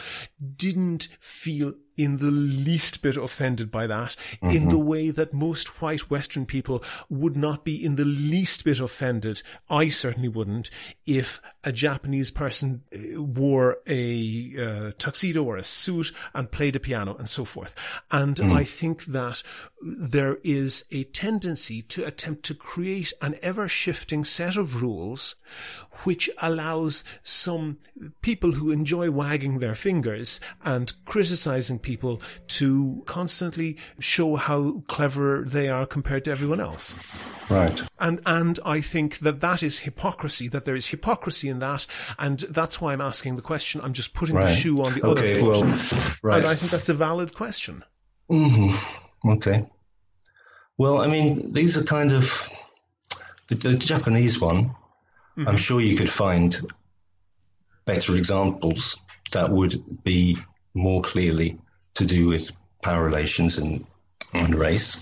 didn't 0.58 1.08
feel 1.20 1.74
in 1.98 2.18
the 2.18 2.32
least 2.32 3.02
bit 3.02 3.18
offended 3.18 3.72
by 3.72 3.88
that 3.88 4.16
mm-hmm. 4.42 4.56
in 4.56 4.70
the 4.70 4.78
way 4.78 5.10
that 5.10 5.34
most 5.34 5.82
white 5.82 6.10
Western 6.10 6.46
people 6.46 6.84
would 7.10 7.36
not 7.36 7.66
be 7.66 7.84
in 7.84 7.96
the 7.96 8.06
least 8.06 8.64
bit 8.64 8.80
offended. 8.80 9.42
I 9.70 9.90
certainly 9.90 10.30
wouldn't 10.30 10.70
if 11.06 11.42
a 11.64 11.72
Japanese 11.72 12.32
person 12.32 12.84
uh, 12.94 13.22
wore 13.22 13.80
a 13.88 14.54
uh, 14.60 14.92
tuxedo 14.98 15.44
or 15.44 15.58
a 15.58 15.66
suit 15.66 16.12
and 16.34 16.52
played 16.52 16.76
a 16.76 16.80
piano 16.80 17.16
and 17.16 17.30
so 17.30 17.44
forth. 17.44 17.74
And 18.12 18.36
mm. 18.36 18.54
I 18.54 18.64
think 18.64 19.06
that 19.06 19.44
there 19.82 20.38
is 20.44 20.86
a 20.92 21.04
tendency 21.06 21.82
to 21.84 22.06
attempt 22.06 22.44
to 22.44 22.56
create 22.56 23.14
an 23.22 23.36
ever 23.42 23.68
shifting 23.68 24.24
set 24.24 24.56
of 24.56 24.82
rules 24.82 25.36
which 26.04 26.30
allows 26.40 27.04
some 27.24 27.78
people 28.22 28.52
who 28.54 28.72
enjoy 28.72 29.10
wagging 29.10 29.60
their 29.60 29.76
fingers 29.76 30.40
and 30.64 30.94
criticizing 31.06 31.80
people 31.88 32.22
to 32.48 33.02
constantly 33.06 33.78
show 33.98 34.36
how 34.36 34.84
clever 34.88 35.44
they 35.48 35.70
are 35.70 35.86
compared 35.86 36.26
to 36.26 36.32
everyone 36.32 36.60
else. 36.60 36.98
Right. 37.50 37.82
And 37.98 38.20
and 38.26 38.60
I 38.66 38.82
think 38.82 39.20
that 39.20 39.40
that 39.40 39.64
is 39.64 39.80
hypocrisy. 39.80 40.50
That 40.50 40.66
there 40.66 40.76
is 40.76 40.88
hypocrisy 40.88 41.48
in 41.48 41.60
that, 41.60 41.88
and 42.20 42.40
that's 42.40 42.82
why 42.82 42.92
I'm 42.92 43.02
asking 43.02 43.38
the 43.38 43.42
question. 43.42 43.80
I'm 43.82 43.94
just 43.94 44.14
putting 44.14 44.36
right. 44.36 44.48
the 44.48 44.54
shoe 44.54 44.82
on 44.82 44.94
the 44.96 45.02
okay, 45.04 45.12
other 45.12 45.26
foot, 45.26 45.66
well, 45.66 46.12
right. 46.22 46.40
and 46.40 46.48
I 46.48 46.56
think 46.56 46.72
that's 46.72 46.90
a 46.90 46.94
valid 46.94 47.34
question. 47.34 47.86
Mm-hmm. 48.30 49.30
Okay. 49.30 49.66
Well, 50.78 50.98
I 51.00 51.08
mean, 51.08 51.54
these 51.54 51.78
are 51.78 51.84
kind 51.84 52.12
of 52.12 52.50
the, 53.48 53.56
the 53.56 53.76
Japanese 53.76 54.40
one. 54.42 54.76
Mm-hmm. 55.38 55.48
I'm 55.48 55.58
sure 55.58 55.80
you 55.80 55.96
could 55.96 56.12
find 56.12 56.56
better 57.86 58.16
examples 58.16 59.00
that 59.32 59.50
would 59.50 60.04
be 60.04 60.38
more 60.74 61.02
clearly 61.02 61.58
to 61.98 62.06
do 62.06 62.28
with 62.28 62.52
power 62.82 63.04
relations 63.04 63.58
and, 63.58 63.86
and 64.34 64.56
race. 64.56 65.00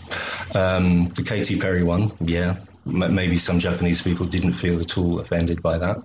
Um, 0.54 1.10
the 1.10 1.24
Katy 1.24 1.60
Perry 1.60 1.84
one, 1.84 2.14
yeah, 2.20 2.58
m- 2.86 3.16
maybe 3.16 3.38
some 3.38 3.60
Japanese 3.60 4.02
people 4.02 4.26
didn't 4.26 4.54
feel 4.54 4.80
at 4.80 4.98
all 4.98 5.20
offended 5.20 5.62
by 5.62 5.78
that. 5.78 5.98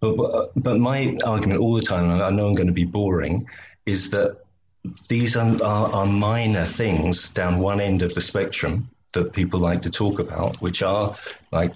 But, 0.00 0.52
but 0.54 0.78
my 0.78 1.16
argument 1.24 1.60
all 1.60 1.74
the 1.74 1.82
time, 1.82 2.10
and 2.10 2.22
I 2.22 2.30
know 2.30 2.46
I'm 2.46 2.54
going 2.54 2.68
to 2.68 2.72
be 2.72 2.84
boring, 2.84 3.46
is 3.86 4.10
that 4.10 4.38
these 5.08 5.36
are, 5.36 5.62
are, 5.62 5.94
are 5.94 6.06
minor 6.06 6.64
things 6.64 7.32
down 7.32 7.60
one 7.60 7.80
end 7.80 8.02
of 8.02 8.14
the 8.14 8.20
spectrum 8.20 8.90
that 9.12 9.32
people 9.32 9.58
like 9.60 9.82
to 9.82 9.90
talk 9.90 10.18
about, 10.18 10.60
which 10.60 10.82
are 10.82 11.16
like 11.50 11.72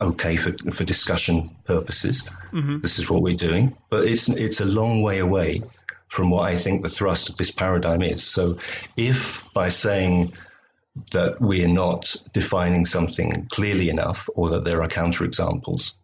okay 0.00 0.36
for 0.36 0.52
for 0.70 0.84
discussion 0.84 1.50
purposes. 1.64 2.28
Mm-hmm. 2.52 2.80
This 2.80 2.98
is 2.98 3.10
what 3.10 3.22
we're 3.22 3.34
doing, 3.34 3.76
but 3.90 4.06
it's 4.06 4.28
it's 4.28 4.60
a 4.60 4.64
long 4.64 5.02
way 5.02 5.18
away 5.18 5.62
from 6.08 6.30
what 6.30 6.42
I 6.42 6.56
think 6.56 6.82
the 6.82 6.88
thrust 6.88 7.28
of 7.28 7.36
this 7.36 7.50
paradigm 7.50 8.02
is. 8.02 8.24
So, 8.24 8.58
if 8.96 9.44
by 9.52 9.68
saying 9.68 10.32
that 11.12 11.40
we're 11.40 11.68
not 11.68 12.16
defining 12.32 12.86
something 12.86 13.46
clearly 13.50 13.88
enough, 13.88 14.28
or 14.34 14.50
that 14.50 14.64
there 14.64 14.82
are 14.82 14.88
counterexamples, 14.88 15.94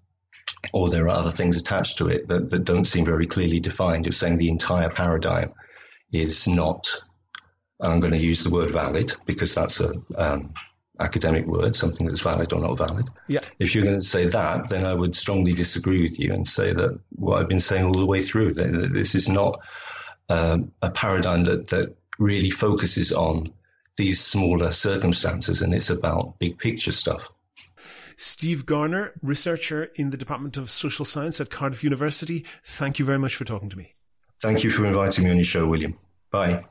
or 0.72 0.90
there 0.90 1.06
are 1.06 1.18
other 1.18 1.30
things 1.30 1.56
attached 1.56 1.98
to 1.98 2.08
it 2.08 2.28
that, 2.28 2.50
that 2.50 2.64
don't 2.64 2.84
seem 2.84 3.04
very 3.04 3.26
clearly 3.26 3.60
defined, 3.60 4.06
you're 4.06 4.12
saying 4.12 4.38
the 4.38 4.48
entire 4.48 4.90
paradigm 4.90 5.52
is 6.12 6.46
not. 6.46 6.88
I'm 7.80 8.00
going 8.00 8.12
to 8.12 8.18
use 8.18 8.44
the 8.44 8.50
word 8.50 8.70
valid 8.70 9.14
because 9.26 9.54
that's 9.54 9.80
a 9.80 9.94
um, 10.16 10.54
academic 11.00 11.46
word, 11.46 11.74
something 11.74 12.06
that's 12.06 12.20
valid 12.20 12.52
or 12.52 12.60
not 12.60 12.78
valid. 12.78 13.06
Yeah. 13.26 13.40
If 13.58 13.74
you're 13.74 13.84
going 13.84 13.98
to 13.98 14.04
say 14.04 14.26
that, 14.26 14.70
then 14.70 14.86
I 14.86 14.94
would 14.94 15.16
strongly 15.16 15.52
disagree 15.52 16.02
with 16.02 16.18
you 16.18 16.32
and 16.32 16.46
say 16.46 16.72
that 16.72 17.00
what 17.10 17.40
I've 17.40 17.48
been 17.48 17.60
saying 17.60 17.84
all 17.84 17.98
the 17.98 18.06
way 18.06 18.22
through, 18.22 18.54
that 18.54 18.90
this 18.92 19.14
is 19.14 19.28
not 19.28 19.60
um, 20.28 20.72
a 20.82 20.90
paradigm 20.90 21.44
that, 21.44 21.68
that 21.68 21.96
really 22.18 22.50
focuses 22.50 23.12
on 23.12 23.46
these 23.96 24.20
smaller 24.20 24.72
circumstances 24.72 25.62
and 25.62 25.72
it's 25.72 25.90
about 25.90 26.38
big 26.38 26.58
picture 26.58 26.92
stuff. 26.92 27.28
Steve 28.16 28.64
Garner, 28.64 29.12
researcher 29.22 29.90
in 29.96 30.10
the 30.10 30.16
Department 30.16 30.56
of 30.56 30.70
Social 30.70 31.04
Science 31.04 31.40
at 31.40 31.50
Cardiff 31.50 31.82
University, 31.82 32.44
thank 32.64 32.98
you 32.98 33.04
very 33.04 33.18
much 33.18 33.34
for 33.34 33.44
talking 33.44 33.68
to 33.68 33.78
me. 33.78 33.94
Thank 34.40 34.62
you 34.62 34.70
for 34.70 34.84
inviting 34.84 35.24
me 35.24 35.30
on 35.30 35.36
your 35.36 35.44
show, 35.44 35.66
William. 35.66 35.98
Bye. 36.30 36.64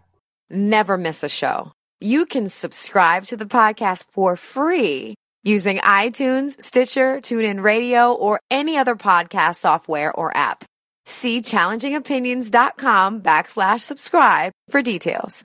Never 0.50 0.98
miss 0.98 1.24
a 1.24 1.30
show 1.30 1.72
you 2.04 2.26
can 2.26 2.50
subscribe 2.50 3.24
to 3.24 3.38
the 3.38 3.46
podcast 3.46 4.04
for 4.10 4.36
free 4.36 5.16
using 5.42 5.78
iTunes, 5.78 6.62
Stitcher, 6.62 7.22
TuneIn 7.22 7.64
Radio, 7.64 8.12
or 8.12 8.42
any 8.52 8.78
other 8.78 8.96
podcast 8.96 9.56
software 9.56 10.12
or 10.12 10.36
app. 10.36 10.66
See 11.06 11.42
challengingopinions.com 11.42 13.22
backslash 13.22 13.82
subscribe 13.82 14.52
for 14.70 14.82
details. 14.82 15.44